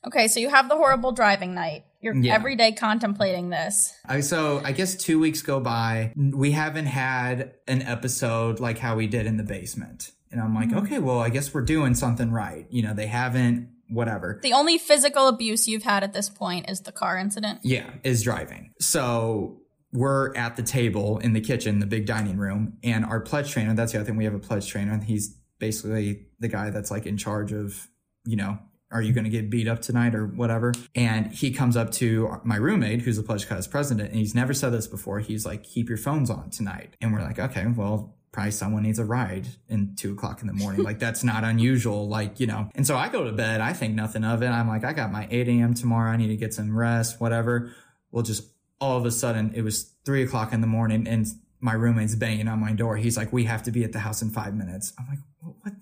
Okay, 0.05 0.27
so 0.27 0.39
you 0.39 0.49
have 0.49 0.69
the 0.69 0.75
horrible 0.75 1.11
driving 1.11 1.53
night. 1.53 1.85
You're 2.01 2.15
Yeah. 2.15 2.35
every 2.35 2.55
day 2.55 2.71
contemplating 2.71 3.49
this. 3.49 3.93
I 4.05 4.21
so 4.21 4.61
I 4.63 4.71
guess 4.71 4.95
two 4.95 5.19
weeks 5.19 5.41
go 5.41 5.59
by. 5.59 6.13
We 6.15 6.51
haven't 6.51 6.85
had 6.85 7.55
an 7.67 7.81
episode 7.81 8.59
like 8.59 8.77
how 8.77 8.95
we 8.95 9.07
did 9.07 9.25
in 9.25 9.37
the 9.37 9.43
basement. 9.43 10.11
And 10.31 10.39
I'm 10.41 10.53
like, 10.53 10.69
mm-hmm. 10.69 10.79
okay, 10.79 10.99
well, 10.99 11.19
I 11.19 11.29
guess 11.29 11.53
we're 11.53 11.61
doing 11.61 11.95
something 11.95 12.31
right. 12.31 12.67
You 12.69 12.83
know, 12.83 12.93
they 12.93 13.07
haven't, 13.07 13.69
whatever. 13.89 14.39
The 14.43 14.53
only 14.53 14.77
physical 14.77 15.27
abuse 15.27 15.67
you've 15.67 15.83
had 15.83 16.03
at 16.03 16.13
this 16.13 16.29
point 16.29 16.69
is 16.69 16.81
the 16.81 16.91
car 16.91 17.17
incident. 17.17 17.59
Yeah, 17.63 17.89
is 18.03 18.23
driving. 18.23 18.73
So 18.79 19.61
we're 19.97 20.35
at 20.35 20.55
the 20.55 20.61
table 20.61 21.17
in 21.17 21.33
the 21.33 21.41
kitchen, 21.41 21.79
the 21.79 21.87
big 21.87 22.05
dining 22.05 22.37
room, 22.37 22.77
and 22.83 23.03
our 23.03 23.19
pledge 23.19 23.51
trainer, 23.51 23.73
that's 23.73 23.93
the 23.93 23.97
other 23.97 24.05
thing, 24.05 24.15
we 24.15 24.25
have 24.25 24.35
a 24.35 24.39
pledge 24.39 24.67
trainer, 24.67 24.93
and 24.93 25.03
he's 25.03 25.35
basically 25.57 26.27
the 26.39 26.47
guy 26.47 26.69
that's 26.69 26.91
like 26.91 27.07
in 27.07 27.17
charge 27.17 27.51
of, 27.51 27.87
you 28.23 28.35
know, 28.35 28.59
are 28.91 29.01
you 29.01 29.11
going 29.11 29.23
to 29.23 29.29
get 29.31 29.49
beat 29.49 29.67
up 29.67 29.81
tonight 29.81 30.13
or 30.13 30.27
whatever? 30.27 30.71
And 30.93 31.31
he 31.33 31.51
comes 31.51 31.75
up 31.75 31.91
to 31.93 32.39
my 32.43 32.57
roommate, 32.57 33.01
who's 33.01 33.17
the 33.17 33.23
pledge 33.23 33.47
class 33.47 33.65
president, 33.65 34.09
and 34.09 34.19
he's 34.19 34.35
never 34.35 34.53
said 34.53 34.69
this 34.69 34.85
before. 34.85 35.19
He's 35.19 35.47
like, 35.47 35.63
keep 35.63 35.89
your 35.89 35.97
phones 35.97 36.29
on 36.29 36.51
tonight. 36.51 36.95
And 37.01 37.11
we're 37.11 37.21
like, 37.21 37.39
okay, 37.39 37.65
well, 37.65 38.15
probably 38.31 38.51
someone 38.51 38.83
needs 38.83 38.99
a 38.99 39.03
ride 39.03 39.47
in 39.67 39.95
two 39.95 40.13
o'clock 40.13 40.41
in 40.41 40.47
the 40.47 40.53
morning. 40.53 40.83
like 40.83 40.99
that's 40.99 41.23
not 41.23 41.43
unusual. 41.43 42.07
Like, 42.07 42.39
you 42.39 42.45
know, 42.45 42.69
and 42.75 42.85
so 42.85 42.95
I 42.95 43.09
go 43.09 43.23
to 43.23 43.31
bed. 43.31 43.61
I 43.61 43.73
think 43.73 43.95
nothing 43.95 44.23
of 44.23 44.43
it. 44.43 44.47
I'm 44.47 44.67
like, 44.67 44.85
I 44.85 44.93
got 44.93 45.11
my 45.11 45.27
8 45.31 45.47
a.m. 45.47 45.73
tomorrow. 45.73 46.11
I 46.11 46.17
need 46.17 46.27
to 46.27 46.37
get 46.37 46.53
some 46.53 46.77
rest, 46.77 47.19
whatever. 47.19 47.73
We'll 48.11 48.23
just 48.23 48.43
all 48.79 48.97
of 48.97 49.05
a 49.05 49.11
sudden 49.11 49.51
it 49.55 49.61
was 49.61 49.93
three 50.05 50.23
o'clock 50.23 50.53
in 50.53 50.61
the 50.61 50.67
morning 50.67 51.07
and 51.07 51.27
my 51.59 51.73
roommate's 51.73 52.15
banging 52.15 52.47
on 52.47 52.59
my 52.59 52.73
door. 52.73 52.97
He's 52.97 53.17
like, 53.17 53.33
we 53.33 53.45
have 53.45 53.63
to 53.63 53.71
be 53.71 53.83
at 53.83 53.91
the 53.91 53.99
house 53.99 54.21
in 54.21 54.29
five 54.29 54.55
minutes. 54.55 54.93
I'm 54.99 55.07
like, 55.07 55.19
what 55.61 55.73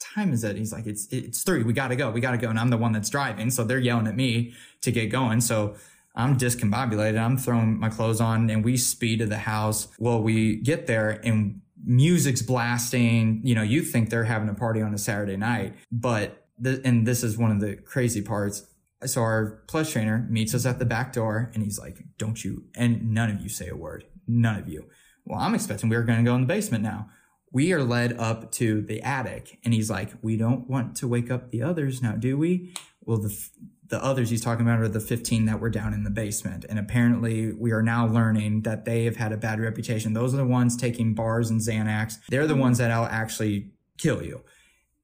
time 0.00 0.32
is 0.32 0.42
it? 0.42 0.56
He's 0.56 0.72
like, 0.72 0.86
it's, 0.86 1.06
it's 1.12 1.42
three. 1.42 1.62
We 1.62 1.72
got 1.72 1.88
to 1.88 1.96
go. 1.96 2.10
We 2.10 2.20
got 2.20 2.32
to 2.32 2.38
go. 2.38 2.48
And 2.50 2.58
I'm 2.58 2.70
the 2.70 2.76
one 2.76 2.92
that's 2.92 3.10
driving. 3.10 3.50
So 3.50 3.62
they're 3.62 3.78
yelling 3.78 4.08
at 4.08 4.16
me 4.16 4.54
to 4.82 4.90
get 4.90 5.06
going. 5.06 5.40
So 5.40 5.76
I'm 6.14 6.36
discombobulated. 6.36 7.18
I'm 7.18 7.36
throwing 7.36 7.78
my 7.78 7.88
clothes 7.88 8.20
on 8.20 8.50
and 8.50 8.64
we 8.64 8.76
speed 8.76 9.20
to 9.20 9.26
the 9.26 9.38
house. 9.38 9.88
Well, 9.98 10.20
we 10.20 10.56
get 10.56 10.86
there 10.86 11.20
and 11.24 11.60
music's 11.84 12.42
blasting. 12.42 13.40
You 13.44 13.54
know, 13.54 13.62
you 13.62 13.82
think 13.82 14.10
they're 14.10 14.24
having 14.24 14.48
a 14.48 14.54
party 14.54 14.82
on 14.82 14.92
a 14.92 14.98
Saturday 14.98 15.36
night, 15.36 15.74
but 15.92 16.46
the, 16.58 16.82
and 16.84 17.06
this 17.06 17.22
is 17.22 17.38
one 17.38 17.50
of 17.52 17.60
the 17.60 17.76
crazy 17.76 18.20
parts. 18.20 18.66
So 19.06 19.22
our 19.22 19.62
pledge 19.66 19.92
trainer 19.92 20.26
meets 20.28 20.54
us 20.54 20.66
at 20.66 20.78
the 20.78 20.84
back 20.84 21.12
door 21.12 21.50
and 21.54 21.62
he's 21.62 21.78
like, 21.78 22.04
don't 22.18 22.42
you, 22.44 22.64
and 22.74 23.12
none 23.12 23.30
of 23.30 23.40
you 23.40 23.48
say 23.48 23.68
a 23.68 23.76
word. 23.76 24.04
None 24.26 24.58
of 24.58 24.68
you. 24.68 24.88
Well, 25.24 25.40
I'm 25.40 25.54
expecting 25.54 25.88
we 25.88 25.96
are 25.96 26.02
going 26.02 26.18
to 26.18 26.28
go 26.28 26.34
in 26.34 26.42
the 26.42 26.46
basement 26.46 26.84
now. 26.84 27.08
We 27.52 27.72
are 27.72 27.82
led 27.82 28.18
up 28.18 28.52
to 28.52 28.82
the 28.82 29.02
attic 29.02 29.58
and 29.64 29.72
he's 29.72 29.90
like, 29.90 30.12
we 30.22 30.36
don't 30.36 30.68
want 30.68 30.96
to 30.96 31.08
wake 31.08 31.30
up 31.30 31.50
the 31.50 31.62
others 31.62 32.02
now, 32.02 32.12
do 32.12 32.36
we? 32.36 32.74
Well, 33.00 33.18
the, 33.18 33.48
the 33.88 34.02
others 34.04 34.30
he's 34.30 34.42
talking 34.42 34.66
about 34.66 34.80
are 34.80 34.88
the 34.88 35.00
15 35.00 35.46
that 35.46 35.60
were 35.60 35.70
down 35.70 35.94
in 35.94 36.04
the 36.04 36.10
basement. 36.10 36.64
And 36.68 36.78
apparently 36.78 37.52
we 37.52 37.72
are 37.72 37.82
now 37.82 38.06
learning 38.06 38.62
that 38.62 38.84
they 38.84 39.04
have 39.04 39.16
had 39.16 39.32
a 39.32 39.36
bad 39.36 39.60
reputation. 39.60 40.12
Those 40.12 40.34
are 40.34 40.38
the 40.38 40.46
ones 40.46 40.76
taking 40.76 41.14
bars 41.14 41.50
and 41.50 41.60
Xanax. 41.60 42.18
They're 42.28 42.46
the 42.46 42.54
ones 42.54 42.78
that'll 42.78 43.06
actually 43.06 43.70
kill 43.98 44.22
you. 44.22 44.42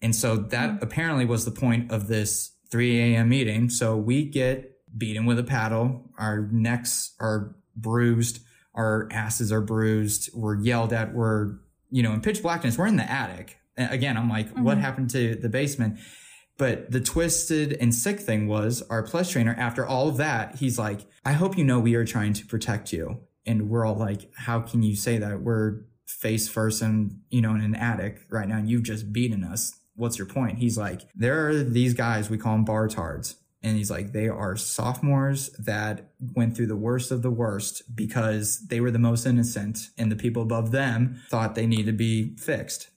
And 0.02 0.14
so 0.14 0.36
that 0.36 0.82
apparently 0.82 1.24
was 1.24 1.44
the 1.44 1.50
point 1.50 1.90
of 1.90 2.06
this 2.06 2.52
3 2.76 3.14
a.m. 3.14 3.30
meeting. 3.30 3.70
So 3.70 3.96
we 3.96 4.26
get 4.26 4.70
beaten 4.98 5.24
with 5.24 5.38
a 5.38 5.42
paddle. 5.42 6.10
Our 6.18 6.46
necks 6.52 7.14
are 7.18 7.56
bruised. 7.74 8.40
Our 8.74 9.08
asses 9.10 9.50
are 9.50 9.62
bruised. 9.62 10.28
We're 10.34 10.60
yelled 10.60 10.92
at. 10.92 11.14
We're, 11.14 11.54
you 11.90 12.02
know, 12.02 12.12
in 12.12 12.20
pitch 12.20 12.42
blackness. 12.42 12.76
We're 12.76 12.88
in 12.88 12.96
the 12.96 13.10
attic. 13.10 13.56
A- 13.78 13.88
Again, 13.88 14.18
I'm 14.18 14.28
like, 14.28 14.50
what 14.50 14.72
mm-hmm. 14.72 14.80
happened 14.82 15.08
to 15.12 15.36
the 15.36 15.48
basement? 15.48 15.98
But 16.58 16.90
the 16.90 17.00
twisted 17.00 17.78
and 17.80 17.94
sick 17.94 18.20
thing 18.20 18.46
was 18.46 18.82
our 18.90 19.02
pledge 19.02 19.30
trainer, 19.30 19.54
after 19.58 19.86
all 19.86 20.10
of 20.10 20.18
that, 20.18 20.56
he's 20.56 20.78
like, 20.78 21.00
I 21.24 21.32
hope 21.32 21.56
you 21.56 21.64
know 21.64 21.80
we 21.80 21.94
are 21.94 22.04
trying 22.04 22.34
to 22.34 22.44
protect 22.44 22.92
you. 22.92 23.20
And 23.46 23.70
we're 23.70 23.86
all 23.86 23.96
like, 23.96 24.30
how 24.36 24.60
can 24.60 24.82
you 24.82 24.96
say 24.96 25.16
that? 25.16 25.40
We're 25.40 25.80
face 26.04 26.46
first 26.46 26.82
and, 26.82 27.20
you 27.30 27.40
know, 27.40 27.54
in 27.54 27.62
an 27.62 27.74
attic 27.74 28.26
right 28.28 28.46
now, 28.46 28.58
and 28.58 28.68
you've 28.68 28.82
just 28.82 29.14
beaten 29.14 29.44
us. 29.44 29.72
What's 29.96 30.18
your 30.18 30.26
point? 30.26 30.58
He's 30.58 30.78
like, 30.78 31.02
there 31.14 31.48
are 31.48 31.62
these 31.62 31.94
guys, 31.94 32.30
we 32.30 32.38
call 32.38 32.52
them 32.52 32.64
bartards. 32.64 33.34
And 33.62 33.76
he's 33.76 33.90
like, 33.90 34.12
they 34.12 34.28
are 34.28 34.54
sophomores 34.56 35.48
that 35.58 36.12
went 36.20 36.56
through 36.56 36.68
the 36.68 36.76
worst 36.76 37.10
of 37.10 37.22
the 37.22 37.30
worst 37.30 37.96
because 37.96 38.64
they 38.68 38.80
were 38.80 38.92
the 38.92 38.98
most 38.98 39.26
innocent 39.26 39.90
and 39.98 40.12
the 40.12 40.16
people 40.16 40.42
above 40.42 40.70
them 40.70 41.20
thought 41.30 41.54
they 41.54 41.66
needed 41.66 41.86
to 41.86 41.92
be 41.92 42.36
fixed. 42.36 42.90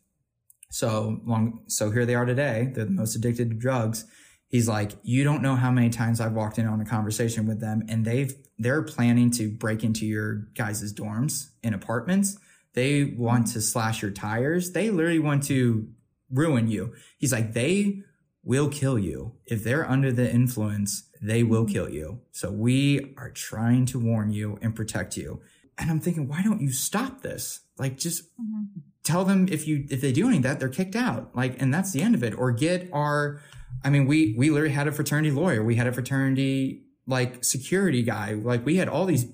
So 0.69 1.21
long, 1.25 1.63
so 1.67 1.89
here 1.89 2.05
they 2.05 2.13
are 2.13 2.25
today. 2.25 2.71
They're 2.75 2.85
the 2.85 2.91
most 2.91 3.15
addicted 3.15 3.49
to 3.49 3.55
drugs. 3.55 4.05
He's 4.47 4.67
like, 4.67 4.91
you 5.01 5.23
don't 5.23 5.41
know 5.41 5.55
how 5.55 5.71
many 5.71 5.89
times 5.89 6.19
I've 6.21 6.33
walked 6.33 6.59
in 6.59 6.67
on 6.67 6.81
a 6.81 6.85
conversation 6.85 7.47
with 7.47 7.59
them 7.59 7.83
and 7.87 8.05
they've, 8.05 8.35
they're 8.59 8.83
planning 8.83 9.31
to 9.31 9.49
break 9.49 9.83
into 9.83 10.05
your 10.05 10.49
guys' 10.55 10.93
dorms 10.93 11.49
and 11.63 11.73
apartments. 11.73 12.37
They 12.73 13.05
want 13.05 13.47
to 13.53 13.61
slash 13.61 14.01
your 14.01 14.11
tires. 14.11 14.73
They 14.73 14.91
literally 14.91 15.19
want 15.19 15.43
to 15.45 15.87
ruin 16.31 16.67
you. 16.67 16.93
He's 17.17 17.31
like, 17.31 17.53
they 17.53 18.01
will 18.43 18.69
kill 18.69 18.97
you. 18.97 19.33
If 19.45 19.63
they're 19.63 19.89
under 19.89 20.11
the 20.11 20.31
influence, 20.31 21.09
they 21.21 21.43
will 21.43 21.63
mm-hmm. 21.63 21.73
kill 21.73 21.89
you. 21.89 22.21
So 22.31 22.51
we 22.51 23.13
are 23.17 23.31
trying 23.31 23.85
to 23.87 23.99
warn 23.99 24.31
you 24.31 24.57
and 24.61 24.75
protect 24.75 25.17
you. 25.17 25.41
And 25.77 25.89
I'm 25.89 25.99
thinking, 25.99 26.27
why 26.27 26.41
don't 26.41 26.61
you 26.61 26.71
stop 26.71 27.21
this? 27.21 27.61
Like, 27.77 27.97
just 27.97 28.23
mm-hmm. 28.39 28.79
tell 29.03 29.25
them 29.25 29.47
if 29.49 29.67
you 29.67 29.85
if 29.89 30.01
they 30.01 30.11
do 30.11 30.27
any 30.27 30.37
of 30.37 30.43
that, 30.43 30.59
they're 30.59 30.69
kicked 30.69 30.95
out. 30.95 31.35
Like, 31.35 31.61
and 31.61 31.73
that's 31.73 31.91
the 31.91 32.01
end 32.01 32.15
of 32.15 32.23
it. 32.23 32.33
Or 32.37 32.51
get 32.51 32.89
our, 32.91 33.41
I 33.83 33.89
mean, 33.89 34.05
we 34.05 34.35
we 34.37 34.49
literally 34.49 34.73
had 34.73 34.87
a 34.87 34.91
fraternity 34.91 35.31
lawyer. 35.31 35.63
We 35.63 35.75
had 35.75 35.87
a 35.87 35.93
fraternity 35.93 36.83
like 37.07 37.43
security 37.43 38.03
guy. 38.03 38.33
Like, 38.33 38.65
we 38.65 38.75
had 38.75 38.87
all 38.87 39.05
these 39.05 39.25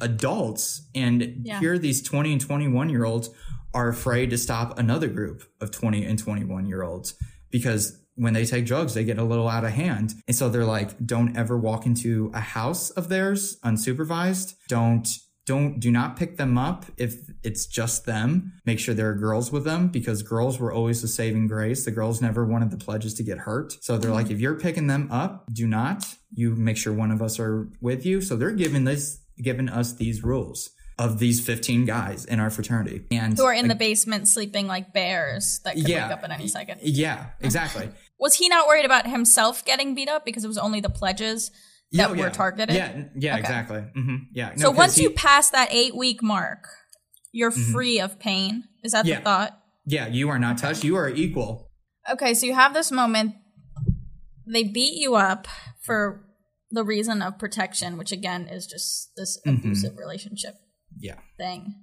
adults, 0.00 0.88
and 0.94 1.40
Yeah. 1.42 1.60
here 1.60 1.78
these 1.78 2.02
20 2.02 2.32
and 2.32 2.40
21 2.40 2.90
year 2.90 3.04
olds 3.04 3.30
are 3.74 3.88
afraid 3.88 4.30
to 4.30 4.38
stop 4.38 4.78
another 4.78 5.08
group 5.08 5.44
of 5.60 5.70
20 5.70 6.04
and 6.04 6.18
21 6.18 6.66
year 6.66 6.82
olds 6.82 7.14
because 7.50 8.00
when 8.16 8.32
they 8.32 8.46
take 8.46 8.64
drugs, 8.64 8.94
they 8.94 9.04
get 9.04 9.18
a 9.18 9.24
little 9.24 9.48
out 9.48 9.64
of 9.64 9.72
hand. 9.72 10.14
And 10.28 10.36
so 10.36 10.48
they're 10.48 10.64
like, 10.64 11.04
don't 11.04 11.36
ever 11.36 11.58
walk 11.58 11.84
into 11.84 12.30
a 12.32 12.40
house 12.40 12.90
of 12.90 13.08
theirs 13.08 13.58
unsupervised. 13.64 14.54
Don't 14.68 15.08
don't 15.46 15.78
do 15.78 15.90
not 15.90 16.16
pick 16.16 16.38
them 16.38 16.56
up 16.56 16.86
if 16.96 17.16
it's 17.42 17.66
just 17.66 18.06
them. 18.06 18.54
Make 18.64 18.78
sure 18.78 18.94
there 18.94 19.10
are 19.10 19.14
girls 19.14 19.52
with 19.52 19.64
them 19.64 19.88
because 19.88 20.22
girls 20.22 20.58
were 20.58 20.72
always 20.72 21.02
the 21.02 21.08
saving 21.08 21.48
grace. 21.48 21.84
The 21.84 21.90
girls 21.90 22.22
never 22.22 22.46
wanted 22.46 22.70
the 22.70 22.78
pledges 22.78 23.12
to 23.14 23.22
get 23.22 23.38
hurt. 23.38 23.76
So 23.82 23.98
they're 23.98 24.10
like, 24.10 24.30
if 24.30 24.40
you're 24.40 24.58
picking 24.58 24.86
them 24.86 25.08
up, 25.10 25.44
do 25.52 25.66
not. 25.66 26.14
You 26.32 26.54
make 26.54 26.78
sure 26.78 26.94
one 26.94 27.10
of 27.10 27.20
us 27.20 27.38
are 27.38 27.68
with 27.82 28.06
you. 28.06 28.22
So 28.22 28.36
they're 28.36 28.52
giving 28.52 28.84
this 28.84 29.20
giving 29.42 29.68
us 29.68 29.92
these 29.94 30.22
rules 30.22 30.70
of 30.98 31.18
these 31.18 31.40
15 31.44 31.84
guys 31.86 32.24
in 32.24 32.38
our 32.38 32.50
fraternity. 32.50 33.04
And 33.10 33.36
Who 33.36 33.44
are 33.44 33.52
in 33.52 33.68
the 33.68 33.74
basement 33.74 34.28
sleeping 34.28 34.66
like 34.66 34.92
bears 34.92 35.60
that 35.64 35.74
could 35.74 35.88
Yeah. 35.88 36.08
wake 36.08 36.18
up 36.18 36.24
at 36.24 36.30
any 36.30 36.46
second. 36.48 36.80
Yeah, 36.82 37.26
exactly. 37.40 37.88
Was 38.18 38.34
he 38.36 38.48
not 38.48 38.68
worried 38.68 38.84
about 38.84 39.06
himself 39.08 39.64
getting 39.64 39.94
beat 39.94 40.08
up 40.08 40.24
because 40.24 40.44
it 40.44 40.48
was 40.48 40.56
only 40.56 40.80
the 40.80 40.88
pledges 40.88 41.50
that 41.92 42.10
Oh, 42.10 42.14
were 42.14 42.30
targeted? 42.30 42.74
Yeah, 42.74 43.04
yeah, 43.16 43.32
Okay. 43.32 43.40
exactly. 43.40 43.80
hmm 43.94 44.16
Yeah. 44.32 44.50
No, 44.56 44.62
So 44.66 44.70
once 44.70 44.94
he- 44.96 45.02
you 45.02 45.10
pass 45.10 45.50
that 45.50 45.68
eight 45.72 45.96
week 45.96 46.22
mark, 46.22 46.68
you're 47.32 47.50
free 47.50 47.98
of 47.98 48.20
pain. 48.20 48.64
Is 48.84 48.92
that 48.92 49.04
Yeah. 49.04 49.18
the 49.18 49.24
thought? 49.24 49.60
yeah, 49.86 50.06
you 50.06 50.28
are 50.28 50.38
not 50.38 50.58
touched. 50.58 50.84
You 50.84 50.94
are 50.96 51.08
equal. 51.10 51.70
Okay, 52.10 52.34
so 52.34 52.46
you 52.46 52.54
have 52.54 52.72
this 52.72 52.90
moment. 52.92 53.34
They 54.46 54.62
beat 54.62 54.94
you 55.00 55.16
up 55.16 55.48
for 55.82 56.24
the 56.70 56.84
reason 56.84 57.20
of 57.20 57.38
protection, 57.38 57.96
which 57.98 58.12
again 58.12 58.46
is 58.48 58.66
just 58.66 59.10
this 59.16 59.38
Mhm. 59.46 59.58
abusive 59.58 59.96
relationship 59.98 60.54
Yeah. 60.98 61.16
thing. 61.36 61.74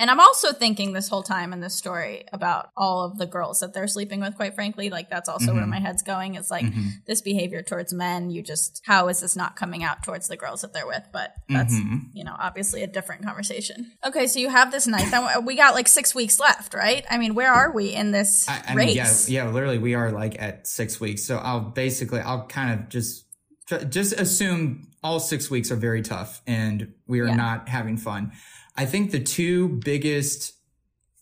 And 0.00 0.12
I'm 0.12 0.20
also 0.20 0.52
thinking 0.52 0.92
this 0.92 1.08
whole 1.08 1.24
time 1.24 1.52
in 1.52 1.58
this 1.58 1.74
story 1.74 2.24
about 2.32 2.68
all 2.76 3.02
of 3.04 3.18
the 3.18 3.26
girls 3.26 3.58
that 3.60 3.74
they're 3.74 3.88
sleeping 3.88 4.20
with, 4.20 4.36
quite 4.36 4.54
frankly. 4.54 4.90
Like, 4.90 5.10
that's 5.10 5.28
also 5.28 5.52
where 5.54 5.64
Mhm. 5.64 5.70
my 5.70 5.80
head's 5.80 6.04
going. 6.04 6.36
It's 6.36 6.52
like 6.52 6.66
Mhm. 6.66 6.90
this 7.08 7.20
behavior 7.20 7.62
towards 7.64 7.92
men, 7.92 8.30
you 8.30 8.40
just, 8.44 8.80
how 8.84 9.08
is 9.08 9.18
this 9.18 9.34
not 9.34 9.56
coming 9.56 9.82
out 9.82 10.04
towards 10.04 10.28
the 10.28 10.36
girls 10.36 10.60
that 10.60 10.72
they're 10.72 10.86
with? 10.86 11.02
But 11.12 11.34
that's, 11.48 11.74
Mhm. 11.74 12.10
you 12.12 12.22
know, 12.22 12.36
obviously 12.38 12.84
a 12.84 12.86
different 12.86 13.24
conversation. 13.24 13.90
Okay, 14.06 14.28
so 14.28 14.38
you 14.38 14.50
have 14.50 14.70
this 14.70 14.86
night. 14.86 15.12
We 15.44 15.56
got 15.56 15.74
like 15.74 15.88
six 15.88 16.14
weeks 16.14 16.38
left, 16.38 16.74
right? 16.74 17.04
I 17.10 17.18
mean, 17.18 17.34
where 17.34 17.52
are 17.52 17.72
we 17.72 17.92
in 17.92 18.12
this 18.12 18.48
I, 18.48 18.62
I 18.68 18.74
race? 18.74 18.86
mean, 18.86 18.96
yeah, 19.34 19.44
yeah, 19.46 19.50
literally, 19.50 19.78
we 19.78 19.94
are 19.96 20.12
like 20.12 20.40
at 20.40 20.68
six 20.68 21.00
weeks. 21.00 21.24
So 21.24 21.38
I'll 21.38 21.58
basically, 21.70 22.20
I'll 22.20 22.46
kind 22.46 22.72
of 22.78 22.88
just, 22.88 23.24
just 23.90 24.12
assume 24.12 24.87
all 25.02 25.20
six 25.20 25.50
weeks 25.50 25.70
are 25.70 25.76
very 25.76 26.02
tough 26.02 26.42
and 26.46 26.92
we 27.06 27.20
are 27.20 27.28
Yeah. 27.28 27.36
not 27.36 27.68
having 27.68 27.96
fun. 27.96 28.32
I 28.76 28.84
think 28.86 29.10
the 29.10 29.20
two 29.20 29.68
biggest 29.84 30.52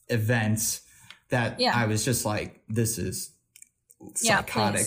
events 0.08 0.82
that 1.30 1.58
Yeah. 1.60 1.72
I 1.76 1.86
was 1.86 2.04
just 2.04 2.24
like, 2.24 2.62
this 2.68 2.98
is 2.98 3.32
Yeah, 4.22 4.36
psychotic. 4.38 4.86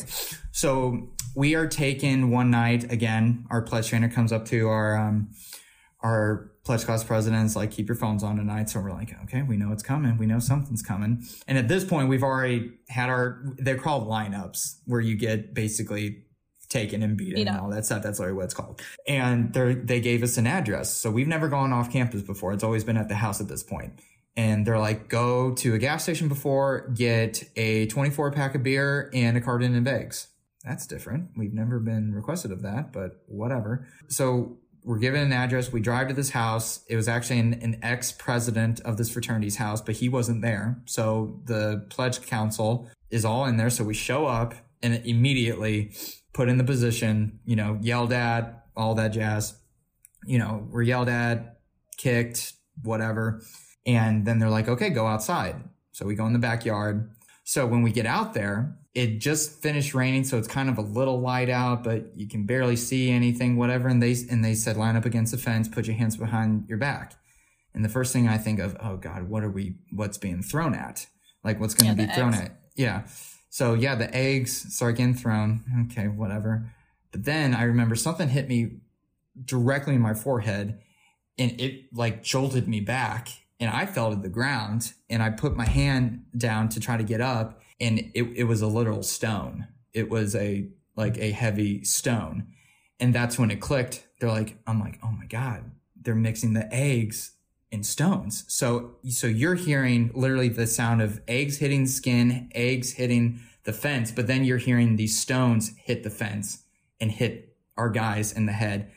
so 0.51 1.09
we 1.35 1.55
are 1.55 1.67
taken 1.67 2.29
one 2.29 2.49
night 2.51 2.91
again. 2.91 3.45
Our 3.49 3.61
pledge 3.61 3.89
trainer 3.89 4.09
comes 4.09 4.31
up 4.31 4.45
to 4.45 4.67
our, 4.69 4.95
um, 4.97 5.29
our 6.01 6.51
pledge 6.63 6.85
class 6.85 7.03
presidents 7.03 7.55
like 7.55 7.71
keep 7.71 7.87
your 7.87 7.95
phones 7.95 8.21
on 8.23 8.35
tonight 8.37 8.69
so 8.69 8.79
we're 8.79 8.91
like 8.91 9.11
okay 9.23 9.41
we 9.41 9.57
know 9.57 9.71
it's 9.71 9.81
coming 9.81 10.17
we 10.19 10.25
know 10.27 10.37
something's 10.37 10.83
coming 10.83 11.25
and 11.47 11.57
at 11.57 11.67
this 11.67 11.83
point 11.83 12.07
we've 12.07 12.21
already 12.21 12.71
had 12.89 13.09
our 13.09 13.41
they're 13.57 13.77
called 13.77 14.07
lineups 14.07 14.75
where 14.85 15.01
you 15.01 15.15
get 15.15 15.53
basically 15.55 16.23
taken 16.69 17.01
and 17.01 17.17
beaten 17.17 17.35
Beat 17.35 17.47
and 17.47 17.57
all 17.57 17.69
that 17.69 17.85
stuff 17.85 18.03
that's 18.03 18.19
literally 18.19 18.37
what 18.37 18.45
it's 18.45 18.53
called 18.53 18.81
and 19.07 19.53
they 19.53 19.73
they 19.73 19.99
gave 19.99 20.23
us 20.23 20.37
an 20.37 20.47
address 20.47 20.93
so 20.93 21.09
we've 21.11 21.27
never 21.27 21.47
gone 21.47 21.73
off 21.73 21.91
campus 21.91 22.21
before 22.21 22.53
it's 22.53 22.63
always 22.63 22.83
been 22.83 22.97
at 22.97 23.09
the 23.09 23.15
house 23.15 23.41
at 23.41 23.47
this 23.47 23.63
point. 23.63 23.97
point 23.97 24.05
and 24.35 24.65
they're 24.65 24.79
like 24.79 25.09
go 25.09 25.53
to 25.53 25.73
a 25.73 25.77
gas 25.77 26.03
station 26.03 26.27
before 26.27 26.89
get 26.93 27.43
a 27.55 27.87
24 27.87 28.31
pack 28.31 28.55
of 28.55 28.63
beer 28.63 29.09
and 29.13 29.37
a 29.37 29.41
carton 29.41 29.75
of 29.75 29.87
eggs 29.87 30.27
that's 30.63 30.85
different 30.85 31.29
we've 31.35 31.53
never 31.53 31.79
been 31.79 32.13
requested 32.13 32.51
of 32.51 32.61
that 32.61 32.93
but 32.93 33.23
whatever 33.27 33.87
so 34.07 34.57
we're 34.83 34.97
given 34.97 35.21
an 35.21 35.33
address. 35.33 35.71
We 35.71 35.81
drive 35.81 36.07
to 36.07 36.13
this 36.13 36.31
house. 36.31 36.83
It 36.87 36.95
was 36.95 37.07
actually 37.07 37.39
an, 37.39 37.53
an 37.55 37.79
ex 37.83 38.11
president 38.11 38.79
of 38.81 38.97
this 38.97 39.09
fraternity's 39.09 39.57
house, 39.57 39.81
but 39.81 39.95
he 39.95 40.09
wasn't 40.09 40.41
there. 40.41 40.81
So 40.85 41.41
the 41.45 41.85
pledge 41.89 42.21
council 42.25 42.87
is 43.09 43.25
all 43.25 43.45
in 43.45 43.57
there. 43.57 43.69
So 43.69 43.83
we 43.83 43.93
show 43.93 44.25
up 44.25 44.55
and 44.81 44.95
immediately 45.05 45.91
put 46.33 46.49
in 46.49 46.57
the 46.57 46.63
position, 46.63 47.39
you 47.45 47.55
know, 47.55 47.77
yelled 47.81 48.13
at, 48.13 48.65
all 48.75 48.95
that 48.95 49.09
jazz. 49.09 49.55
You 50.25 50.39
know, 50.39 50.67
we're 50.69 50.83
yelled 50.83 51.09
at, 51.09 51.59
kicked, 51.97 52.53
whatever. 52.83 53.41
And 53.85 54.25
then 54.25 54.39
they're 54.39 54.49
like, 54.49 54.67
okay, 54.69 54.89
go 54.89 55.07
outside. 55.07 55.55
So 55.91 56.05
we 56.05 56.15
go 56.15 56.25
in 56.25 56.33
the 56.33 56.39
backyard. 56.39 57.11
So 57.43 57.65
when 57.65 57.81
we 57.81 57.91
get 57.91 58.05
out 58.05 58.33
there, 58.33 58.77
it 58.93 59.19
just 59.19 59.61
finished 59.61 59.93
raining, 59.93 60.23
so 60.23 60.37
it's 60.37 60.47
kind 60.47 60.67
of 60.69 60.77
a 60.77 60.81
little 60.81 61.21
light 61.21 61.49
out, 61.49 61.83
but 61.83 62.11
you 62.15 62.27
can 62.27 62.45
barely 62.45 62.75
see 62.75 63.11
anything, 63.11 63.55
whatever. 63.55 63.87
And 63.87 64.01
they 64.01 64.15
and 64.29 64.43
they 64.43 64.55
said, 64.55 64.77
line 64.77 64.95
up 64.95 65.05
against 65.05 65.31
the 65.31 65.37
fence, 65.37 65.67
put 65.67 65.85
your 65.87 65.95
hands 65.95 66.17
behind 66.17 66.67
your 66.67 66.77
back. 66.79 67.13
And 67.73 67.85
the 67.85 67.89
first 67.89 68.11
thing 68.13 68.27
I 68.27 68.37
think 68.37 68.59
of, 68.59 68.75
oh 68.81 68.97
God, 68.97 69.29
what 69.29 69.43
are 69.43 69.49
we? 69.49 69.75
What's 69.91 70.17
being 70.17 70.41
thrown 70.41 70.73
at? 70.73 71.05
Like 71.43 71.59
what's 71.59 71.75
going 71.75 71.95
to 71.95 72.01
Yeah, 72.01 72.07
be 72.07 72.13
thrown 72.13 72.33
eggs. 72.33 72.43
at? 72.45 72.59
Yeah. 72.75 73.03
So 73.49 73.73
yeah, 73.73 73.95
the 73.95 74.13
eggs 74.15 74.77
thrown. 75.15 75.87
Okay, 75.91 76.07
whatever. 76.07 76.71
But 77.11 77.25
then 77.25 77.55
I 77.55 77.63
remember 77.63 77.95
something 77.95 78.29
hit 78.29 78.47
me 78.47 78.77
directly 79.43 79.95
in 79.95 80.01
my 80.01 80.13
forehead, 80.13 80.79
and 81.37 81.59
it 81.59 81.93
like 81.93 82.23
jolted 82.23 82.67
me 82.67 82.79
back, 82.79 83.29
and 83.59 83.69
I 83.69 83.85
fell 83.85 84.11
to 84.11 84.15
the 84.15 84.29
ground, 84.29 84.93
and 85.09 85.23
I 85.23 85.31
put 85.31 85.55
my 85.55 85.65
hand 85.65 86.25
down 86.37 86.69
to 86.69 86.79
try 86.79 86.97
to 86.97 87.03
get 87.03 87.21
up, 87.21 87.61
and 87.81 87.99
it, 88.13 88.23
it 88.35 88.43
was 88.43 88.61
a 88.61 88.67
literal 88.67 89.03
stone. 89.03 89.67
It 89.93 90.09
was 90.09 90.35
a 90.35 90.69
like 90.95 91.17
a 91.17 91.31
heavy 91.31 91.83
stone. 91.83 92.47
And 92.99 93.15
that's 93.15 93.39
when 93.39 93.49
it 93.49 93.61
clicked. 93.61 94.05
They're 94.19 94.29
like, 94.29 94.57
I'm 94.67 94.79
like, 94.81 94.99
oh 95.01 95.11
my 95.11 95.25
God, 95.25 95.71
they're 95.95 96.13
mixing 96.13 96.53
the 96.53 96.71
eggs 96.73 97.31
in 97.71 97.83
stones. 97.83 98.43
So 98.47 98.95
so 99.09 99.27
you're 99.27 99.55
hearing 99.55 100.11
literally 100.13 100.49
the 100.49 100.67
sound 100.67 101.01
of 101.01 101.21
eggs 101.27 101.57
hitting 101.57 101.85
skin, 101.85 102.49
eggs 102.53 102.93
hitting 102.93 103.39
the 103.63 103.73
fence, 103.73 104.11
but 104.11 104.27
then 104.27 104.43
you're 104.43 104.57
hearing 104.57 104.95
these 104.95 105.19
stones 105.19 105.71
hit 105.77 106.03
the 106.03 106.09
fence 106.09 106.63
and 106.99 107.11
hit 107.11 107.55
our 107.77 107.89
guys 107.89 108.31
in 108.31 108.45
the 108.45 108.51
head. 108.51 108.91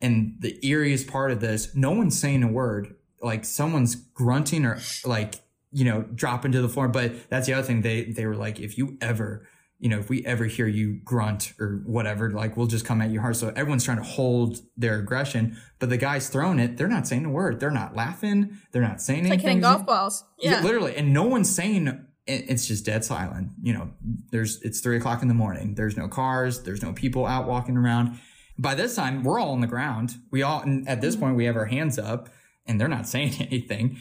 And 0.00 0.36
the 0.40 0.58
eeriest 0.62 1.08
part 1.08 1.30
of 1.30 1.40
this, 1.40 1.74
no 1.74 1.90
one's 1.90 2.18
saying 2.18 2.42
a 2.42 2.48
word. 2.48 2.94
Like 3.22 3.44
someone's 3.44 3.94
grunting 3.94 4.66
or 4.66 4.78
like, 5.04 5.36
you 5.72 5.84
know, 5.84 6.02
dropping 6.02 6.52
to 6.52 6.62
the 6.62 6.68
floor. 6.68 6.88
But 6.88 7.30
that's 7.30 7.46
the 7.46 7.54
other 7.54 7.66
thing. 7.66 7.82
They 7.82 8.04
they 8.04 8.26
were 8.26 8.36
like, 8.36 8.60
if 8.60 8.76
you 8.76 8.98
ever, 9.00 9.48
you 9.78 9.90
know, 9.90 9.98
if 9.98 10.08
we 10.08 10.24
ever 10.24 10.46
hear 10.46 10.66
you 10.66 11.00
grunt 11.04 11.52
or 11.60 11.82
whatever, 11.84 12.30
like 12.30 12.56
we'll 12.56 12.66
just 12.66 12.86
come 12.86 13.02
at 13.02 13.10
you 13.10 13.20
hard. 13.20 13.36
So 13.36 13.52
everyone's 13.54 13.84
trying 13.84 13.98
to 13.98 14.02
hold 14.02 14.60
their 14.76 14.98
aggression. 14.98 15.58
But 15.78 15.90
the 15.90 15.98
guys 15.98 16.28
throwing 16.28 16.58
it, 16.58 16.78
they're 16.78 16.88
not 16.88 17.06
saying 17.06 17.26
a 17.26 17.30
word. 17.30 17.60
They're 17.60 17.70
not 17.70 17.94
laughing. 17.94 18.56
They're 18.72 18.82
not 18.82 19.02
saying 19.02 19.20
It's 19.20 19.30
like 19.30 19.40
anything. 19.40 19.48
hitting 19.48 19.60
golf 19.60 19.84
balls. 19.84 20.24
Yeah. 20.38 20.62
literally. 20.62 20.96
And 20.96 21.12
no 21.12 21.24
one's 21.24 21.54
saying 21.54 22.06
it's 22.26 22.66
just 22.66 22.84
dead 22.84 23.04
silent. 23.04 23.50
You 23.62 23.74
know, 23.74 23.90
there's 24.30 24.60
it's 24.62 24.80
three 24.80 24.96
o'clock 24.96 25.22
in 25.22 25.28
the 25.28 25.34
morning. 25.34 25.74
There's 25.74 25.96
no 25.96 26.08
cars. 26.08 26.62
There's 26.62 26.82
no 26.82 26.92
people 26.92 27.26
out 27.26 27.46
walking 27.46 27.76
around. 27.76 28.18
By 28.58 28.74
this 28.74 28.96
time, 28.96 29.22
we're 29.22 29.38
all 29.38 29.50
on 29.50 29.60
the 29.60 29.66
ground. 29.66 30.14
We 30.30 30.42
all 30.42 30.60
and 30.60 30.88
at 30.88 31.00
this 31.00 31.14
mm-hmm. 31.14 31.24
point 31.24 31.36
we 31.36 31.44
have 31.44 31.56
our 31.56 31.66
hands 31.66 31.98
up, 31.98 32.30
and 32.66 32.80
they're 32.80 32.88
not 32.88 33.06
saying 33.08 33.34
anything. 33.40 33.98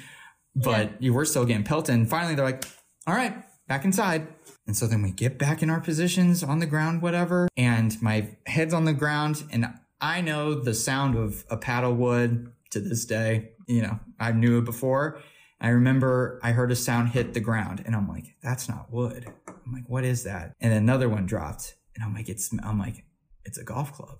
But 0.56 1.02
you 1.02 1.14
we're 1.14 1.26
still 1.26 1.46
getting 1.46 1.66
pelted. 1.66 1.94
And 1.94 2.10
finally, 2.10 2.34
they're 2.36 2.46
like, 2.46 2.66
"All 3.06 3.14
right, 3.14 3.36
back 3.68 3.84
inside." 3.86 4.28
And 4.68 4.76
so 4.76 4.88
then 4.88 5.02
we 5.04 5.12
get 5.12 5.38
back 5.38 5.62
in 5.62 5.70
our 5.70 5.80
positions 5.80 6.44
on 6.44 6.60
the 6.60 6.66
ground, 6.66 7.02
whatever. 7.02 7.48
And 7.56 8.02
my 8.02 8.36
head's 8.48 8.74
on 8.74 8.86
the 8.86 8.94
ground, 8.94 9.44
and 9.52 9.68
I 10.02 10.22
know 10.22 10.56
the 10.56 10.74
sound 10.74 11.16
of 11.16 11.46
a 11.50 11.58
paddle 11.58 11.94
wood 11.94 12.52
to 12.72 12.80
this 12.80 13.06
day. 13.06 13.52
You 13.68 13.82
know, 13.84 14.00
I 14.20 14.32
knew 14.32 14.58
it 14.60 14.66
before. 14.66 15.20
I 15.62 15.70
remember 15.70 16.40
I 16.44 16.52
heard 16.52 16.72
a 16.72 16.76
sound 16.76 17.10
hit 17.10 17.34
the 17.34 17.40
ground, 17.40 17.84
and 17.86 17.96
I'm 17.96 18.08
like, 18.08 18.36
"That's 18.44 18.68
not 18.68 18.92
wood." 18.92 19.32
I'm 19.48 19.72
like, 19.72 19.88
"What 19.88 20.04
is 20.04 20.24
that?" 20.24 20.54
And 20.60 20.74
another 20.74 21.10
one 21.10 21.26
dropped, 21.26 21.76
and 21.96 22.04
I'm 22.04 22.14
like, 22.14 22.30
"It's." 22.30 22.52
I'm 22.64 22.80
like, 22.80 23.06
"It's 23.46 23.58
a 23.58 23.64
golf 23.64 23.94
club." 23.94 24.20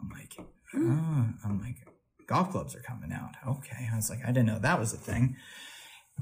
I'm 0.00 0.08
like, 0.10 0.36
hmm. 0.72 0.92
"Oh," 0.92 1.28
I'm 1.44 1.60
like, 1.60 1.86
"Golf 2.26 2.50
clubs 2.50 2.74
are 2.74 2.80
coming 2.80 3.12
out." 3.12 3.34
Okay, 3.46 3.88
I 3.92 3.96
was 3.96 4.08
like, 4.10 4.20
I 4.24 4.28
didn't 4.28 4.46
know 4.46 4.58
that 4.58 4.78
was 4.78 4.92
a 4.92 4.98
thing. 4.98 5.36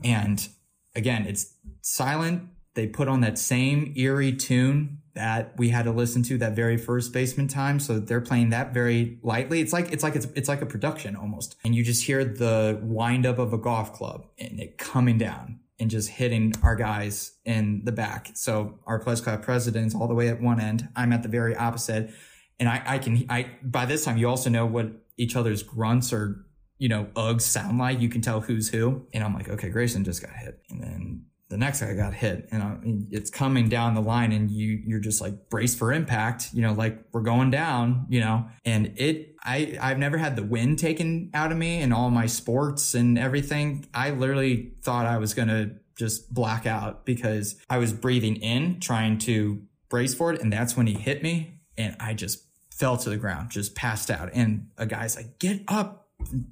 And 0.02 0.48
again, 0.96 1.26
it's 1.26 1.54
silent. 1.82 2.48
They 2.74 2.86
put 2.86 3.08
on 3.08 3.20
that 3.20 3.38
same 3.38 3.92
eerie 3.96 4.32
tune 4.32 4.98
that 5.14 5.54
we 5.56 5.68
had 5.68 5.84
to 5.84 5.92
listen 5.92 6.22
to 6.24 6.38
that 6.38 6.56
very 6.56 6.76
first 6.76 7.12
basement 7.12 7.50
time. 7.50 7.78
So 7.78 8.00
they're 8.00 8.20
playing 8.20 8.50
that 8.50 8.74
very 8.74 9.18
lightly. 9.22 9.60
It's 9.60 9.72
like 9.72 9.92
it's 9.92 10.02
like 10.02 10.16
it's 10.16 10.26
it's 10.34 10.48
like 10.48 10.60
a 10.60 10.66
production 10.66 11.14
almost. 11.14 11.56
And 11.64 11.74
you 11.74 11.84
just 11.84 12.04
hear 12.04 12.24
the 12.24 12.80
wind 12.82 13.24
up 13.24 13.38
of 13.38 13.52
a 13.52 13.58
golf 13.58 13.92
club 13.92 14.26
and 14.38 14.58
it 14.58 14.76
coming 14.76 15.18
down 15.18 15.60
and 15.78 15.90
just 15.90 16.08
hitting 16.08 16.52
our 16.62 16.74
guys 16.74 17.36
in 17.44 17.82
the 17.84 17.92
back. 17.92 18.30
So 18.34 18.78
our 18.86 18.98
pledge 18.98 19.22
club 19.22 19.42
president's 19.42 19.94
all 19.94 20.08
the 20.08 20.14
way 20.14 20.28
at 20.28 20.40
one 20.40 20.60
end. 20.60 20.88
I'm 20.96 21.12
at 21.12 21.22
the 21.22 21.28
very 21.28 21.54
opposite. 21.54 22.10
And 22.58 22.68
I, 22.68 22.82
I 22.84 22.98
can 22.98 23.24
I 23.28 23.50
by 23.62 23.86
this 23.86 24.04
time 24.04 24.16
you 24.16 24.28
also 24.28 24.50
know 24.50 24.66
what 24.66 24.88
each 25.16 25.36
other's 25.36 25.62
grunts 25.62 26.12
or 26.12 26.44
you 26.78 26.88
know, 26.88 27.04
Uggs 27.14 27.42
sound 27.42 27.78
like. 27.78 28.00
You 28.00 28.08
can 28.08 28.20
tell 28.20 28.40
who's 28.40 28.68
who. 28.68 29.06
And 29.12 29.22
I'm 29.22 29.32
like, 29.32 29.48
okay, 29.48 29.68
Grayson 29.68 30.04
just 30.04 30.20
got 30.20 30.34
hit. 30.34 30.60
And 30.68 30.82
then 30.82 31.24
the 31.54 31.58
next 31.58 31.80
guy 31.80 31.94
got 31.94 32.12
hit 32.12 32.48
and 32.50 32.62
uh, 32.64 32.74
it's 33.12 33.30
coming 33.30 33.68
down 33.68 33.94
the 33.94 34.00
line 34.00 34.32
and 34.32 34.50
you 34.50 34.82
you're 34.84 34.98
just 34.98 35.20
like 35.20 35.48
brace 35.50 35.72
for 35.72 35.92
impact 35.92 36.50
you 36.52 36.60
know 36.60 36.72
like 36.72 36.98
we're 37.12 37.20
going 37.20 37.48
down 37.48 38.06
you 38.08 38.18
know? 38.18 38.44
And 38.64 38.92
it 38.96 39.36
i 39.44 39.78
i've 39.80 39.98
never 39.98 40.18
had 40.18 40.34
the 40.34 40.42
wind 40.42 40.80
taken 40.80 41.30
out 41.32 41.52
of 41.52 41.58
me 41.58 41.80
in 41.80 41.92
all 41.92 42.10
my 42.10 42.26
sports 42.26 42.94
and 42.94 43.16
everything. 43.16 43.86
I 43.94 44.10
literally 44.10 44.72
thought 44.82 45.06
i 45.06 45.16
was 45.18 45.32
gonna 45.32 45.76
just 45.96 46.34
black 46.34 46.66
out 46.66 47.06
because 47.06 47.54
i 47.70 47.78
was 47.78 47.92
breathing 47.92 48.34
in 48.34 48.80
trying 48.80 49.18
to 49.18 49.62
brace 49.88 50.12
for 50.12 50.32
it 50.32 50.42
and 50.42 50.52
that's 50.52 50.76
when 50.76 50.88
he 50.88 50.94
hit 50.94 51.22
me 51.22 51.60
and 51.78 51.94
i 52.00 52.14
just 52.14 52.44
fell 52.74 52.96
to 52.96 53.08
the 53.08 53.16
ground 53.16 53.50
just 53.50 53.74
passed 53.76 54.10
out. 54.10 54.30
And 54.34 54.68
a 54.76 54.84
guy's 54.84 55.14
like 55.14 55.38
get 55.38 55.62
up 55.68 56.03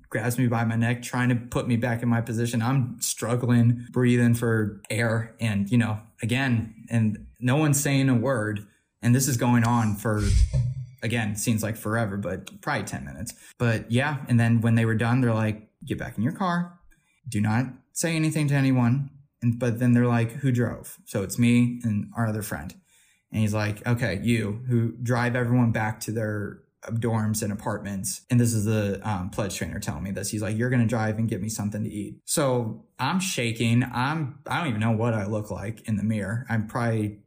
grabs 0.08 0.38
me 0.38 0.46
by 0.46 0.64
my 0.64 0.76
neck, 0.76 1.02
trying 1.02 1.28
to 1.28 1.36
put 1.36 1.66
me 1.66 1.76
back 1.76 2.02
in 2.02 2.08
my 2.08 2.20
position. 2.20 2.62
I'm 2.62 3.00
struggling, 3.00 3.86
breathing 3.90 4.34
for 4.34 4.80
air. 4.90 5.34
And, 5.40 5.70
you 5.70 5.78
know, 5.78 6.00
again, 6.22 6.86
and 6.90 7.26
no 7.40 7.56
one's 7.56 7.80
saying 7.80 8.08
a 8.08 8.14
word. 8.14 8.66
And 9.02 9.14
this 9.14 9.28
is 9.28 9.36
going 9.36 9.64
on 9.64 9.96
for, 9.96 10.22
again, 11.02 11.36
seems 11.36 11.62
like 11.62 11.76
forever, 11.76 12.16
but 12.16 12.60
probably 12.60 12.84
10 12.84 13.04
minutes. 13.04 13.34
But 13.58 13.90
yeah. 13.90 14.18
And 14.28 14.38
then 14.38 14.60
when 14.60 14.74
they 14.74 14.84
were 14.84 14.94
done, 14.94 15.20
they're 15.20 15.34
like, 15.34 15.68
get 15.84 15.98
back 15.98 16.16
in 16.16 16.22
your 16.22 16.32
car. 16.32 16.78
Do 17.28 17.40
not 17.40 17.66
say 17.92 18.14
anything 18.14 18.48
to 18.48 18.54
anyone. 18.54 19.10
And, 19.42 19.58
but 19.58 19.78
then 19.78 19.92
they're 19.92 20.06
like, 20.06 20.32
who 20.32 20.52
drove? 20.52 20.98
So 21.04 21.22
it's 21.22 21.38
me 21.38 21.80
and 21.82 22.10
our 22.16 22.28
other 22.28 22.42
friend. 22.42 22.74
And 23.32 23.40
he's 23.40 23.54
like, 23.54 23.84
okay, 23.86 24.20
you 24.22 24.62
who 24.68 24.92
drive 25.02 25.34
everyone 25.34 25.72
back 25.72 26.00
to 26.00 26.12
their 26.12 26.60
dorms 26.90 27.42
and 27.42 27.52
apartments. 27.52 28.22
And 28.30 28.40
this 28.40 28.52
is 28.52 28.64
the 28.64 29.00
um, 29.08 29.30
pledge 29.30 29.56
trainer 29.56 29.78
telling 29.78 30.02
me 30.02 30.10
this. 30.10 30.30
He's 30.30 30.42
like, 30.42 30.56
"You're 30.56 30.70
gonna 30.70 30.86
drive 30.86 31.18
and 31.18 31.28
get 31.28 31.40
me 31.40 31.48
something 31.48 31.84
to 31.84 31.90
eat." 31.90 32.16
So 32.24 32.86
I'm 32.98 33.20
shaking. 33.20 33.84
I'm 33.84 34.38
I 34.46 34.58
don't 34.58 34.68
even 34.68 34.80
know 34.80 34.92
what 34.92 35.14
I 35.14 35.26
look 35.26 35.50
like 35.50 35.86
in 35.88 35.96
the 35.96 36.02
mirror. 36.02 36.46
I 36.48 36.56
probably 36.58 37.20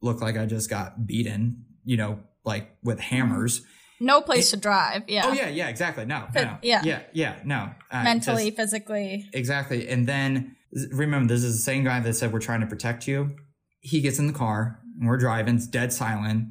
look 0.00 0.20
like 0.20 0.36
I 0.36 0.46
just 0.46 0.70
got 0.70 1.06
beaten. 1.06 1.64
You 1.84 1.96
know, 1.96 2.20
like 2.44 2.76
with 2.82 3.00
hammers. 3.00 3.62
No 4.00 4.20
place 4.20 4.50
to 4.50 4.56
drive. 4.56 5.04
Yeah. 5.06 5.22
Oh 5.26 5.32
yeah, 5.32 5.48
yeah, 5.48 5.68
exactly. 5.68 6.04
No, 6.04 6.26
no. 6.34 6.58
yeah. 6.62 6.82
yeah, 6.84 7.02
yeah, 7.12 7.38
no. 7.44 7.70
Uh, 7.88 8.02
Mentally, 8.02 8.46
just- 8.46 8.56
physically. 8.56 9.28
Exactly. 9.32 9.88
And 9.88 10.08
then 10.08 10.56
remember, 10.90 11.32
this 11.32 11.44
is 11.44 11.56
the 11.56 11.62
same 11.62 11.84
guy 11.84 12.00
that 12.00 12.14
said 12.14 12.32
we're 12.32 12.40
trying 12.40 12.62
to 12.62 12.66
protect 12.66 13.06
you. 13.06 13.36
He 13.80 14.00
gets 14.00 14.18
in 14.18 14.26
the 14.26 14.32
car 14.32 14.80
and 14.98 15.08
we're 15.08 15.18
driving. 15.18 15.54
It's 15.54 15.68
dead 15.68 15.92
silent 15.92 16.48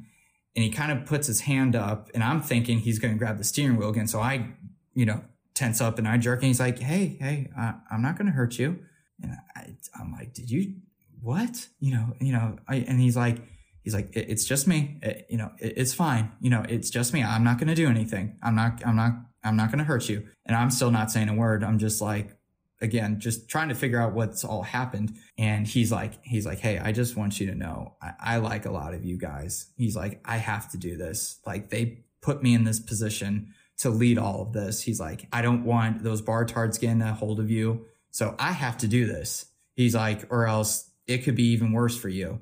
and 0.54 0.62
he 0.62 0.70
kind 0.70 0.92
of 0.92 1.06
puts 1.06 1.26
his 1.26 1.42
hand 1.42 1.74
up 1.74 2.10
and 2.14 2.22
I'm 2.22 2.42
thinking 2.42 2.78
he's 2.78 2.98
going 2.98 3.14
to 3.14 3.18
grab 3.18 3.38
the 3.38 3.44
steering 3.44 3.76
wheel 3.76 3.88
again. 3.88 4.06
So 4.06 4.20
I, 4.20 4.48
you 4.94 5.06
know, 5.06 5.22
tense 5.54 5.80
up 5.80 5.98
and 5.98 6.06
I 6.06 6.18
jerk 6.18 6.40
and 6.40 6.46
he's 6.48 6.60
like, 6.60 6.78
Hey, 6.78 7.16
hey, 7.20 7.50
uh, 7.58 7.72
I'm 7.90 8.02
not 8.02 8.16
going 8.16 8.26
to 8.26 8.32
hurt 8.32 8.58
you. 8.58 8.78
And 9.22 9.36
I, 9.56 9.74
I'm 9.98 10.12
like, 10.12 10.34
did 10.34 10.50
you, 10.50 10.74
what? 11.20 11.68
You 11.80 11.94
know, 11.94 12.16
you 12.20 12.32
know, 12.32 12.56
I, 12.68 12.76
and 12.76 13.00
he's 13.00 13.16
like, 13.16 13.38
he's 13.82 13.94
like, 13.94 14.14
it, 14.16 14.28
it's 14.28 14.44
just 14.44 14.66
me. 14.66 14.98
It, 15.02 15.26
you 15.30 15.38
know, 15.38 15.52
it, 15.58 15.74
it's 15.76 15.94
fine. 15.94 16.32
You 16.40 16.50
know, 16.50 16.64
it's 16.68 16.90
just 16.90 17.12
me. 17.12 17.22
I'm 17.22 17.44
not 17.44 17.58
going 17.58 17.68
to 17.68 17.74
do 17.74 17.88
anything. 17.88 18.36
I'm 18.42 18.54
not, 18.54 18.82
I'm 18.84 18.96
not, 18.96 19.12
I'm 19.44 19.56
not 19.56 19.68
going 19.68 19.78
to 19.78 19.84
hurt 19.84 20.08
you. 20.08 20.26
And 20.46 20.56
I'm 20.56 20.70
still 20.70 20.90
not 20.90 21.10
saying 21.10 21.28
a 21.28 21.34
word. 21.34 21.64
I'm 21.64 21.78
just 21.78 22.00
like, 22.00 22.36
again, 22.82 23.20
just 23.20 23.48
trying 23.48 23.68
to 23.68 23.74
figure 23.74 24.00
out 24.00 24.12
what's 24.12 24.44
all 24.44 24.62
happened. 24.62 25.16
And 25.38 25.66
he's 25.66 25.90
like, 25.90 26.22
he's 26.22 26.44
like, 26.44 26.58
Hey, 26.58 26.78
I 26.78 26.92
just 26.92 27.16
want 27.16 27.40
you 27.40 27.46
to 27.46 27.54
know, 27.54 27.94
I, 28.02 28.12
I 28.20 28.36
like 28.38 28.66
a 28.66 28.70
lot 28.70 28.92
of 28.92 29.04
you 29.04 29.16
guys. 29.16 29.70
He's 29.76 29.96
like, 29.96 30.20
I 30.24 30.36
have 30.36 30.70
to 30.72 30.76
do 30.76 30.96
this. 30.96 31.38
Like 31.46 31.70
they 31.70 32.04
put 32.20 32.42
me 32.42 32.54
in 32.54 32.64
this 32.64 32.80
position 32.80 33.54
to 33.78 33.90
lead 33.90 34.18
all 34.18 34.42
of 34.42 34.52
this. 34.52 34.82
He's 34.82 35.00
like, 35.00 35.26
I 35.32 35.42
don't 35.42 35.64
want 35.64 36.02
those 36.02 36.20
bar 36.20 36.44
tards 36.44 36.78
getting 36.78 37.02
a 37.02 37.14
hold 37.14 37.40
of 37.40 37.50
you. 37.50 37.86
So 38.10 38.34
I 38.38 38.52
have 38.52 38.76
to 38.78 38.88
do 38.88 39.06
this. 39.06 39.46
He's 39.74 39.94
like, 39.94 40.26
or 40.30 40.46
else 40.46 40.90
it 41.06 41.18
could 41.18 41.34
be 41.34 41.46
even 41.52 41.72
worse 41.72 41.96
for 41.96 42.08
you. 42.08 42.40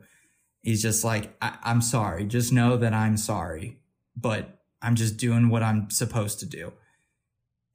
He's 0.62 0.82
just 0.82 1.05
like, 1.05 1.34
I, 1.41 1.57
I'm 1.62 1.80
sorry. 1.80 2.24
Just 2.24 2.53
know 2.53 2.76
that 2.76 2.93
I'm 2.93 3.16
sorry, 3.16 3.78
but 4.16 4.59
I'm 4.82 4.97
just 4.97 5.16
doing 5.16 5.49
what 5.49 5.62
I'm 5.62 5.91
supposed 5.91 6.41
to 6.41 6.47
do. 6.47 6.72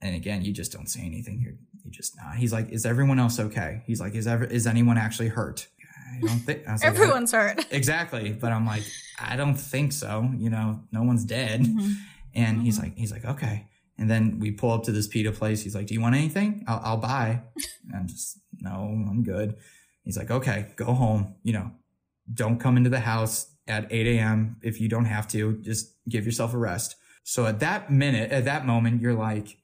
And 0.02 0.16
again, 0.16 0.44
you 0.44 0.54
just 0.54 0.72
don't 0.72 0.90
say 0.90 1.02
anything. 1.02 1.40
You're 1.42 1.56
you 1.86 1.92
just 1.92 2.18
not. 2.18 2.36
He's 2.36 2.52
like, 2.52 2.70
is 2.70 2.86
everyone 2.86 3.20
else 3.20 3.40
okay? 3.40 3.84
He's 3.86 4.02
like, 4.02 4.16
is 4.16 4.28
ever 4.28 4.44
is 4.44 4.68
anyone 4.68 4.98
actually 4.98 5.30
hurt? 5.30 5.68
I 6.16 6.20
don't 6.28 6.40
think 6.40 6.68
I 6.68 6.74
was 6.74 6.84
like, 6.84 6.94
Everyone's 6.94 7.32
hurt. 7.32 7.66
Exactly. 7.72 8.32
But 8.32 8.52
I'm 8.52 8.66
like, 8.66 8.84
I 9.20 9.36
don't 9.36 9.56
think 9.56 9.92
so. 9.92 10.30
You 10.38 10.50
know, 10.50 10.82
no 10.92 11.04
one's 11.04 11.24
dead. 11.24 11.62
Mm-hmm. 11.62 11.92
And 12.34 12.62
he's 12.62 12.76
mm-hmm. 12.76 12.86
like, 12.86 12.98
he's 12.98 13.12
like, 13.12 13.26
okay. 13.26 13.68
And 13.98 14.10
then 14.10 14.40
we 14.40 14.52
pull 14.52 14.72
up 14.72 14.84
to 14.84 14.92
this 14.92 15.08
pita 15.08 15.32
place. 15.32 15.62
He's 15.62 15.76
like, 15.76 15.88
do 15.88 15.94
you 15.94 16.02
want 16.02 16.16
anything? 16.16 16.64
I'll, 16.68 16.82
I'll 16.84 16.98
buy. 16.98 17.44
And 17.88 17.96
I'm 17.96 18.08
just, 18.08 18.40
no, 18.60 18.72
I'm 18.72 19.24
good. 19.24 19.56
He's 20.04 20.18
like, 20.18 20.32
okay, 20.32 20.68
go 20.76 20.94
home. 20.94 21.36
You 21.44 21.54
know, 21.54 21.72
don't 22.34 22.60
come 22.60 22.78
into 22.78 22.90
the 22.90 23.00
house 23.00 23.52
at 23.68 23.92
8 23.92 24.18
a.m. 24.18 24.58
if 24.62 24.82
you 24.82 24.90
don't 24.90 25.06
have 25.06 25.28
to. 25.30 25.58
Just 25.62 25.94
give 26.10 26.26
yourself 26.26 26.54
a 26.54 26.58
rest. 26.58 26.96
So 27.24 27.46
at 27.46 27.60
that 27.62 27.92
minute, 27.92 28.32
at 28.32 28.46
that 28.46 28.66
moment, 28.66 29.02
you're 29.02 29.16
like, 29.16 29.58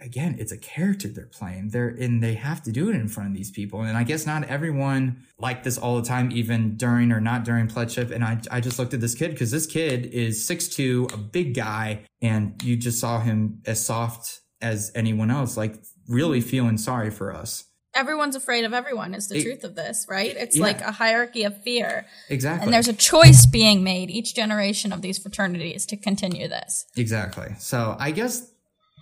again, 0.00 0.36
it's 0.38 0.52
a 0.52 0.58
character 0.58 1.08
they're 1.08 1.26
playing. 1.26 1.68
They're 1.70 1.88
and 1.88 2.22
they 2.22 2.34
have 2.34 2.62
to 2.64 2.72
do 2.72 2.88
it 2.88 2.94
in 2.96 3.08
front 3.08 3.30
of 3.30 3.34
these 3.36 3.50
people. 3.50 3.82
And 3.82 3.96
I 3.96 4.04
guess 4.04 4.26
not 4.26 4.44
everyone 4.44 5.24
like 5.38 5.62
this 5.62 5.78
all 5.78 5.96
the 6.00 6.06
time, 6.06 6.30
even 6.32 6.76
during 6.76 7.12
or 7.12 7.20
not 7.20 7.44
during 7.44 7.66
pledgeship. 7.68 8.10
And 8.10 8.24
I 8.24 8.40
I 8.50 8.60
just 8.60 8.78
looked 8.78 8.94
at 8.94 9.00
this 9.00 9.14
kid 9.14 9.30
because 9.32 9.50
this 9.50 9.66
kid 9.66 10.06
is 10.06 10.46
6'2, 10.48 11.12
a 11.12 11.16
big 11.16 11.54
guy, 11.54 12.04
and 12.22 12.60
you 12.62 12.76
just 12.76 12.98
saw 13.00 13.20
him 13.20 13.60
as 13.66 13.84
soft 13.84 14.40
as 14.60 14.90
anyone 14.94 15.30
else, 15.30 15.56
like 15.56 15.82
really 16.08 16.40
feeling 16.40 16.78
sorry 16.78 17.10
for 17.10 17.34
us. 17.34 17.64
Everyone's 17.96 18.34
afraid 18.34 18.64
of 18.64 18.72
everyone 18.72 19.14
is 19.14 19.28
the 19.28 19.36
It- 19.38 19.42
truth 19.44 19.62
of 19.62 19.76
this, 19.76 20.06
right? 20.10 20.34
It's 20.36 20.56
Yeah. 20.56 20.64
like 20.64 20.80
a 20.80 20.90
hierarchy 20.90 21.44
of 21.44 21.62
fear. 21.62 22.06
Exactly. 22.28 22.64
And 22.64 22.74
there's 22.74 22.88
a 22.88 22.92
choice 22.92 23.46
being 23.46 23.84
made 23.84 24.10
each 24.10 24.34
generation 24.34 24.92
of 24.92 25.00
these 25.00 25.18
fraternities 25.18 25.86
to 25.86 25.96
continue 25.96 26.48
this. 26.48 26.86
Exactly. 26.96 27.54
So 27.60 27.96
I 28.00 28.10
guess 28.10 28.50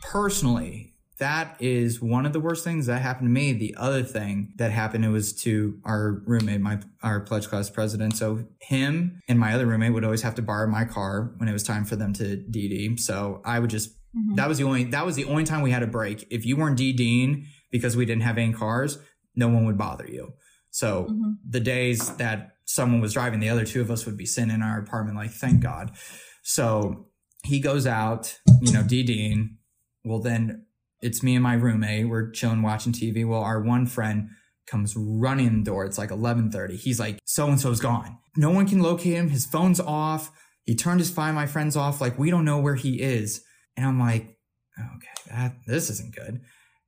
personally, 0.03 0.93
that 1.19 1.57
is 1.61 2.03
one 2.03 2.27
of 2.27 2.33
the 2.33 2.41
worst 2.41 2.65
things 2.65 2.87
that 2.87 3.01
happened 3.01 3.29
to 3.29 3.33
me. 3.33 3.53
The 3.53 3.77
other 3.79 4.03
thing 4.03 4.53
that 4.57 4.73
happened 4.73 5.05
it 5.05 5.09
was 5.09 5.33
to 5.43 5.79
our 5.85 6.23
roommate, 6.27 6.61
my 6.61 6.81
our 7.03 7.21
pledge 7.21 7.49
class 7.49 7.71
president. 7.71 8.17
So 8.17 8.45
him 8.61 9.21
and 9.29 9.39
my 9.39 9.55
other 9.55 9.67
roommate 9.67 9.93
would 9.93 10.05
always 10.05 10.23
have 10.23 10.35
to 10.35 10.43
borrow 10.43 10.67
my 10.67 10.85
car 10.85 11.33
when 11.37 11.49
it 11.49 11.53
was 11.53 11.63
time 11.63 11.85
for 11.85 11.97
them 11.97 12.13
to 12.15 12.37
DD. 12.51 12.99
So 12.99 13.41
I 13.45 13.61
would 13.61 13.71
just 13.71 13.91
mm-hmm. 14.17 14.35
that 14.35 14.49
was 14.49 14.59
the 14.59 14.65
only 14.65 14.85
that 14.85 15.07
was 15.07 15.15
the 15.15 15.25
only 15.27 15.45
time 15.45 15.63
we 15.63 15.71
had 15.71 15.85
a 15.85 15.87
break. 15.87 16.27
If 16.31 16.45
you 16.45 16.57
weren't 16.57 16.79
DDing 16.79 17.45
because 17.71 17.97
we 17.97 18.05
didn't 18.05 18.23
have 18.23 18.37
any 18.37 18.53
cars, 18.53 18.99
no 19.37 19.49
one 19.49 19.65
would 19.67 19.79
bother 19.79 20.07
you. 20.07 20.33
So 20.71 21.05
mm-hmm. 21.05 21.33
the 21.49 21.61
days 21.61 22.17
that 22.17 22.57
someone 22.65 23.01
was 23.01 23.13
driving, 23.13 23.41
the 23.41 23.51
other 23.51 23.65
two 23.65 23.81
of 23.81 23.91
us 23.91 24.07
would 24.07 24.17
be 24.17 24.27
sitting 24.27 24.51
in 24.51 24.63
our 24.63 24.79
apartment 24.79 25.17
like, 25.17 25.31
thank 25.31 25.61
God. 25.61 25.93
So 26.43 27.07
he 27.45 27.61
goes 27.61 27.87
out, 27.87 28.39
you 28.61 28.73
know, 28.73 28.83
DDing. 28.83 29.57
Well, 30.05 30.21
then 30.21 30.67
it's 31.01 31.23
me 31.23 31.35
and 31.35 31.43
my 31.43 31.55
roommate. 31.55 32.09
We're 32.09 32.31
chilling, 32.31 32.63
watching 32.63 32.93
TV. 32.93 33.27
Well, 33.27 33.43
our 33.43 33.61
one 33.61 33.87
friend 33.87 34.31
comes 34.67 34.95
running 34.97 35.47
in 35.47 35.59
the 35.59 35.65
door. 35.65 35.85
It's 35.85 35.99
like 35.99 36.11
1130. 36.11 36.77
He's 36.77 37.01
like, 37.01 37.19
so 37.25 37.49
and 37.49 37.61
so's 37.61 37.81
gone. 37.81 38.19
No 38.37 38.51
one 38.51 38.69
can 38.69 38.81
locate 38.81 39.15
him. 39.15 39.31
His 39.31 39.47
phone's 39.47 39.81
off. 39.81 40.31
He 40.65 40.75
turned 40.75 41.01
his 41.01 41.11
Find 41.11 41.35
My 41.35 41.47
Friends 41.47 41.77
off. 41.77 42.01
Like, 42.01 42.19
we 42.19 42.31
don't 42.31 42.45
know 42.45 42.59
where 42.59 42.77
he 42.77 43.01
is. 43.01 43.43
And 43.77 43.85
I'm 43.85 43.99
like, 43.99 44.39
okay, 44.79 45.31
that, 45.31 45.57
this 45.67 45.91
isn't 45.91 46.15
good. 46.15 46.41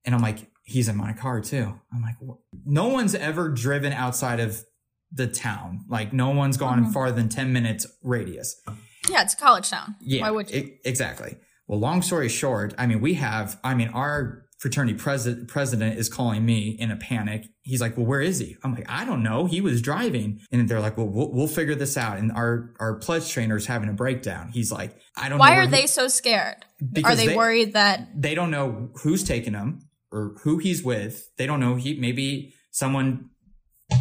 And 0.05 0.15
I'm 0.15 0.23
like, 0.23 0.51
he's 0.65 0.89
in 0.89 0.97
my 0.97 1.13
car 1.13 1.41
too. 1.41 1.75
I'm 1.93 2.03
like, 2.03 2.17
no 2.65 2.89
one's 2.89 3.15
ever 3.15 3.49
driven 3.49 3.93
outside 3.93 4.41
of 4.41 4.65
the 5.13 5.27
town. 5.27 5.81
Like, 5.89 6.13
no 6.13 6.31
one's 6.31 6.57
gone 6.57 6.83
mm-hmm. 6.83 6.93
farther 6.93 7.17
than 7.17 7.29
10 7.29 7.53
minutes 7.53 7.87
radius. 8.03 8.61
Yeah, 9.09 9.23
it's 9.23 9.35
a 9.35 9.37
college 9.37 9.71
town. 9.71 9.97
Yeah, 10.01 10.23
Why 10.23 10.31
would 10.31 10.51
you? 10.51 10.61
e- 10.61 10.81
exactly. 10.85 11.37
Well, 11.67 11.79
long 11.81 12.03
story 12.03 12.29
short, 12.29 12.75
I 12.79 12.87
mean, 12.87 13.01
we 13.01 13.15
have, 13.15 13.59
I 13.65 13.75
mean, 13.75 13.89
our 13.89 14.43
fraternity 14.59 14.97
president 14.97 15.49
president 15.49 15.99
is 15.99 16.09
calling 16.09 16.45
me 16.45 16.71
in 16.79 16.91
a 16.91 16.97
panic. 16.97 17.45
He's 17.63 17.81
like, 17.83 17.97
"Well, 17.99 18.07
where 18.07 18.23
is 18.23 18.39
he?" 18.39 18.57
I'm 18.63 18.73
like, 18.75 18.87
"I 18.89 19.05
don't 19.05 19.23
know. 19.23 19.45
He 19.47 19.61
was 19.61 19.83
driving." 19.83 20.41
And 20.51 20.67
they're 20.69 20.81
like, 20.81 20.97
"Well, 20.97 21.09
we'll, 21.09 21.31
we'll 21.33 21.49
figure 21.49 21.75
this 21.75 21.97
out." 21.99 22.19
And 22.19 22.33
our 22.33 22.73
our 22.81 22.95
pledge 22.95 23.31
trainer's 23.31 23.67
having 23.67 23.89
a 23.91 23.93
breakdown. 23.93 24.51
He's 24.53 24.73
like, 24.73 24.97
"I 25.17 25.29
don't 25.29 25.39
know." 25.39 25.45
Why 25.45 25.57
are 25.57 25.63
he- 25.63 25.69
they 25.69 25.87
so 25.87 26.09
scared? 26.09 26.65
Are 27.05 27.15
they, 27.15 27.27
they- 27.29 27.37
worried 27.37 27.75
that 27.75 28.09
They 28.15 28.35
don't 28.35 28.51
know 28.51 28.91
who's 29.03 29.23
taking 29.25 29.53
him 29.55 29.81
or 30.11 30.37
who 30.43 30.59
he's 30.59 30.83
with. 30.83 31.31
They 31.37 31.47
don't 31.47 31.61
know. 31.61 31.75
He 31.75 31.99
maybe 31.99 32.55
someone 32.71 33.31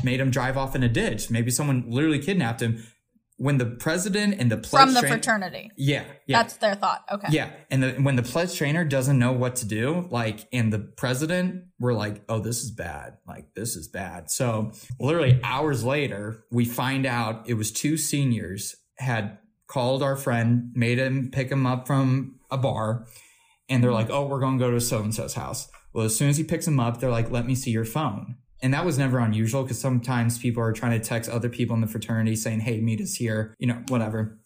made 0.04 0.20
him 0.20 0.32
drive 0.32 0.58
off 0.58 0.76
in 0.76 0.84
a 0.84 0.90
ditch. 0.90 1.30
Maybe 1.30 1.52
someone 1.52 1.86
literally 1.88 2.20
kidnapped 2.20 2.62
him. 2.62 2.84
When 3.44 3.58
the 3.58 3.66
president 3.66 4.40
and 4.40 4.50
the 4.50 4.56
pledge 4.56 4.86
from 4.86 4.94
the 4.94 5.02
train- 5.02 5.12
fraternity? 5.12 5.72
yeah, 5.76 6.06
yeah, 6.28 6.42
That's 6.42 6.56
their 6.58 6.76
thought. 6.76 7.04
Okay. 7.12 7.28
yeah, 7.32 7.50
and 7.70 7.84
the, 7.84 7.92
when 7.96 8.16
the 8.16 8.24
pledge 8.24 8.58
trainer 8.58 8.86
doesn't 8.86 9.20
know 9.20 9.34
what 9.34 9.58
to 9.58 9.66
do, 9.66 10.08
like, 10.10 10.48
and 10.54 10.72
the 10.72 10.80
president, 10.80 11.66
we're 11.78 11.94
like, 11.94 12.24
oh, 12.30 12.40
this 12.40 12.64
is 12.64 12.72
bad. 12.72 13.18
Like, 13.28 13.54
this 13.54 13.76
is 13.76 13.90
bad. 13.90 14.32
So, 14.32 14.72
literally 14.98 15.42
hours 15.44 15.84
later, 15.84 16.46
we 16.52 16.64
find 16.64 17.06
out 17.06 17.44
it 17.50 17.56
was 17.56 17.74
two 17.74 17.98
seniors 17.98 18.78
had 18.98 19.38
called 19.68 20.02
our 20.02 20.16
friend, 20.16 20.72
made 20.74 20.98
him 20.98 21.30
pick 21.30 21.52
him 21.52 21.66
up 21.66 21.86
from 21.86 22.40
a 22.50 22.58
bar, 22.58 23.06
and 23.68 23.84
they're 23.84 23.92
like, 23.92 24.10
oh, 24.10 24.26
we're 24.26 24.40
going 24.40 24.58
to 24.58 24.64
go 24.64 24.72
to 24.72 24.80
so 24.80 25.00
and 25.00 25.14
so's 25.14 25.34
house. 25.34 25.68
Well, 25.94 26.06
as 26.06 26.16
soon 26.16 26.30
as 26.30 26.38
he 26.38 26.46
picks 26.46 26.66
him 26.66 26.80
up, 26.80 27.02
they're 27.02 27.12
like, 27.12 27.30
let 27.30 27.46
me 27.46 27.56
see 27.56 27.72
your 27.72 27.84
phone. 27.84 28.38
And 28.64 28.74
that 28.74 28.86
was 28.86 28.98
never 28.98 29.20
unusual 29.20 29.64
because 29.64 29.80
sometimes 29.80 30.40
people 30.40 30.64
are 30.64 30.72
trying 30.72 31.00
to 31.00 31.06
text 31.06 31.30
other 31.30 31.50
people 31.50 31.76
in 31.76 31.82
the 31.82 31.88
fraternity 31.88 32.36
saying, 32.38 32.62
Hey, 32.62 32.80
meet 32.80 33.02
us 33.02 33.14
here, 33.14 33.54
you 33.60 33.68
know, 33.68 33.84
whatever. 33.90 34.40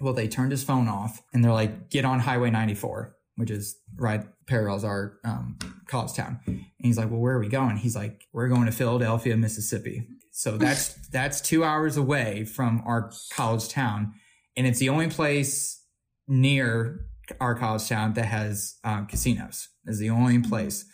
Well, 0.00 0.14
they 0.14 0.28
turned 0.28 0.52
his 0.52 0.62
phone 0.62 0.88
off 0.88 1.22
and 1.32 1.44
they're 1.44 1.52
like, 1.52 1.90
get 1.90 2.04
on 2.04 2.20
Highway 2.20 2.50
94, 2.50 3.16
which 3.36 3.50
is 3.50 3.76
right 3.96 4.24
parallels 4.46 4.84
our 4.84 5.18
um, 5.24 5.58
college 5.88 6.12
town. 6.12 6.40
And 6.46 6.64
he's 6.78 6.98
like, 6.98 7.10
well, 7.10 7.20
where 7.20 7.34
are 7.34 7.40
we 7.40 7.48
going? 7.48 7.76
He's 7.76 7.96
like, 7.96 8.26
we're 8.32 8.48
going 8.48 8.66
to 8.66 8.72
Philadelphia, 8.72 9.36
Mississippi. 9.36 10.06
So 10.30 10.56
that's 10.56 10.94
that's 11.08 11.40
two 11.40 11.64
hours 11.64 11.96
away 11.96 12.44
from 12.44 12.82
our 12.86 13.10
college 13.32 13.68
town, 13.68 14.14
and 14.56 14.66
it's 14.66 14.78
the 14.78 14.88
only 14.88 15.08
place 15.08 15.80
near 16.26 17.06
our 17.40 17.54
college 17.54 17.88
town 17.88 18.14
that 18.14 18.26
has 18.26 18.76
um, 18.84 19.06
casinos. 19.06 19.68
Is 19.86 19.98
the 19.98 20.10
only 20.10 20.38
place. 20.40 20.86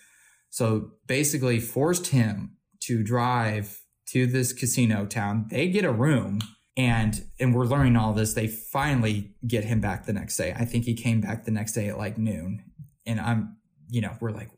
So 0.50 0.92
basically, 1.06 1.58
forced 1.58 2.08
him 2.08 2.56
to 2.90 3.04
drive 3.04 3.82
to 4.08 4.26
this 4.26 4.52
casino 4.52 5.06
town. 5.06 5.46
They 5.48 5.68
get 5.68 5.84
a 5.84 5.92
room 5.92 6.40
and 6.76 7.24
and 7.38 7.54
we're 7.54 7.66
learning 7.66 7.96
all 7.96 8.12
this. 8.12 8.34
They 8.34 8.48
finally 8.48 9.34
get 9.46 9.64
him 9.64 9.80
back 9.80 10.06
the 10.06 10.12
next 10.12 10.36
day. 10.36 10.52
I 10.58 10.64
think 10.64 10.84
he 10.84 10.94
came 10.94 11.20
back 11.20 11.44
the 11.44 11.52
next 11.52 11.72
day 11.72 11.88
at 11.88 11.98
like 11.98 12.18
noon. 12.18 12.64
And 13.06 13.20
I'm 13.20 13.56
you 13.88 14.00
know, 14.00 14.16
we're 14.20 14.32
like, 14.32 14.50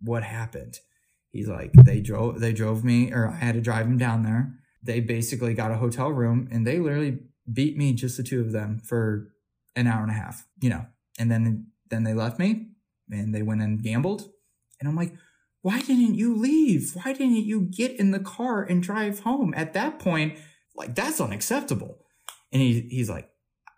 what 0.00 0.22
happened? 0.22 0.78
He's 1.30 1.48
like, 1.48 1.72
they 1.72 2.00
drove 2.00 2.40
they 2.40 2.52
drove 2.52 2.84
me 2.84 3.12
or 3.12 3.28
I 3.28 3.36
had 3.36 3.54
to 3.54 3.60
drive 3.60 3.86
him 3.86 3.98
down 3.98 4.24
there. 4.24 4.54
They 4.82 4.98
basically 4.98 5.54
got 5.54 5.70
a 5.70 5.76
hotel 5.76 6.10
room 6.10 6.48
and 6.50 6.66
they 6.66 6.80
literally 6.80 7.18
beat 7.52 7.76
me, 7.76 7.92
just 7.92 8.16
the 8.16 8.24
two 8.24 8.40
of 8.40 8.50
them, 8.50 8.80
for 8.80 9.28
an 9.76 9.86
hour 9.86 10.02
and 10.02 10.10
a 10.10 10.14
half, 10.14 10.46
you 10.60 10.70
know. 10.70 10.86
And 11.18 11.30
then 11.30 11.68
then 11.90 12.02
they 12.02 12.14
left 12.14 12.40
me 12.40 12.70
and 13.10 13.32
they 13.32 13.42
went 13.42 13.62
and 13.62 13.80
gambled. 13.82 14.28
And 14.80 14.88
I'm 14.88 14.96
like, 14.96 15.12
why 15.62 15.80
didn't 15.80 16.14
you 16.14 16.34
leave? 16.34 16.92
Why 16.94 17.12
didn't 17.12 17.36
you 17.36 17.62
get 17.62 17.92
in 17.98 18.10
the 18.10 18.20
car 18.20 18.62
and 18.62 18.82
drive 18.82 19.20
home? 19.20 19.52
At 19.56 19.74
that 19.74 19.98
point, 19.98 20.38
like 20.74 20.94
that's 20.94 21.20
unacceptable. 21.20 21.98
And 22.52 22.62
he 22.62 22.80
he's 22.90 23.10
like, 23.10 23.28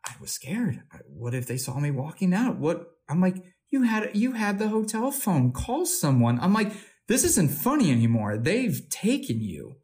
I 0.07 0.13
was 0.21 0.31
scared. 0.31 0.83
What 1.07 1.35
if 1.35 1.47
they 1.47 1.57
saw 1.57 1.79
me 1.79 1.91
walking 1.91 2.33
out? 2.33 2.59
What 2.59 2.87
I'm 3.09 3.21
like, 3.21 3.37
you 3.71 3.83
had 3.83 4.11
you 4.15 4.33
had 4.33 4.59
the 4.59 4.69
hotel 4.69 5.11
phone. 5.11 5.53
Call 5.53 5.85
someone. 5.85 6.39
I'm 6.41 6.53
like, 6.53 6.73
this 7.09 7.25
isn't 7.25 7.51
funny 7.51 7.91
anymore. 7.91 8.39
They've 8.39 8.89
taken 8.89 9.41
you. 9.41 9.77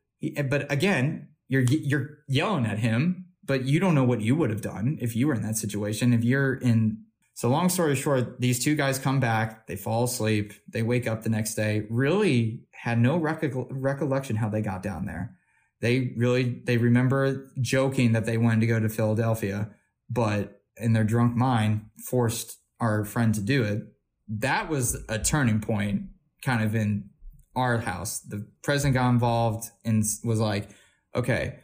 But 0.49 0.71
again, 0.71 1.29
you're 1.49 1.63
you're 1.63 2.19
yelling 2.29 2.67
at 2.67 2.79
him, 2.79 3.27
but 3.45 3.65
you 3.65 3.81
don't 3.81 3.95
know 3.95 4.05
what 4.05 4.21
you 4.21 4.37
would 4.37 4.51
have 4.51 4.61
done 4.61 4.99
if 5.01 5.17
you 5.17 5.27
were 5.27 5.35
in 5.35 5.43
that 5.43 5.57
situation. 5.57 6.13
If 6.13 6.23
you're 6.23 6.55
in 6.55 7.05
so 7.39 7.49
long 7.49 7.69
story 7.69 7.95
short, 7.95 8.41
these 8.41 8.59
two 8.65 8.75
guys 8.75 8.99
come 8.99 9.21
back, 9.21 9.69
they 9.69 9.77
fall 9.77 10.03
asleep, 10.03 10.55
they 10.69 10.83
wake 10.83 11.07
up 11.07 11.23
the 11.23 11.29
next 11.29 11.55
day, 11.55 11.87
really 11.89 12.65
had 12.73 12.99
no 12.99 13.17
recollection 13.17 14.35
how 14.35 14.49
they 14.49 14.61
got 14.61 14.83
down 14.83 15.07
there. 15.07 15.37
They 15.81 16.15
really, 16.17 16.61
they 16.65 16.79
remember 16.79 17.49
joking 17.61 18.11
that 18.11 18.25
they 18.25 18.39
wanted 18.39 18.63
to 18.63 18.67
go 18.67 18.81
to 18.81 18.89
Philadelphia, 18.89 19.71
but 20.11 20.63
in 20.79 20.95
their 20.95 21.05
drunk 21.05 21.37
mind 21.37 21.83
forced 22.05 22.59
our 22.81 23.05
friend 23.05 23.33
to 23.37 23.41
do 23.41 23.63
it. 23.63 23.85
That 24.27 24.69
was 24.69 25.05
a 25.09 25.21
turning 25.21 25.61
point 25.61 26.07
kind 26.43 26.65
of 26.65 26.75
in 26.75 27.11
our 27.55 27.79
house. 27.79 28.19
The 28.19 28.49
president 28.65 28.95
got 28.95 29.11
involved 29.11 29.71
and 29.85 30.03
was 30.25 30.41
like, 30.41 30.71
okay, 31.15 31.61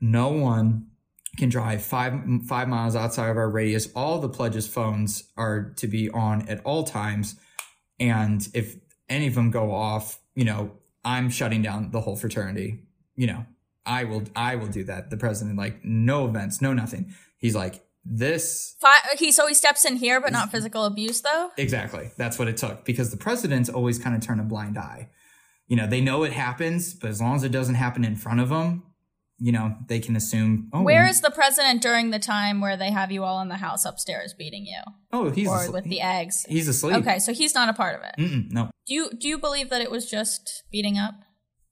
no 0.00 0.28
one 0.28 0.86
can 1.38 1.48
drive 1.48 1.82
five 1.82 2.14
five 2.46 2.68
miles 2.68 2.94
outside 2.94 3.28
of 3.30 3.36
our 3.36 3.48
radius. 3.48 3.88
All 3.94 4.18
the 4.18 4.28
pledges 4.28 4.66
phones 4.66 5.24
are 5.36 5.72
to 5.76 5.86
be 5.86 6.10
on 6.10 6.48
at 6.48 6.60
all 6.64 6.84
times, 6.84 7.36
and 7.98 8.46
if 8.52 8.76
any 9.08 9.26
of 9.26 9.34
them 9.34 9.50
go 9.50 9.72
off, 9.72 10.20
you 10.34 10.44
know, 10.44 10.72
I'm 11.04 11.30
shutting 11.30 11.62
down 11.62 11.90
the 11.90 12.00
whole 12.00 12.16
fraternity. 12.16 12.84
You 13.16 13.28
know, 13.28 13.46
I 13.86 14.04
will 14.04 14.24
I 14.36 14.56
will 14.56 14.66
do 14.66 14.84
that. 14.84 15.10
The 15.10 15.16
president 15.16 15.56
like 15.56 15.84
no 15.84 16.26
events, 16.26 16.60
no 16.60 16.74
nothing. 16.74 17.14
He's 17.38 17.54
like 17.54 17.84
this. 18.04 18.76
He 19.16 19.32
so 19.32 19.46
he 19.46 19.54
steps 19.54 19.84
in 19.84 19.96
here, 19.96 20.20
but 20.20 20.32
not 20.32 20.50
physical 20.50 20.84
abuse 20.84 21.20
though. 21.20 21.50
Exactly, 21.56 22.10
that's 22.16 22.38
what 22.38 22.48
it 22.48 22.56
took 22.56 22.84
because 22.84 23.10
the 23.10 23.16
presidents 23.16 23.68
always 23.68 23.98
kind 23.98 24.14
of 24.14 24.22
turn 24.22 24.40
a 24.40 24.44
blind 24.44 24.76
eye. 24.76 25.08
You 25.68 25.76
know, 25.76 25.86
they 25.86 26.00
know 26.00 26.22
it 26.24 26.32
happens, 26.32 26.94
but 26.94 27.10
as 27.10 27.20
long 27.20 27.36
as 27.36 27.44
it 27.44 27.52
doesn't 27.52 27.74
happen 27.74 28.04
in 28.04 28.16
front 28.16 28.40
of 28.40 28.48
them, 28.48 28.84
you 29.38 29.52
know, 29.52 29.76
they 29.86 30.00
can 30.00 30.16
assume. 30.16 30.68
Oh, 30.72 30.82
where 30.82 31.06
is 31.06 31.20
the 31.20 31.30
president 31.30 31.80
during 31.80 32.10
the 32.10 32.18
time 32.18 32.60
where 32.60 32.76
they 32.76 32.90
have 32.90 33.12
you 33.12 33.24
all 33.24 33.40
in 33.40 33.48
the 33.48 33.56
house 33.56 33.84
upstairs 33.84 34.34
beating 34.34 34.66
you? 34.66 34.80
Oh, 35.12 35.30
he's 35.30 35.48
or 35.48 35.58
asleep. 35.58 35.74
with 35.74 35.84
the 35.84 36.00
eggs. 36.00 36.44
He's 36.48 36.66
asleep. 36.66 36.96
Okay, 36.96 37.18
so 37.18 37.32
he's 37.32 37.54
not 37.54 37.68
a 37.68 37.72
part 37.72 37.94
of 37.94 38.02
it. 38.02 38.20
Mm-mm, 38.20 38.50
no. 38.50 38.70
Do 38.86 38.94
you 38.94 39.10
do 39.16 39.28
you 39.28 39.38
believe 39.38 39.70
that 39.70 39.80
it 39.80 39.90
was 39.90 40.10
just 40.10 40.64
beating 40.72 40.98
up? 40.98 41.14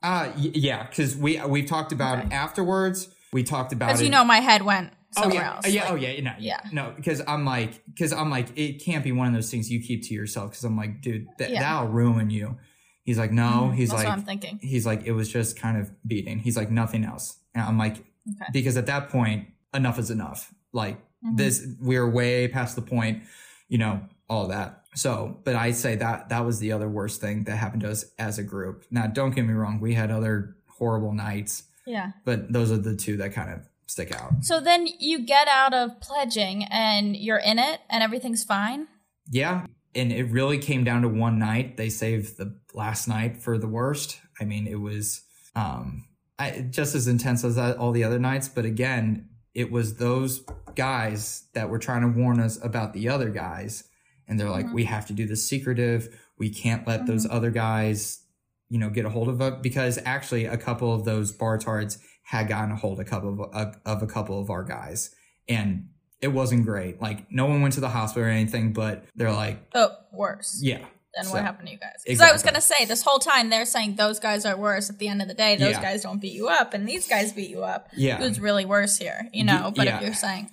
Uh 0.02 0.30
y- 0.36 0.52
yeah, 0.54 0.86
because 0.86 1.16
we 1.16 1.40
we've 1.46 1.66
talked 1.66 1.92
about 1.92 2.18
okay. 2.18 2.28
it 2.28 2.32
afterwards. 2.32 3.08
We 3.32 3.42
talked 3.42 3.72
about 3.72 3.88
because 3.88 4.02
you 4.02 4.10
know 4.10 4.24
my 4.24 4.38
head 4.38 4.62
went 4.62 4.92
somewhere 5.10 5.40
oh, 5.40 5.42
yeah. 5.42 5.54
else. 5.54 5.68
Yeah, 5.68 5.82
like, 5.82 5.92
oh 5.92 5.94
yeah, 5.96 6.20
no, 6.20 6.32
yeah, 6.38 6.60
no, 6.72 6.92
because 6.94 7.20
I'm 7.26 7.44
like, 7.44 7.82
because 7.86 8.12
I'm 8.12 8.30
like, 8.30 8.56
it 8.56 8.84
can't 8.84 9.02
be 9.02 9.12
one 9.12 9.26
of 9.26 9.34
those 9.34 9.50
things 9.50 9.70
you 9.70 9.80
keep 9.82 10.04
to 10.04 10.14
yourself. 10.14 10.50
Because 10.50 10.64
I'm 10.64 10.76
like, 10.76 11.00
dude, 11.00 11.26
th- 11.38 11.50
yeah. 11.50 11.60
that'll 11.60 11.88
ruin 11.88 12.30
you. 12.30 12.58
He's 13.06 13.18
like, 13.18 13.30
no. 13.30 13.42
Mm-hmm. 13.42 13.76
He's 13.76 13.90
That's 13.90 14.02
like, 14.02 14.12
I'm 14.12 14.22
thinking. 14.22 14.58
He's 14.60 14.84
like, 14.84 15.06
it 15.06 15.12
was 15.12 15.32
just 15.32 15.58
kind 15.58 15.78
of 15.78 15.92
beating. 16.04 16.40
He's 16.40 16.56
like, 16.56 16.72
nothing 16.72 17.04
else. 17.04 17.38
And 17.56 17.64
I'm 17.64 17.78
like, 17.78 18.04
Okay. 18.28 18.50
Because 18.52 18.76
at 18.76 18.86
that 18.86 19.08
point, 19.08 19.48
enough 19.74 19.98
is 19.98 20.10
enough. 20.10 20.52
Like 20.72 20.98
mm-hmm. 20.98 21.36
this, 21.36 21.66
we're 21.80 22.08
way 22.08 22.48
past 22.48 22.76
the 22.76 22.82
point, 22.82 23.22
you 23.68 23.78
know, 23.78 24.00
all 24.28 24.48
that. 24.48 24.82
So, 24.94 25.38
but 25.44 25.54
I 25.54 25.72
say 25.72 25.96
that 25.96 26.30
that 26.30 26.44
was 26.44 26.58
the 26.58 26.72
other 26.72 26.88
worst 26.88 27.20
thing 27.20 27.44
that 27.44 27.56
happened 27.56 27.82
to 27.82 27.90
us 27.90 28.06
as 28.18 28.38
a 28.38 28.42
group. 28.42 28.84
Now, 28.90 29.06
don't 29.06 29.34
get 29.34 29.44
me 29.44 29.52
wrong, 29.52 29.80
we 29.80 29.94
had 29.94 30.10
other 30.10 30.56
horrible 30.78 31.12
nights. 31.12 31.64
Yeah. 31.86 32.12
But 32.24 32.52
those 32.52 32.72
are 32.72 32.78
the 32.78 32.96
two 32.96 33.18
that 33.18 33.32
kind 33.32 33.52
of 33.52 33.60
stick 33.86 34.12
out. 34.12 34.32
So 34.42 34.60
then 34.60 34.88
you 34.98 35.24
get 35.24 35.46
out 35.48 35.74
of 35.74 36.00
pledging 36.00 36.64
and 36.64 37.16
you're 37.16 37.38
in 37.38 37.58
it 37.58 37.80
and 37.88 38.02
everything's 38.02 38.42
fine? 38.42 38.88
Yeah. 39.30 39.66
And 39.94 40.12
it 40.12 40.24
really 40.24 40.58
came 40.58 40.82
down 40.82 41.02
to 41.02 41.08
one 41.08 41.38
night. 41.38 41.76
They 41.76 41.88
saved 41.88 42.36
the 42.36 42.58
last 42.74 43.06
night 43.06 43.36
for 43.36 43.56
the 43.56 43.68
worst. 43.68 44.18
I 44.40 44.44
mean, 44.44 44.66
it 44.66 44.80
was 44.80 45.22
um 45.54 46.06
I, 46.38 46.66
just 46.70 46.94
as 46.94 47.08
intense 47.08 47.44
as 47.44 47.58
all 47.58 47.92
the 47.92 48.04
other 48.04 48.18
nights. 48.18 48.48
But 48.48 48.64
again, 48.64 49.28
it 49.54 49.70
was 49.70 49.96
those 49.96 50.44
guys 50.74 51.44
that 51.54 51.70
were 51.70 51.78
trying 51.78 52.02
to 52.02 52.08
warn 52.08 52.40
us 52.40 52.62
about 52.62 52.92
the 52.92 53.08
other 53.08 53.30
guys. 53.30 53.84
And 54.28 54.38
they're 54.38 54.50
like, 54.50 54.66
mm-hmm. 54.66 54.74
we 54.74 54.84
have 54.84 55.06
to 55.06 55.12
do 55.12 55.26
this 55.26 55.48
secretive. 55.48 56.14
We 56.38 56.50
can't 56.50 56.86
let 56.86 57.00
mm-hmm. 57.00 57.12
those 57.12 57.26
other 57.28 57.50
guys, 57.50 58.24
you 58.68 58.78
know, 58.78 58.90
get 58.90 59.06
a 59.06 59.10
hold 59.10 59.28
of 59.28 59.40
it 59.40 59.62
because 59.62 59.98
actually 60.04 60.44
a 60.44 60.58
couple 60.58 60.92
of 60.92 61.04
those 61.04 61.32
bartards 61.32 61.98
had 62.24 62.48
gotten 62.48 62.72
a 62.72 62.76
hold 62.76 63.00
of 63.00 63.06
a 63.06 63.08
couple 63.08 63.44
of, 63.44 63.54
uh, 63.54 63.72
of 63.86 64.02
a 64.02 64.06
couple 64.06 64.40
of 64.40 64.50
our 64.50 64.64
guys. 64.64 65.14
And 65.48 65.88
it 66.20 66.28
wasn't 66.28 66.66
great. 66.66 67.00
Like 67.00 67.30
no 67.30 67.46
one 67.46 67.62
went 67.62 67.74
to 67.74 67.80
the 67.80 67.88
hospital 67.88 68.28
or 68.28 68.30
anything, 68.30 68.72
but 68.72 69.04
they're 69.14 69.32
like, 69.32 69.58
oh, 69.74 69.90
worse. 70.12 70.60
Yeah 70.62 70.84
then 71.16 71.24
so, 71.24 71.32
what 71.32 71.42
happened 71.42 71.68
to 71.68 71.72
you 71.72 71.78
guys? 71.78 72.02
Because 72.04 72.12
exactly. 72.12 72.30
I 72.30 72.32
was 72.34 72.42
gonna 72.42 72.60
say 72.60 72.84
this 72.84 73.02
whole 73.02 73.18
time 73.18 73.50
they're 73.50 73.64
saying 73.64 73.96
those 73.96 74.20
guys 74.20 74.44
are 74.44 74.56
worse. 74.56 74.90
At 74.90 74.98
the 74.98 75.08
end 75.08 75.22
of 75.22 75.28
the 75.28 75.34
day, 75.34 75.56
those 75.56 75.72
yeah. 75.72 75.82
guys 75.82 76.02
don't 76.02 76.20
beat 76.20 76.34
you 76.34 76.48
up, 76.48 76.74
and 76.74 76.88
these 76.88 77.08
guys 77.08 77.32
beat 77.32 77.50
you 77.50 77.64
up. 77.64 77.88
Yeah, 77.96 78.18
who's 78.18 78.38
really 78.38 78.64
worse 78.64 78.96
here? 78.98 79.28
You 79.32 79.44
know. 79.44 79.72
But 79.74 79.86
yeah. 79.86 79.96
if 79.96 80.02
you're 80.02 80.14
saying, 80.14 80.50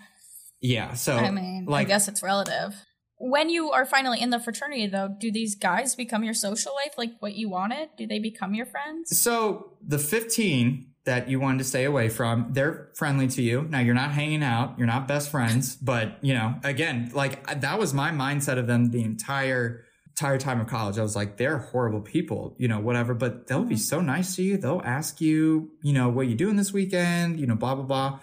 yeah, 0.61 0.93
so 0.93 1.15
I 1.15 1.29
mean, 1.29 1.65
like, 1.65 1.87
I 1.87 1.89
guess 1.89 2.07
it's 2.07 2.23
relative. 2.23 2.73
When 3.17 3.49
you 3.49 3.71
are 3.71 3.85
finally 3.85 4.19
in 4.19 4.31
the 4.31 4.39
fraternity, 4.39 4.87
though, 4.87 5.15
do 5.17 5.31
these 5.31 5.55
guys 5.55 5.95
become 5.95 6.23
your 6.23 6.33
social 6.33 6.73
life, 6.73 6.97
like 6.97 7.11
what 7.19 7.35
you 7.35 7.49
wanted? 7.49 7.89
Do 7.97 8.07
they 8.07 8.19
become 8.19 8.53
your 8.53 8.65
friends? 8.65 9.17
So 9.17 9.77
the 9.81 9.99
15 9.99 10.93
that 11.05 11.29
you 11.29 11.39
wanted 11.39 11.59
to 11.59 11.63
stay 11.63 11.83
away 11.83 12.09
from, 12.09 12.47
they're 12.51 12.89
friendly 12.95 13.27
to 13.27 13.41
you. 13.41 13.63
Now 13.69 13.79
you're 13.79 13.93
not 13.93 14.11
hanging 14.11 14.43
out, 14.43 14.77
you're 14.77 14.87
not 14.87 15.07
best 15.07 15.29
friends, 15.29 15.75
but 15.75 16.17
you 16.21 16.33
know, 16.33 16.55
again, 16.63 17.11
like 17.13 17.61
that 17.61 17.77
was 17.77 17.93
my 17.93 18.11
mindset 18.11 18.57
of 18.57 18.67
them 18.67 18.91
the 18.91 19.03
entire 19.03 19.83
entire 20.13 20.37
time 20.37 20.61
of 20.61 20.67
college, 20.67 20.99
I 20.99 21.01
was 21.01 21.15
like, 21.15 21.37
they're 21.37 21.57
horrible 21.57 22.01
people, 22.01 22.55
you 22.59 22.67
know, 22.67 22.79
whatever, 22.79 23.15
but 23.15 23.47
they'll 23.47 23.63
be 23.63 23.75
mm-hmm. 23.75 23.81
so 23.81 23.99
nice 23.99 24.35
to 24.35 24.43
you. 24.43 24.57
They'll 24.57 24.81
ask 24.85 25.19
you, 25.19 25.71
you 25.81 25.91
know, 25.91 26.09
what 26.09 26.27
you 26.27 26.35
doing 26.35 26.55
this 26.55 26.71
weekend, 26.71 27.39
you 27.39 27.47
know, 27.47 27.55
blah, 27.55 27.73
blah, 27.73 27.83
blah. 27.83 28.19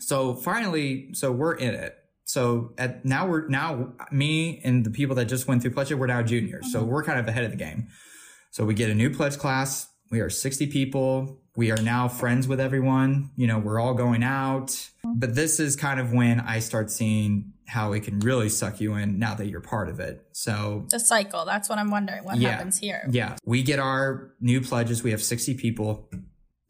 So 0.00 0.34
finally, 0.34 1.12
so 1.12 1.30
we're 1.32 1.54
in 1.54 1.74
it. 1.74 1.96
So 2.24 2.72
at 2.78 3.04
now 3.04 3.26
we're 3.26 3.46
now 3.48 3.92
me 4.10 4.60
and 4.64 4.84
the 4.84 4.90
people 4.90 5.14
that 5.16 5.26
just 5.26 5.46
went 5.46 5.62
through 5.62 5.72
pledge, 5.72 5.92
we're 5.92 6.06
now 6.06 6.22
juniors. 6.22 6.72
So 6.72 6.80
mm-hmm. 6.80 6.90
we're 6.90 7.04
kind 7.04 7.20
of 7.20 7.28
ahead 7.28 7.44
of 7.44 7.50
the 7.50 7.56
game. 7.56 7.88
So 8.50 8.64
we 8.64 8.72
get 8.74 8.88
a 8.90 8.94
new 8.94 9.10
pledge 9.10 9.36
class. 9.36 9.88
We 10.10 10.20
are 10.20 10.30
60 10.30 10.68
people. 10.68 11.40
We 11.56 11.70
are 11.72 11.80
now 11.82 12.08
friends 12.08 12.48
with 12.48 12.58
everyone. 12.58 13.30
You 13.36 13.46
know, 13.46 13.58
we're 13.58 13.78
all 13.78 13.94
going 13.94 14.22
out. 14.22 14.68
Mm-hmm. 14.68 15.12
But 15.18 15.34
this 15.34 15.60
is 15.60 15.76
kind 15.76 16.00
of 16.00 16.12
when 16.12 16.40
I 16.40 16.60
start 16.60 16.90
seeing 16.90 17.52
how 17.66 17.92
it 17.92 18.00
can 18.04 18.20
really 18.20 18.48
suck 18.48 18.80
you 18.80 18.94
in 18.94 19.18
now 19.18 19.34
that 19.34 19.46
you're 19.48 19.60
part 19.60 19.88
of 19.88 19.98
it. 20.00 20.24
So 20.32 20.86
the 20.90 21.00
cycle, 21.00 21.44
that's 21.44 21.68
what 21.68 21.78
I'm 21.78 21.90
wondering 21.90 22.24
what 22.24 22.38
yeah, 22.38 22.50
happens 22.50 22.78
here. 22.78 23.06
Yeah. 23.10 23.36
We 23.44 23.62
get 23.62 23.78
our 23.80 24.32
new 24.40 24.60
pledges. 24.60 25.02
We 25.02 25.10
have 25.10 25.22
60 25.22 25.54
people. 25.54 26.08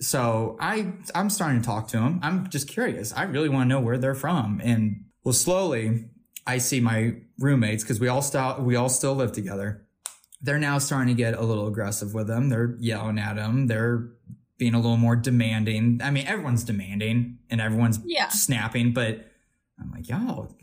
So 0.00 0.56
I 0.60 0.92
I'm 1.14 1.30
starting 1.30 1.60
to 1.62 1.66
talk 1.66 1.88
to 1.88 1.96
them. 1.98 2.20
I'm 2.22 2.48
just 2.50 2.68
curious. 2.68 3.12
I 3.14 3.22
really 3.24 3.48
want 3.48 3.64
to 3.64 3.68
know 3.68 3.80
where 3.80 3.98
they're 3.98 4.14
from. 4.14 4.60
And 4.62 5.04
well 5.24 5.32
slowly 5.32 6.06
I 6.46 6.58
see 6.58 6.80
my 6.80 7.14
roommates 7.38 7.82
because 7.82 7.98
we 8.00 8.08
all 8.08 8.22
still 8.22 8.56
we 8.60 8.76
all 8.76 8.88
still 8.88 9.14
live 9.14 9.32
together. 9.32 9.82
they're 10.42 10.58
now 10.58 10.78
starting 10.78 11.08
to 11.08 11.14
get 11.22 11.34
a 11.34 11.42
little 11.42 11.66
aggressive 11.66 12.12
with 12.14 12.26
them. 12.26 12.50
They're 12.50 12.76
yelling 12.78 13.18
at 13.18 13.36
them. 13.36 13.66
They're 13.68 14.10
being 14.58 14.74
a 14.74 14.78
little 14.78 14.96
more 14.98 15.16
demanding. 15.16 16.00
I 16.02 16.10
mean, 16.10 16.26
everyone's 16.26 16.62
demanding 16.64 17.38
and 17.50 17.60
everyone's 17.60 17.98
Yeah. 18.04 18.28
snapping, 18.28 18.92
but 18.92 19.26
I'm 19.80 19.90
like, 19.90 20.08
y'all, 20.08 20.54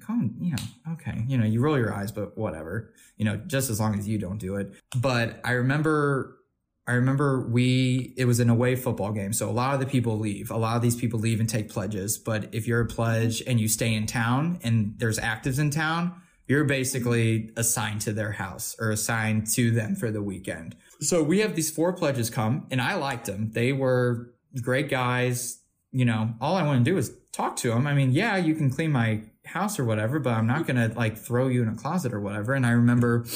come, 0.00 0.34
you 0.40 0.52
know, 0.52 0.92
okay, 0.94 1.24
you 1.26 1.36
know, 1.36 1.44
you 1.44 1.60
roll 1.60 1.78
your 1.78 1.92
eyes, 1.92 2.10
but 2.10 2.38
whatever, 2.38 2.92
you 3.16 3.24
know, 3.24 3.36
just 3.36 3.68
as 3.68 3.78
long 3.78 3.98
as 3.98 4.08
you 4.08 4.18
don't 4.18 4.38
do 4.38 4.56
it. 4.56 4.72
But 4.96 5.40
I 5.44 5.52
remember, 5.52 6.38
I 6.86 6.92
remember 6.92 7.46
we, 7.48 8.14
it 8.16 8.24
was 8.24 8.40
an 8.40 8.48
away 8.48 8.76
football 8.76 9.12
game. 9.12 9.32
So 9.32 9.48
a 9.48 9.52
lot 9.52 9.74
of 9.74 9.80
the 9.80 9.86
people 9.86 10.18
leave. 10.18 10.50
A 10.50 10.56
lot 10.56 10.76
of 10.76 10.82
these 10.82 10.96
people 10.96 11.20
leave 11.20 11.38
and 11.38 11.48
take 11.48 11.68
pledges. 11.68 12.16
But 12.18 12.54
if 12.54 12.66
you're 12.66 12.80
a 12.80 12.86
pledge 12.86 13.42
and 13.46 13.60
you 13.60 13.68
stay 13.68 13.94
in 13.94 14.06
town 14.06 14.58
and 14.62 14.94
there's 14.96 15.18
actives 15.18 15.58
in 15.58 15.70
town, 15.70 16.14
you're 16.48 16.64
basically 16.64 17.50
assigned 17.56 18.00
to 18.02 18.12
their 18.12 18.32
house 18.32 18.74
or 18.80 18.90
assigned 18.90 19.46
to 19.52 19.70
them 19.70 19.94
for 19.94 20.10
the 20.10 20.22
weekend. 20.22 20.76
So 21.00 21.22
we 21.22 21.40
have 21.40 21.54
these 21.54 21.70
four 21.70 21.92
pledges 21.92 22.30
come 22.30 22.66
and 22.70 22.80
I 22.80 22.94
liked 22.94 23.26
them. 23.26 23.50
They 23.52 23.72
were 23.72 24.34
great 24.60 24.88
guys. 24.88 25.61
You 25.92 26.04
know, 26.04 26.34
all 26.40 26.56
I 26.56 26.62
want 26.62 26.84
to 26.84 26.90
do 26.90 26.96
is 26.96 27.12
talk 27.32 27.56
to 27.56 27.68
them. 27.68 27.86
I 27.86 27.94
mean, 27.94 28.12
yeah, 28.12 28.36
you 28.36 28.54
can 28.54 28.70
clean 28.70 28.92
my 28.92 29.22
house 29.44 29.78
or 29.78 29.84
whatever, 29.84 30.18
but 30.18 30.34
I'm 30.34 30.46
not 30.46 30.66
going 30.66 30.76
to 30.76 30.96
like 30.96 31.18
throw 31.18 31.48
you 31.48 31.62
in 31.62 31.68
a 31.68 31.74
closet 31.74 32.12
or 32.12 32.20
whatever. 32.20 32.54
And 32.54 32.64
I 32.64 32.70
remember 32.70 33.26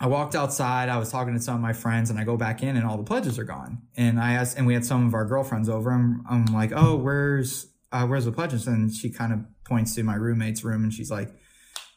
I 0.00 0.06
walked 0.06 0.34
outside, 0.34 0.88
I 0.88 0.98
was 0.98 1.10
talking 1.10 1.34
to 1.34 1.40
some 1.40 1.54
of 1.54 1.60
my 1.60 1.72
friends 1.72 2.10
and 2.10 2.18
I 2.18 2.24
go 2.24 2.36
back 2.36 2.62
in 2.62 2.76
and 2.76 2.86
all 2.86 2.96
the 2.96 3.04
pledges 3.04 3.38
are 3.38 3.44
gone. 3.44 3.82
And 3.96 4.20
I 4.20 4.32
asked, 4.32 4.58
and 4.58 4.66
we 4.66 4.74
had 4.74 4.84
some 4.84 5.06
of 5.06 5.14
our 5.14 5.24
girlfriends 5.24 5.68
over. 5.68 5.92
I'm, 5.92 6.24
I'm 6.28 6.46
like, 6.46 6.72
oh, 6.74 6.96
where's, 6.96 7.68
uh, 7.92 8.06
where's 8.06 8.24
the 8.24 8.32
pledges? 8.32 8.66
And 8.66 8.92
she 8.92 9.10
kind 9.10 9.32
of 9.32 9.40
points 9.64 9.94
to 9.94 10.02
my 10.02 10.16
roommate's 10.16 10.64
room 10.64 10.82
and 10.82 10.92
she's 10.92 11.10
like, 11.10 11.30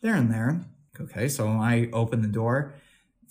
they're 0.01 0.15
in 0.15 0.29
there. 0.29 0.65
Okay. 0.99 1.27
So 1.27 1.47
I 1.47 1.89
open 1.93 2.21
the 2.21 2.27
door. 2.27 2.75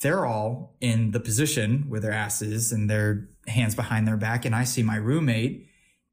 They're 0.01 0.27
all 0.27 0.77
in 0.81 1.13
the 1.13 1.21
position 1.21 1.87
with 1.89 2.03
their 2.03 2.13
asses 2.13 2.73
and 2.73 2.91
their 2.91 3.29
hands 3.47 3.75
behind 3.75 4.07
their 4.07 4.17
back. 4.17 4.45
And 4.45 4.55
I 4.55 4.65
see 4.65 4.83
my 4.83 4.97
roommate 4.97 5.66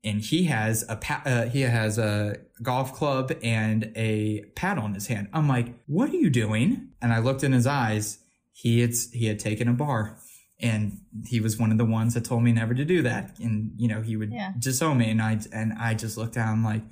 and 0.04 0.22
he 0.22 0.46
has 0.46 0.84
a 0.90 0.96
pa- 0.98 1.22
uh, 1.26 1.46
he 1.46 1.62
has 1.62 1.98
a 1.98 2.38
golf 2.62 2.94
club 2.94 3.32
and 3.42 3.92
a 3.96 4.44
paddle 4.56 4.86
in 4.86 4.94
his 4.94 5.08
hand. 5.08 5.28
I'm 5.34 5.48
like, 5.48 5.74
"What 5.88 6.10
are 6.10 6.16
you 6.18 6.30
doing?" 6.30 6.90
And 7.02 7.14
I 7.14 7.20
looked 7.20 7.44
in 7.44 7.52
his 7.54 7.66
eyes. 7.68 8.20
He 8.52 8.82
had 8.82 8.94
he 9.14 9.26
had 9.28 9.40
taken 9.40 9.68
a 9.68 9.74
bar, 9.74 10.18
and 10.60 11.00
he 11.26 11.40
was 11.40 11.58
one 11.58 11.72
of 11.72 11.78
the 11.78 11.86
ones 11.86 12.14
that 12.14 12.26
told 12.26 12.44
me 12.44 12.52
never 12.52 12.74
to 12.74 12.86
do 12.86 13.02
that. 13.04 13.40
And 13.40 13.72
you 13.78 13.88
know, 13.88 14.02
he 14.02 14.16
would 14.16 14.32
Yeah. 14.32 14.54
disown 14.60 14.98
me, 14.98 15.10
and 15.10 15.22
I 15.22 15.40
and 15.52 15.74
I 15.74 15.94
just 15.94 16.18
looked 16.18 16.38
at 16.38 16.52
him 16.52 16.64
like, 16.64 16.84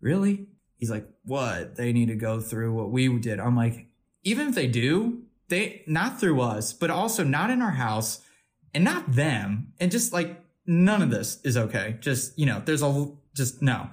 "Really?" 0.00 0.46
He's 0.76 0.90
like, 0.90 1.08
"What? 1.24 1.76
They 1.76 1.92
need 1.92 2.06
to 2.08 2.14
go 2.16 2.40
through 2.40 2.72
what 2.74 2.90
we 2.92 3.08
did." 3.18 3.40
I'm 3.40 3.56
like, 3.56 3.88
"Even 4.24 4.48
if 4.48 4.54
they 4.54 4.68
do, 4.68 5.22
they 5.48 5.82
not 5.86 6.20
through 6.20 6.40
us, 6.40 6.72
but 6.72 6.90
also 6.90 7.24
not 7.24 7.50
in 7.50 7.62
our 7.62 7.72
house." 7.72 8.20
and 8.74 8.84
not 8.84 9.10
them 9.14 9.72
and 9.80 9.90
just 9.90 10.12
like 10.12 10.44
none 10.68 11.02
of 11.02 11.10
this 11.10 11.40
is 11.42 11.56
okay. 11.56 11.96
Just 11.98 12.38
you 12.38 12.46
know 12.46 12.62
there's 12.64 12.82
a 12.82 13.10
just 13.34 13.60
no. 13.60 13.90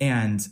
And 0.00 0.46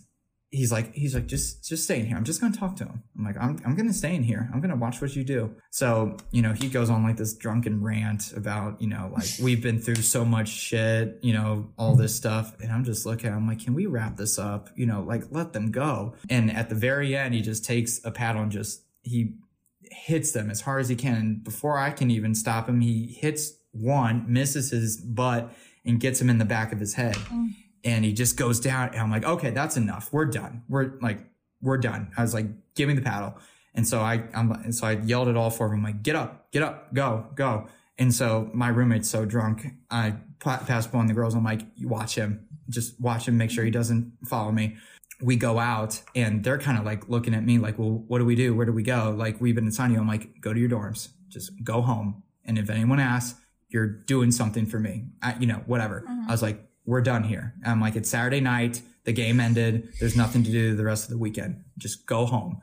he's 0.51 0.71
like 0.71 0.95
he's 0.95 1.15
like 1.15 1.27
just 1.27 1.67
just 1.67 1.85
stay 1.85 1.99
in 1.99 2.07
here. 2.07 2.17
I'm 2.17 2.25
just 2.25 2.41
gonna 2.41 2.55
talk 2.55 2.77
to 2.77 2.85
him. 2.85 3.03
I'm 3.19 3.25
like 3.25 3.37
i'm, 3.41 3.59
I'm 3.65 3.75
gonna 3.75 3.93
stay 3.93 4.15
in 4.15 4.23
here. 4.23 4.49
I'm 4.53 4.61
gonna 4.61 4.77
watch 4.77 5.01
what 5.01 5.17
you 5.17 5.25
do. 5.25 5.51
So 5.71 6.17
you 6.31 6.43
know 6.43 6.53
he 6.53 6.69
goes 6.69 6.91
on 6.91 7.03
like 7.03 7.17
this 7.17 7.35
drunken 7.35 7.83
rant 7.83 8.33
about 8.37 8.81
you 8.81 8.89
know 8.89 9.11
like 9.13 9.29
we've 9.43 9.63
been 9.63 9.81
through 9.81 9.97
so 9.97 10.25
much 10.25 10.49
shit 10.49 11.19
you 11.23 11.33
know 11.33 11.73
all 11.77 11.97
this 11.97 12.15
stuff. 12.15 12.55
And 12.61 12.71
i'm 12.71 12.85
just 12.85 13.05
looking 13.05 13.33
I'm 13.33 13.49
like 13.49 13.65
can 13.65 13.75
we 13.75 13.87
wrap 13.87 14.17
this 14.17 14.39
up? 14.39 14.69
You 14.77 14.87
know 14.87 15.03
like 15.03 15.25
let 15.31 15.53
them 15.55 15.73
go. 15.73 16.15
And 16.31 16.53
at 16.53 16.69
the 16.69 16.77
very 16.77 17.17
end 17.17 17.35
he 17.35 17.41
just 17.41 17.65
takes 17.65 18.01
a 18.05 18.11
paddle 18.11 18.43
and 18.43 18.53
just 18.53 18.83
he 19.03 19.35
hits 19.81 20.33
them 20.33 20.51
as 20.51 20.61
hard 20.61 20.81
as 20.81 20.89
he 20.89 20.97
can. 20.97 21.15
And 21.15 21.45
before 21.45 21.79
I 21.79 21.91
can 21.91 22.11
even 22.11 22.35
stop 22.35 22.69
him, 22.69 22.81
he 22.81 23.07
hits 23.07 23.53
one, 23.75 24.25
misses 24.29 24.71
his 24.71 24.97
butt, 24.97 25.53
and 25.85 26.01
gets 26.01 26.21
him 26.21 26.31
in 26.31 26.39
the 26.39 26.45
back 26.45 26.73
of 26.73 26.81
his 26.81 26.95
head. 26.95 27.15
Mm. 27.15 27.49
And 27.85 28.05
he 28.05 28.13
just 28.13 28.37
goes 28.37 28.61
down. 28.61 28.89
And 28.91 29.01
I'm 29.01 29.11
like, 29.11 29.25
okay, 29.25 29.51
that's 29.51 29.77
enough. 29.77 30.09
We're 30.13 30.25
done. 30.25 30.63
We're 30.69 30.93
like, 31.01 31.19
we're 31.61 31.79
done. 31.79 32.11
I 32.17 32.23
was 32.23 32.33
like, 32.33 32.47
give 32.75 32.89
me 32.89 32.95
the 32.95 33.03
paddle. 33.03 33.37
And 33.75 33.87
so 33.87 34.01
I, 34.01 34.25
I'm, 34.35 34.51
and 34.53 34.75
so 34.75 34.87
I 34.87 34.93
yelled 34.93 35.29
at 35.29 35.37
all 35.37 35.51
four 35.51 35.67
of 35.67 35.73
them, 35.73 35.83
like, 35.83 36.03
get 36.03 36.17
up, 36.17 36.51
get 36.53 36.63
up, 36.63 36.95
go, 36.95 37.27
go. 37.35 37.67
And 37.99 38.15
so 38.15 38.51
my 38.55 38.69
roommate's 38.69 39.09
so 39.09 39.25
drunk, 39.25 39.67
I 39.91 40.15
pa- 40.39 40.63
pass 40.67 40.91
one 40.93 41.05
of 41.05 41.09
the 41.09 41.15
girls. 41.15 41.35
I'm 41.35 41.45
like, 41.45 41.63
you 41.77 41.89
watch 41.89 42.15
him, 42.15 42.47
just 42.71 43.01
watch 43.01 43.27
him, 43.27 43.37
make 43.37 43.51
sure 43.51 43.65
he 43.65 43.71
doesn't 43.71 44.13
follow 44.25 44.53
me 44.53 44.77
we 45.21 45.37
go 45.37 45.59
out 45.59 46.03
and 46.15 46.43
they're 46.43 46.59
kind 46.59 46.79
of 46.79 46.85
like 46.85 47.09
looking 47.09 47.35
at 47.35 47.45
me 47.45 47.59
like, 47.59 47.79
well, 47.79 48.05
what 48.09 48.19
do 48.19 48.25
we 48.25 48.35
do? 48.35 48.55
Where 48.55 48.67
do 48.67 48.73
we 48.73 48.83
go? 48.83 49.15
Like, 49.17 49.41
we've 49.41 49.55
been 49.55 49.67
assigned 49.67 49.93
you. 49.93 49.99
I'm 49.99 50.09
like, 50.09 50.41
go 50.41 50.53
to 50.53 50.59
your 50.61 50.69
dorms, 50.69 51.09
just 51.29 51.53
go 51.63 51.81
home. 51.83 52.23
And 52.45 52.59
if 52.59 52.69
anyone 52.69 53.01
asks, 53.01 53.41
you're 53.75 53.89
doing 53.89 54.31
something 54.31 54.67
for 54.67 54.79
me, 54.79 55.05
I, 55.21 55.37
you 55.41 55.49
know, 55.49 55.61
whatever. 55.67 56.05
Mm-hmm. 56.09 56.29
I 56.29 56.33
was 56.33 56.43
like, 56.43 56.65
we're 56.87 57.01
done 57.01 57.25
here. 57.25 57.55
I'm 57.67 57.81
like, 57.81 57.97
it's 57.97 58.09
Saturday 58.09 58.41
night. 58.41 58.81
The 59.03 59.13
game 59.13 59.41
ended. 59.41 59.93
There's 59.99 60.17
nothing 60.17 60.45
to 60.45 60.51
do 60.53 60.77
the 60.77 60.85
rest 60.85 61.05
of 61.05 61.11
the 61.11 61.19
weekend. 61.19 61.65
Just 61.77 62.07
go 62.07 62.25
home. 62.25 62.61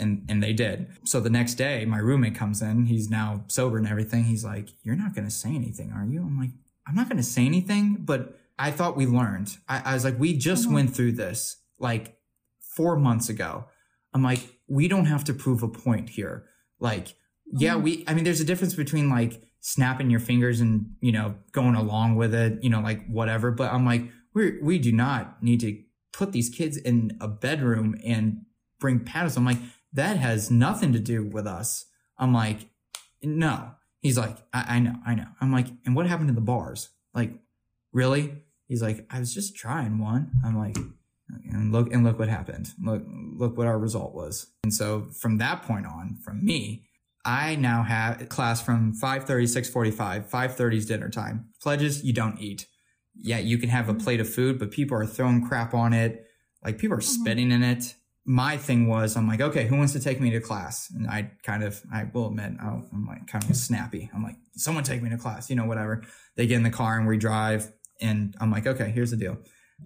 And, 0.00 0.26
and 0.28 0.42
they 0.42 0.52
did. 0.52 0.88
So 1.04 1.20
the 1.20 1.30
next 1.30 1.54
day, 1.54 1.84
my 1.84 1.98
roommate 1.98 2.34
comes 2.34 2.60
in. 2.60 2.86
He's 2.86 3.08
now 3.08 3.44
sober 3.46 3.78
and 3.78 3.86
everything. 3.86 4.24
He's 4.24 4.44
like, 4.44 4.70
you're 4.82 4.96
not 4.96 5.14
going 5.14 5.26
to 5.26 5.30
say 5.30 5.50
anything, 5.50 5.92
are 5.92 6.04
you? 6.04 6.22
I'm 6.22 6.38
like, 6.40 6.50
I'm 6.88 6.96
not 6.96 7.08
going 7.08 7.18
to 7.18 7.22
say 7.22 7.46
anything, 7.46 7.98
but 8.00 8.36
I 8.58 8.72
thought 8.72 8.96
we 8.96 9.06
learned. 9.06 9.56
I, 9.68 9.82
I 9.84 9.94
was 9.94 10.04
like, 10.04 10.18
we 10.18 10.36
just 10.36 10.64
mm-hmm. 10.64 10.74
went 10.74 10.96
through 10.96 11.12
this 11.12 11.58
like 11.78 12.16
four 12.58 12.96
months 12.96 13.28
ago. 13.28 13.66
I'm 14.12 14.24
like, 14.24 14.40
we 14.66 14.88
don't 14.88 15.06
have 15.06 15.22
to 15.24 15.34
prove 15.34 15.62
a 15.62 15.68
point 15.68 16.10
here. 16.10 16.46
Like, 16.80 17.14
yeah, 17.46 17.74
mm-hmm. 17.74 17.82
we, 17.82 18.04
I 18.08 18.14
mean, 18.14 18.24
there's 18.24 18.40
a 18.40 18.44
difference 18.44 18.74
between 18.74 19.08
like 19.08 19.40
snapping 19.62 20.10
your 20.10 20.20
fingers 20.20 20.60
and, 20.60 20.94
you 21.00 21.12
know, 21.12 21.36
going 21.52 21.76
along 21.76 22.16
with 22.16 22.34
it, 22.34 22.62
you 22.62 22.68
know, 22.68 22.80
like 22.80 23.06
whatever. 23.06 23.50
But 23.50 23.72
I'm 23.72 23.86
like, 23.86 24.02
we 24.34 24.58
we 24.60 24.78
do 24.78 24.92
not 24.92 25.42
need 25.42 25.60
to 25.60 25.80
put 26.12 26.32
these 26.32 26.50
kids 26.50 26.76
in 26.76 27.16
a 27.20 27.28
bedroom 27.28 27.96
and 28.04 28.44
bring 28.78 29.00
paddles. 29.00 29.36
I'm 29.36 29.46
like, 29.46 29.58
that 29.94 30.18
has 30.18 30.50
nothing 30.50 30.92
to 30.92 30.98
do 30.98 31.24
with 31.24 31.46
us. 31.46 31.86
I'm 32.18 32.34
like, 32.34 32.68
no. 33.22 33.70
He's 34.00 34.18
like, 34.18 34.36
I, 34.52 34.76
I 34.76 34.78
know, 34.80 34.96
I 35.06 35.14
know. 35.14 35.28
I'm 35.40 35.52
like, 35.52 35.68
and 35.86 35.94
what 35.94 36.06
happened 36.06 36.28
to 36.28 36.34
the 36.34 36.40
bars? 36.40 36.90
Like, 37.14 37.38
really? 37.92 38.42
He's 38.66 38.82
like, 38.82 39.06
I 39.10 39.20
was 39.20 39.32
just 39.32 39.54
trying 39.54 39.98
one. 39.98 40.32
I'm 40.44 40.58
like, 40.58 40.76
and 41.50 41.72
look 41.72 41.92
and 41.92 42.04
look 42.04 42.18
what 42.18 42.28
happened. 42.28 42.70
Look 42.82 43.04
look 43.06 43.56
what 43.56 43.66
our 43.66 43.78
result 43.78 44.12
was. 44.12 44.48
And 44.64 44.74
so 44.74 45.08
from 45.20 45.38
that 45.38 45.62
point 45.62 45.86
on, 45.86 46.18
from 46.22 46.44
me, 46.44 46.84
I 47.24 47.54
now 47.54 47.82
have 47.82 48.28
class 48.28 48.60
from 48.60 48.92
5:30 48.94 49.46
6:45. 49.46 50.28
5:30 50.28 50.76
is 50.76 50.86
dinner 50.86 51.08
time. 51.08 51.50
Pledges 51.60 52.04
you 52.04 52.12
don't 52.12 52.38
eat. 52.40 52.66
Yeah, 53.14 53.38
you 53.38 53.58
can 53.58 53.68
have 53.68 53.88
a 53.88 53.92
mm-hmm. 53.92 54.02
plate 54.02 54.20
of 54.20 54.32
food, 54.32 54.58
but 54.58 54.70
people 54.70 54.96
are 54.96 55.06
throwing 55.06 55.46
crap 55.46 55.74
on 55.74 55.92
it. 55.92 56.24
Like 56.64 56.78
people 56.78 56.96
are 56.96 57.00
mm-hmm. 57.00 57.22
spitting 57.22 57.52
in 57.52 57.62
it. 57.62 57.94
My 58.24 58.56
thing 58.56 58.86
was, 58.86 59.16
I'm 59.16 59.26
like, 59.26 59.40
okay, 59.40 59.66
who 59.66 59.76
wants 59.76 59.92
to 59.94 60.00
take 60.00 60.20
me 60.20 60.30
to 60.30 60.40
class? 60.40 60.88
And 60.94 61.08
I 61.08 61.32
kind 61.42 61.64
of, 61.64 61.80
I 61.92 62.04
will 62.04 62.28
admit, 62.28 62.52
oh, 62.62 62.84
I'm 62.92 63.04
like 63.04 63.26
kind 63.26 63.44
of 63.50 63.56
snappy. 63.56 64.08
I'm 64.14 64.22
like, 64.22 64.36
someone 64.54 64.84
take 64.84 65.02
me 65.02 65.10
to 65.10 65.18
class, 65.18 65.50
you 65.50 65.56
know, 65.56 65.64
whatever. 65.64 66.04
They 66.36 66.46
get 66.46 66.56
in 66.56 66.62
the 66.62 66.70
car 66.70 66.96
and 66.96 67.08
we 67.08 67.18
drive, 67.18 67.72
and 68.00 68.34
I'm 68.40 68.50
like, 68.50 68.66
okay, 68.66 68.90
here's 68.90 69.10
the 69.10 69.16
deal. 69.16 69.38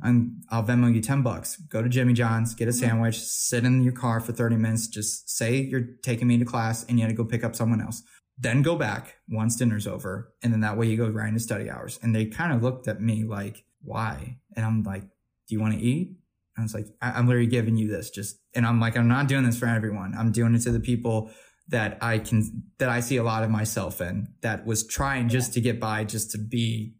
I'm, 0.02 0.42
I'll 0.50 0.62
Venmo 0.62 0.94
you 0.94 1.00
10 1.00 1.22
bucks. 1.22 1.56
Go 1.56 1.82
to 1.82 1.88
Jimmy 1.88 2.12
John's, 2.12 2.54
get 2.54 2.68
a 2.68 2.70
mm-hmm. 2.70 2.80
sandwich, 2.80 3.18
sit 3.18 3.64
in 3.64 3.82
your 3.82 3.92
car 3.92 4.20
for 4.20 4.32
30 4.32 4.56
minutes. 4.56 4.88
Just 4.88 5.30
say 5.30 5.56
you're 5.56 5.88
taking 6.02 6.28
me 6.28 6.38
to 6.38 6.44
class 6.44 6.84
and 6.84 6.98
you 6.98 7.04
had 7.04 7.10
to 7.10 7.16
go 7.16 7.24
pick 7.24 7.44
up 7.44 7.56
someone 7.56 7.80
else. 7.80 8.02
Then 8.38 8.62
go 8.62 8.76
back 8.76 9.16
once 9.28 9.56
dinner's 9.56 9.86
over. 9.86 10.32
And 10.42 10.52
then 10.52 10.60
that 10.60 10.76
way 10.76 10.86
you 10.86 10.96
go 10.96 11.08
right 11.08 11.28
into 11.28 11.40
study 11.40 11.70
hours. 11.70 11.98
And 12.02 12.14
they 12.14 12.26
kind 12.26 12.52
of 12.52 12.62
looked 12.62 12.86
at 12.88 13.00
me 13.00 13.24
like, 13.24 13.64
why? 13.82 14.38
And 14.54 14.64
I'm 14.64 14.82
like, 14.82 15.02
do 15.02 15.54
you 15.54 15.60
want 15.60 15.74
to 15.74 15.80
eat? 15.80 16.16
I 16.58 16.62
was 16.62 16.74
like, 16.74 16.86
I- 17.00 17.12
I'm 17.12 17.26
literally 17.26 17.48
giving 17.48 17.76
you 17.76 17.88
this 17.88 18.10
just, 18.10 18.38
and 18.54 18.66
I'm 18.66 18.80
like, 18.80 18.96
I'm 18.96 19.08
not 19.08 19.28
doing 19.28 19.44
this 19.44 19.58
for 19.58 19.66
everyone. 19.66 20.14
I'm 20.16 20.32
doing 20.32 20.54
it 20.54 20.62
to 20.62 20.70
the 20.70 20.80
people 20.80 21.30
that 21.68 21.98
I 22.00 22.18
can, 22.18 22.64
that 22.78 22.88
I 22.88 23.00
see 23.00 23.16
a 23.16 23.22
lot 23.22 23.42
of 23.42 23.50
myself 23.50 24.00
in 24.00 24.28
that 24.42 24.66
was 24.66 24.86
trying 24.86 25.28
just 25.28 25.52
to 25.54 25.60
get 25.60 25.80
by, 25.80 26.04
just 26.04 26.30
to 26.32 26.38
be 26.38 26.94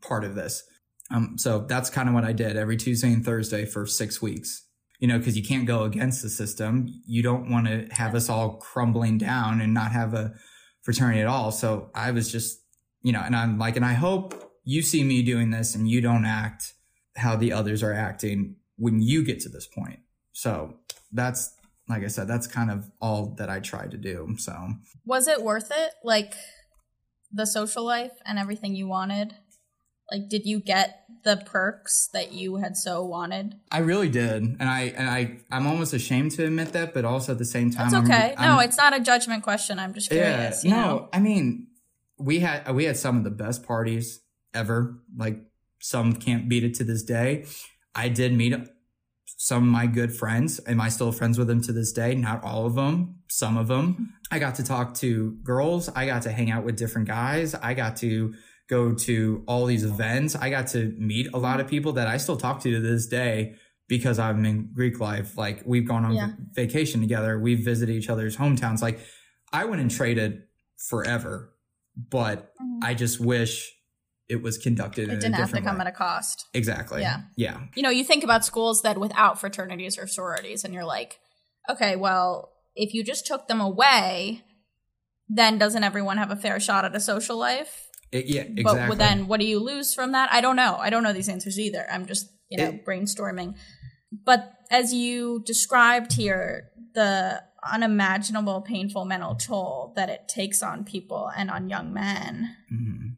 part 0.00 0.24
of 0.24 0.34
this. 0.34 0.64
Um, 1.12 1.36
so 1.38 1.60
that's 1.60 1.90
kind 1.90 2.08
of 2.08 2.14
what 2.14 2.24
I 2.24 2.32
did 2.32 2.56
every 2.56 2.76
Tuesday 2.76 3.12
and 3.12 3.24
Thursday 3.24 3.64
for 3.64 3.86
six 3.86 4.22
weeks. 4.22 4.66
You 4.98 5.08
know, 5.08 5.18
because 5.18 5.36
you 5.36 5.42
can't 5.42 5.66
go 5.66 5.82
against 5.82 6.22
the 6.22 6.30
system. 6.30 6.86
You 7.06 7.24
don't 7.24 7.50
want 7.50 7.66
to 7.66 7.88
have 7.90 8.14
us 8.14 8.28
all 8.28 8.56
crumbling 8.58 9.18
down 9.18 9.60
and 9.60 9.74
not 9.74 9.90
have 9.90 10.14
a 10.14 10.32
fraternity 10.82 11.20
at 11.20 11.26
all. 11.26 11.50
So 11.50 11.90
I 11.92 12.12
was 12.12 12.30
just, 12.30 12.60
you 13.02 13.10
know, 13.10 13.20
and 13.20 13.34
I'm 13.34 13.58
like, 13.58 13.74
and 13.74 13.84
I 13.84 13.94
hope 13.94 14.52
you 14.62 14.80
see 14.80 15.02
me 15.02 15.22
doing 15.22 15.50
this 15.50 15.74
and 15.74 15.88
you 15.90 16.00
don't 16.00 16.24
act 16.24 16.74
how 17.16 17.34
the 17.34 17.52
others 17.52 17.82
are 17.82 17.92
acting 17.92 18.54
when 18.76 19.02
you 19.02 19.24
get 19.24 19.40
to 19.40 19.48
this 19.48 19.66
point. 19.66 19.98
So 20.32 20.74
that's, 21.12 21.52
like 21.88 22.04
I 22.04 22.08
said, 22.08 22.28
that's 22.28 22.46
kind 22.46 22.70
of 22.70 22.88
all 23.00 23.34
that 23.38 23.50
I 23.50 23.58
tried 23.58 23.90
to 23.90 23.96
do. 23.96 24.36
So 24.38 24.54
Was 25.04 25.26
it 25.26 25.42
worth 25.42 25.72
it? 25.74 25.94
Like 26.04 26.34
the 27.32 27.44
social 27.44 27.84
life 27.84 28.12
and 28.24 28.38
everything 28.38 28.76
you 28.76 28.86
wanted? 28.86 29.34
Like, 30.12 30.28
did 30.28 30.44
you 30.44 30.60
get 30.60 31.04
the 31.24 31.42
perks 31.46 32.08
that 32.12 32.32
you 32.32 32.56
had 32.56 32.76
so 32.76 33.02
wanted? 33.04 33.54
I 33.70 33.78
really 33.78 34.10
did, 34.10 34.42
and 34.42 34.62
I 34.64 34.92
and 34.96 35.08
I 35.08 35.38
I'm 35.50 35.66
almost 35.66 35.94
ashamed 35.94 36.32
to 36.32 36.44
admit 36.44 36.72
that, 36.74 36.92
but 36.92 37.04
also 37.06 37.32
at 37.32 37.38
the 37.38 37.44
same 37.46 37.70
time, 37.70 37.86
It's 37.86 37.94
I'm- 37.94 38.04
okay. 38.04 38.34
I'm- 38.36 38.56
no, 38.56 38.58
it's 38.60 38.76
not 38.76 38.94
a 38.94 39.00
judgment 39.00 39.42
question. 39.42 39.78
I'm 39.78 39.94
just 39.94 40.10
curious. 40.10 40.64
yeah. 40.64 40.70
No, 40.70 40.76
know? 40.80 41.08
I 41.12 41.18
mean, 41.20 41.68
we 42.18 42.40
had 42.40 42.70
we 42.74 42.84
had 42.84 42.96
some 42.98 43.16
of 43.16 43.24
the 43.24 43.30
best 43.30 43.62
parties 43.64 44.20
ever. 44.52 44.98
Like 45.16 45.38
some 45.80 46.12
can't 46.14 46.48
beat 46.48 46.62
it 46.64 46.74
to 46.74 46.84
this 46.84 47.02
day. 47.02 47.46
I 47.94 48.08
did 48.08 48.32
meet 48.34 48.54
some 49.24 49.62
of 49.64 49.68
my 49.68 49.86
good 49.86 50.14
friends. 50.14 50.60
Am 50.66 50.80
I 50.80 50.88
still 50.88 51.10
friends 51.10 51.38
with 51.38 51.48
them 51.48 51.62
to 51.62 51.72
this 51.72 51.92
day? 51.92 52.14
Not 52.14 52.44
all 52.44 52.66
of 52.66 52.74
them. 52.74 53.16
Some 53.28 53.56
of 53.56 53.66
them. 53.68 54.12
I 54.30 54.38
got 54.38 54.56
to 54.56 54.62
talk 54.62 54.94
to 54.96 55.32
girls. 55.42 55.88
I 55.88 56.06
got 56.06 56.22
to 56.22 56.32
hang 56.32 56.50
out 56.50 56.64
with 56.64 56.76
different 56.76 57.08
guys. 57.08 57.54
I 57.54 57.74
got 57.74 57.96
to 57.98 58.34
go 58.76 58.94
to 59.08 59.42
all 59.46 59.64
these 59.66 59.84
events. 59.84 60.34
I 60.34 60.48
got 60.56 60.66
to 60.68 60.80
meet 60.98 61.26
a 61.34 61.38
lot 61.38 61.60
of 61.60 61.66
people 61.68 61.92
that 61.98 62.06
I 62.14 62.16
still 62.16 62.36
talk 62.38 62.56
to 62.62 62.70
to 62.70 62.80
this 62.80 63.06
day 63.06 63.54
because 63.88 64.18
I'm 64.18 64.44
in 64.46 64.70
Greek 64.72 64.96
life. 65.00 65.36
Like 65.36 65.62
we've 65.66 65.86
gone 65.86 66.04
on 66.06 66.14
Yeah. 66.14 66.30
vacation 66.52 67.00
together. 67.00 67.38
We've 67.38 67.62
visited 67.72 67.94
each 67.94 68.08
other's 68.08 68.36
hometowns. 68.36 68.80
Like 68.80 68.98
I 69.52 69.64
went 69.66 69.80
and 69.82 69.90
traded 69.90 70.42
forever, 70.88 71.52
but 72.18 72.52
I 72.82 72.94
just 72.94 73.20
wish 73.20 73.70
it 74.28 74.40
was 74.42 74.56
conducted 74.56 75.04
in 75.04 75.08
Mm-hmm. 75.10 75.18
It 75.18 75.20
didn't 75.20 75.34
have 75.34 75.52
to 75.52 75.60
come 75.60 75.76
way. 75.76 75.82
at 75.82 75.86
a 75.88 75.92
cost. 75.92 76.46
exactly. 76.54 77.02
Yeah. 77.02 77.18
Yeah. 77.36 77.58
You 77.76 77.82
know, 77.82 77.90
you 77.90 78.04
think 78.04 78.24
about 78.24 78.44
schools 78.44 78.80
that 78.82 78.96
without 78.98 79.38
fraternities 79.38 79.98
or 79.98 80.06
sororities, 80.06 80.64
and 80.64 80.72
you're 80.72 80.84
like, 80.98 81.18
okay, 81.68 81.96
well, 81.96 82.50
if 82.74 82.94
you 82.94 83.04
just 83.04 83.26
took 83.26 83.46
them 83.48 83.60
away, 83.60 84.42
then 85.28 85.58
doesn't 85.58 85.84
everyone 85.84 86.16
have 86.16 86.30
a 86.30 86.36
fair 86.36 86.58
shot 86.58 86.84
at 86.86 86.96
a 86.96 87.00
social 87.00 87.36
life? 87.36 87.88
It- 88.12 88.26
yeah. 88.26 88.42
Exactly. 88.42 88.88
But 88.88 88.98
then 88.98 89.26
what 89.26 89.40
do 89.40 89.46
you 89.46 89.58
lose 89.58 89.94
from 89.94 90.12
that? 90.12 90.28
I 90.32 90.40
don't 90.40 90.56
know. 90.56 90.76
I 90.76 90.90
don't 90.90 91.02
know 91.02 91.12
these 91.12 91.28
answers 91.28 91.58
either. 91.58 91.86
I'm 91.90 92.06
just, 92.06 92.30
you 92.50 92.58
know, 92.58 92.68
It- 92.68 92.84
brainstorming. 92.84 93.56
But 94.24 94.52
as 94.70 94.92
you 94.92 95.42
described 95.46 96.12
here, 96.12 96.70
the 96.94 97.42
unimaginable 97.72 98.60
painful 98.60 99.04
mental 99.06 99.34
toll 99.34 99.92
that 99.96 100.10
it 100.10 100.28
takes 100.28 100.62
on 100.62 100.84
people 100.84 101.30
and 101.36 101.50
on 101.50 101.68
young 101.70 101.92
men 101.92 102.54
Mhm. 102.70 103.16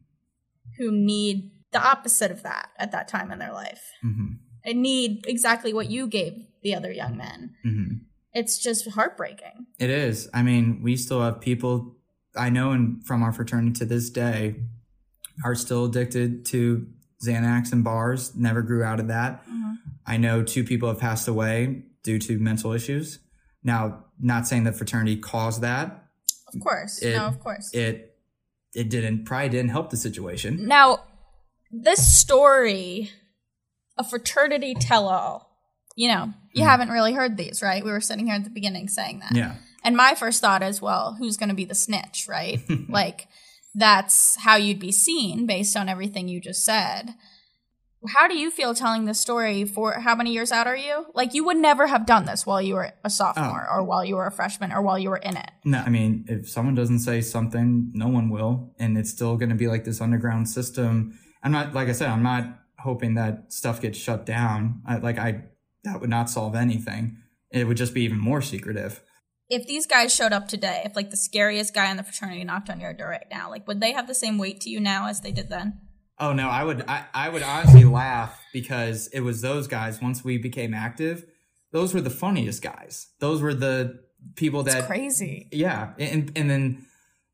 who 0.77 0.91
need 0.91 1.51
the 1.71 1.81
opposite 1.85 2.31
of 2.31 2.43
that 2.43 2.69
at 2.77 2.91
that 2.91 3.07
time 3.07 3.31
in 3.31 3.39
their 3.39 3.51
life. 3.51 3.91
Mhm. 4.03 4.37
And 4.63 4.81
need 4.81 5.25
exactly 5.27 5.73
what 5.73 5.89
you 5.91 6.07
gave 6.07 6.33
the 6.63 6.73
other 6.73 6.91
young 6.91 7.17
men. 7.17 7.55
Mhm. 7.65 8.01
It's 8.33 8.57
just 8.57 8.87
heartbreaking. 8.89 9.67
It 9.79 9.89
is. 9.89 10.29
I 10.33 10.41
mean, 10.41 10.81
we 10.81 10.95
still 10.95 11.21
have 11.21 11.41
people 11.41 11.97
I 12.37 12.49
know 12.49 12.71
and 12.71 13.05
from 13.05 13.23
our 13.23 13.31
fraternity 13.31 13.73
to 13.79 13.85
this 13.85 14.09
day 14.09 14.55
are 15.43 15.55
still 15.55 15.85
addicted 15.85 16.45
to 16.45 16.87
Xanax 17.23 17.71
and 17.71 17.83
bars, 17.83 18.35
never 18.35 18.61
grew 18.61 18.83
out 18.83 18.99
of 18.99 19.07
that. 19.07 19.43
Mm-hmm. 19.43 19.73
I 20.05 20.17
know 20.17 20.43
two 20.43 20.63
people 20.63 20.89
have 20.89 20.99
passed 20.99 21.27
away 21.27 21.83
due 22.03 22.19
to 22.19 22.37
mental 22.37 22.71
issues. 22.71 23.19
Now, 23.63 24.05
not 24.19 24.47
saying 24.47 24.63
that 24.65 24.75
fraternity 24.75 25.17
caused 25.17 25.61
that. 25.61 26.05
Of 26.53 26.61
course. 26.61 27.01
It- 27.01 27.15
no, 27.15 27.25
of 27.25 27.39
course. 27.39 27.73
It 27.73 28.11
it 28.75 28.89
didn't 28.89 29.23
probably 29.23 29.49
didn't 29.49 29.69
help 29.69 29.89
the 29.89 29.97
situation. 29.97 30.67
Now, 30.67 31.05
this 31.71 32.05
story, 32.19 33.09
a 33.97 34.03
fraternity 34.03 34.75
tell 34.75 35.07
all, 35.07 35.49
you 35.95 36.09
know, 36.09 36.33
you 36.51 36.61
mm-hmm. 36.61 36.69
haven't 36.69 36.89
really 36.89 37.13
heard 37.13 37.37
these, 37.37 37.61
right? 37.61 37.83
We 37.83 37.91
were 37.91 38.01
sitting 38.01 38.27
here 38.27 38.35
at 38.35 38.43
the 38.43 38.49
beginning 38.49 38.89
saying 38.89 39.19
that. 39.19 39.33
Yeah. 39.33 39.55
And 39.83 39.95
my 39.95 40.13
first 40.15 40.41
thought 40.41 40.61
is, 40.61 40.81
well, 40.81 41.15
who's 41.17 41.37
going 41.37 41.49
to 41.49 41.55
be 41.55 41.63
the 41.63 41.75
snitch, 41.75 42.25
right? 42.27 42.59
like, 42.89 43.27
that's 43.75 44.37
how 44.37 44.55
you'd 44.55 44.79
be 44.79 44.91
seen 44.91 45.45
based 45.45 45.75
on 45.75 45.89
everything 45.89 46.27
you 46.27 46.39
just 46.39 46.63
said. 46.63 47.13
How 48.07 48.27
do 48.27 48.37
you 48.37 48.51
feel 48.51 48.75
telling 48.75 49.05
this 49.05 49.19
story 49.19 49.65
for 49.65 49.93
how 49.93 50.15
many 50.15 50.31
years 50.31 50.51
out 50.51 50.67
are 50.67 50.77
you? 50.77 51.07
Like, 51.15 51.33
you 51.33 51.43
would 51.45 51.57
never 51.57 51.87
have 51.87 52.05
done 52.05 52.25
this 52.25 52.45
while 52.45 52.61
you 52.61 52.75
were 52.75 52.91
a 53.03 53.09
sophomore 53.09 53.67
oh. 53.69 53.77
or 53.77 53.83
while 53.83 54.05
you 54.05 54.15
were 54.15 54.27
a 54.27 54.31
freshman 54.31 54.71
or 54.71 54.81
while 54.81 54.99
you 54.99 55.09
were 55.09 55.17
in 55.17 55.35
it. 55.37 55.49
No, 55.63 55.79
I 55.79 55.89
mean, 55.89 56.25
if 56.27 56.47
someone 56.47 56.75
doesn't 56.75 56.99
say 56.99 57.21
something, 57.21 57.91
no 57.93 58.07
one 58.07 58.29
will, 58.29 58.75
and 58.77 58.97
it's 58.97 59.09
still 59.09 59.37
going 59.37 59.49
to 59.49 59.55
be 59.55 59.67
like 59.67 59.85
this 59.85 60.01
underground 60.01 60.47
system. 60.47 61.17
I'm 61.41 61.51
not, 61.51 61.73
like 61.73 61.89
I 61.89 61.93
said, 61.93 62.09
I'm 62.09 62.23
not 62.23 62.59
hoping 62.77 63.15
that 63.15 63.51
stuff 63.51 63.81
gets 63.81 63.97
shut 63.97 64.25
down. 64.25 64.81
I, 64.85 64.97
like 64.97 65.17
I, 65.17 65.45
that 65.83 65.99
would 65.99 66.09
not 66.09 66.29
solve 66.29 66.55
anything. 66.55 67.17
It 67.51 67.65
would 67.65 67.77
just 67.77 67.93
be 67.95 68.03
even 68.03 68.19
more 68.19 68.41
secretive. 68.41 69.01
If 69.49 69.67
these 69.67 69.85
guys 69.85 70.13
showed 70.13 70.33
up 70.33 70.47
today, 70.47 70.81
if 70.85 70.95
like 70.95 71.11
the 71.11 71.17
scariest 71.17 71.73
guy 71.73 71.89
in 71.91 71.97
the 71.97 72.03
fraternity 72.03 72.43
knocked 72.43 72.69
on 72.69 72.79
your 72.79 72.93
door 72.93 73.09
right 73.09 73.27
now, 73.31 73.49
like 73.49 73.67
would 73.67 73.81
they 73.81 73.91
have 73.91 74.07
the 74.07 74.15
same 74.15 74.37
weight 74.37 74.61
to 74.61 74.69
you 74.69 74.79
now 74.79 75.07
as 75.07 75.21
they 75.21 75.31
did 75.31 75.49
then? 75.49 75.81
Oh 76.19 76.33
no, 76.33 76.47
I 76.49 76.63
would, 76.63 76.85
I, 76.87 77.05
I 77.13 77.29
would 77.29 77.43
honestly 77.43 77.83
laugh 77.83 78.41
because 78.53 79.07
it 79.07 79.19
was 79.19 79.41
those 79.41 79.67
guys. 79.67 80.01
Once 80.01 80.23
we 80.23 80.37
became 80.37 80.73
active, 80.73 81.25
those 81.71 81.93
were 81.93 82.01
the 82.01 82.09
funniest 82.09 82.61
guys. 82.61 83.07
Those 83.19 83.41
were 83.41 83.53
the 83.53 83.99
people 84.35 84.63
that 84.63 84.87
crazy. 84.87 85.49
Yeah, 85.51 85.91
and 85.99 86.31
and 86.35 86.49
then 86.49 86.85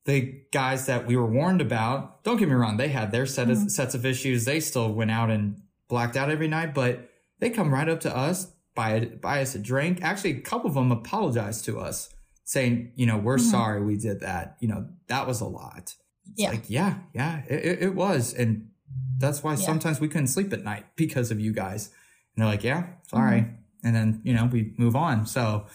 the 0.06 0.42
guys 0.52 0.88
that 0.88 1.06
we 1.06 1.16
were 1.16 1.28
warned 1.28 1.62
about. 1.62 2.24
Don't 2.24 2.38
get 2.38 2.50
me 2.50 2.56
wrong; 2.56 2.78
they 2.78 2.88
had 2.88 3.12
their 3.12 3.28
set 3.28 3.50
of, 3.50 3.58
mm-hmm. 3.58 3.68
sets 3.68 3.94
of 3.94 4.06
issues. 4.06 4.46
They 4.46 4.60
still 4.60 4.92
went 4.92 5.12
out 5.12 5.30
and 5.30 5.62
blacked 5.88 6.18
out 6.18 6.32
every 6.32 6.48
night, 6.48 6.74
but 6.74 7.10
they 7.40 7.52
come 7.52 7.72
right 7.72 7.88
up 7.88 8.00
to 8.02 8.16
us, 8.16 8.52
buy 8.76 9.06
buy 9.22 9.42
us 9.42 9.56
a 9.56 9.60
drink. 9.60 10.00
Actually, 10.02 10.32
a 10.38 10.42
couple 10.42 10.68
of 10.70 10.76
them 10.76 10.92
apologized 10.92 11.66
to 11.66 11.80
us, 11.80 12.10
saying, 12.44 12.92
"You 12.96 13.06
know, 13.06 13.18
we're 13.18 13.38
sorry 13.38 13.84
we 13.84 13.98
did 13.98 14.20
that. 14.22 14.58
You 14.60 14.68
know, 14.70 14.88
that 15.08 15.28
was 15.28 15.42
a 15.42 15.46
lot." 15.46 15.96
It's 16.26 16.42
Yeah. 16.42 16.50
like, 16.52 16.70
yeah, 16.70 17.00
yeah, 17.14 17.42
it, 17.50 17.82
it, 17.84 17.96
was, 17.96 18.34
and 18.34 18.70
that's 19.18 19.44
why 19.44 19.56
sometimes 19.56 20.00
we 20.00 20.08
couldn't 20.08 20.28
sleep 20.28 20.54
at 20.54 20.64
night 20.64 20.86
because 20.96 21.32
of 21.32 21.40
you 21.40 21.52
guys. 21.52 21.88
And 22.36 22.44
they're 22.44 22.52
like, 22.52 22.64
"Yeah, 22.64 22.88
sorry," 23.08 23.46
and 23.84 23.96
then 23.96 24.22
you 24.24 24.34
know 24.34 24.46
we 24.46 24.74
move 24.78 24.96
on. 24.96 25.26
So. 25.26 25.66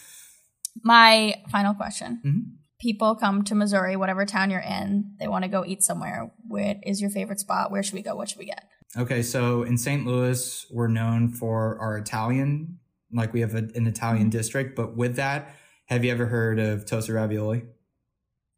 My 0.83 1.43
final 1.51 1.75
question. 1.75 2.21
Mhm. 2.25 2.43
People 2.79 3.15
come 3.15 3.43
to 3.45 3.55
Missouri, 3.55 3.97
whatever 3.97 4.27
town 4.27 4.51
you're 4.51 4.61
in, 4.61 5.13
they 5.19 5.27
want 5.29 5.45
to 5.45 5.49
go 5.49 5.65
eat 5.65 5.83
somewhere. 5.83 6.31
What 6.47 6.79
is 6.83 7.01
your 7.01 7.09
favorite 7.09 7.41
spot? 7.41 7.71
Where 7.71 7.83
should 7.83 7.95
we 7.95 8.03
go? 8.03 8.15
What 8.15 8.29
should 8.29 8.39
we 8.39 8.45
get? 8.45 8.65
Okay, 8.99 9.23
so 9.23 9.63
in 9.63 9.79
St. 9.79 10.07
Louis, 10.07 10.67
we're 10.71 10.89
known 10.89 11.31
for 11.33 11.79
our 11.81 11.97
Italian, 11.97 12.79
like 13.17 13.33
we 13.33 13.41
have 13.41 13.55
a, 13.55 13.69
an 13.75 13.87
Italian 13.87 14.25
mm-hmm. 14.25 14.31
district. 14.31 14.77
But 14.77 14.97
with 14.97 15.17
that, 15.17 15.55
have 15.87 16.05
you 16.05 16.13
ever 16.13 16.27
heard 16.27 16.59
of 16.59 16.87
toasted 16.87 17.15
ravioli? 17.15 17.65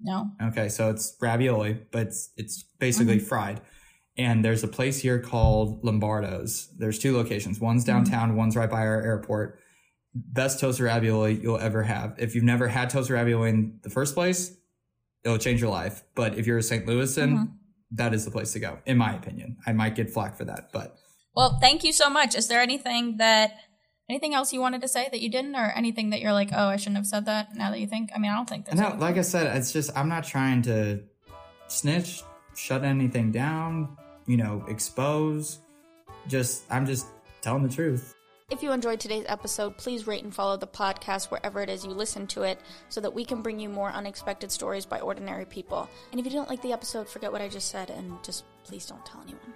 No. 0.01 0.31
Okay, 0.43 0.69
so 0.69 0.91
it's 0.91 1.17
ravioli, 1.21 1.81
but 1.91 2.09
it's, 2.09 2.31
it's 2.37 2.63
basically 2.79 3.17
mm-hmm. 3.17 3.27
fried. 3.27 3.61
And 4.17 4.45
there's 4.45 4.65
a 4.65 4.69
place 4.69 5.01
here 5.01 5.21
called 5.21 5.85
Lombardo's. 5.85 6.69
There's 6.77 6.99
two 6.99 7.17
locations. 7.17 7.61
One's 7.61 7.85
mm-hmm. 7.85 8.05
downtown, 8.05 8.37
one's 8.37 8.57
right 8.57 8.71
by 8.71 8.87
our 8.87 9.03
airport. 9.03 9.61
Best 10.15 10.59
toaster 10.61 10.85
ravioli 10.85 11.35
you'll 11.41 11.59
ever 11.59 11.83
have. 11.83 12.15
If 12.19 12.35
you've 12.35 12.45
never 12.45 12.69
had 12.69 12.91
toaster 12.91 13.15
ravioli 13.15 13.51
in 13.51 13.79
the 13.83 13.91
first 13.91 14.15
place, 14.15 14.57
it'll 15.25 15.39
change 15.39 15.61
your 15.61 15.71
life. 15.71 16.03
But 16.15 16.37
if 16.39 16.47
you're 16.47 16.59
a 16.59 16.63
St. 16.63 16.87
Louisan, 16.87 17.53
that 17.93 18.15
is 18.15 18.25
the 18.25 18.31
place 18.31 18.53
to 18.53 18.61
go, 18.61 18.79
in 18.87 18.99
my 18.99 19.15
opinion. 19.15 19.57
I 19.67 19.73
might 19.73 19.95
get 19.95 20.11
flack 20.11 20.37
for 20.37 20.45
that, 20.45 20.71
but 20.73 20.97
Well, 21.35 21.59
thank 21.61 21.85
you 21.85 21.93
so 21.93 22.11
much. 22.11 22.35
Is 22.35 22.49
there 22.49 22.61
anything 22.61 23.19
that 23.19 23.53
anything 24.09 24.35
else 24.35 24.53
you 24.53 24.61
wanted 24.61 24.81
to 24.83 24.89
say 24.89 25.09
that 25.11 25.21
you 25.21 25.31
didn't, 25.31 25.57
or 25.57 25.73
anything 25.77 26.11
that 26.11 26.21
you're 26.21 26.33
like, 26.33 26.51
oh, 26.53 26.67
I 26.67 26.77
shouldn't 26.77 26.97
have 26.97 27.07
said 27.07 27.27
that? 27.27 27.55
Now 27.55 27.71
that 27.71 27.81
you 27.81 27.87
think, 27.87 28.11
I 28.15 28.19
mean, 28.19 28.31
I 28.31 28.37
don't 28.37 28.49
think 28.49 28.67
there's. 28.67 28.79
No, 28.79 28.85
anything. 28.85 29.01
like 29.01 29.17
I 29.17 29.23
said, 29.23 29.57
it's 29.57 29.73
just 29.73 29.97
I'm 29.97 30.09
not 30.09 30.25
trying 30.25 30.63
to 30.63 31.01
snitch, 31.69 32.23
shut 32.57 32.85
anything 32.85 33.31
down, 33.31 33.97
you 34.27 34.37
know, 34.37 34.65
expose. 34.69 35.59
Just 36.27 36.65
I'm 36.71 36.87
just 36.87 37.07
telling 37.41 37.63
the 37.63 37.73
truth. 37.73 38.15
If 38.51 38.63
you 38.63 38.73
enjoyed 38.73 38.99
today's 38.99 39.27
episode, 39.29 39.77
please 39.77 40.07
rate 40.07 40.25
and 40.25 40.35
follow 40.35 40.57
the 40.57 40.67
podcast 40.67 41.31
wherever 41.31 41.61
it 41.61 41.69
is 41.69 41.85
you 41.85 41.91
listen 41.91 42.27
to 42.29 42.45
it 42.45 42.59
so 42.89 42.99
that 43.03 43.13
we 43.13 43.23
can 43.23 43.43
bring 43.43 43.61
you 43.61 43.69
more 43.69 43.91
unexpected 43.91 44.51
stories 44.51 44.87
by 44.87 45.01
ordinary 45.01 45.45
people. 45.45 45.87
And 46.13 46.19
if 46.19 46.25
you 46.25 46.33
don't 46.33 46.49
like 46.49 46.63
the 46.63 46.73
episode, 46.73 47.11
forget 47.11 47.31
what 47.31 47.43
I 47.43 47.49
just 47.49 47.69
said 47.71 47.91
and 47.91 48.17
just 48.25 48.45
please 48.65 48.87
don't 48.87 49.05
tell 49.05 49.21
anyone. 49.21 49.53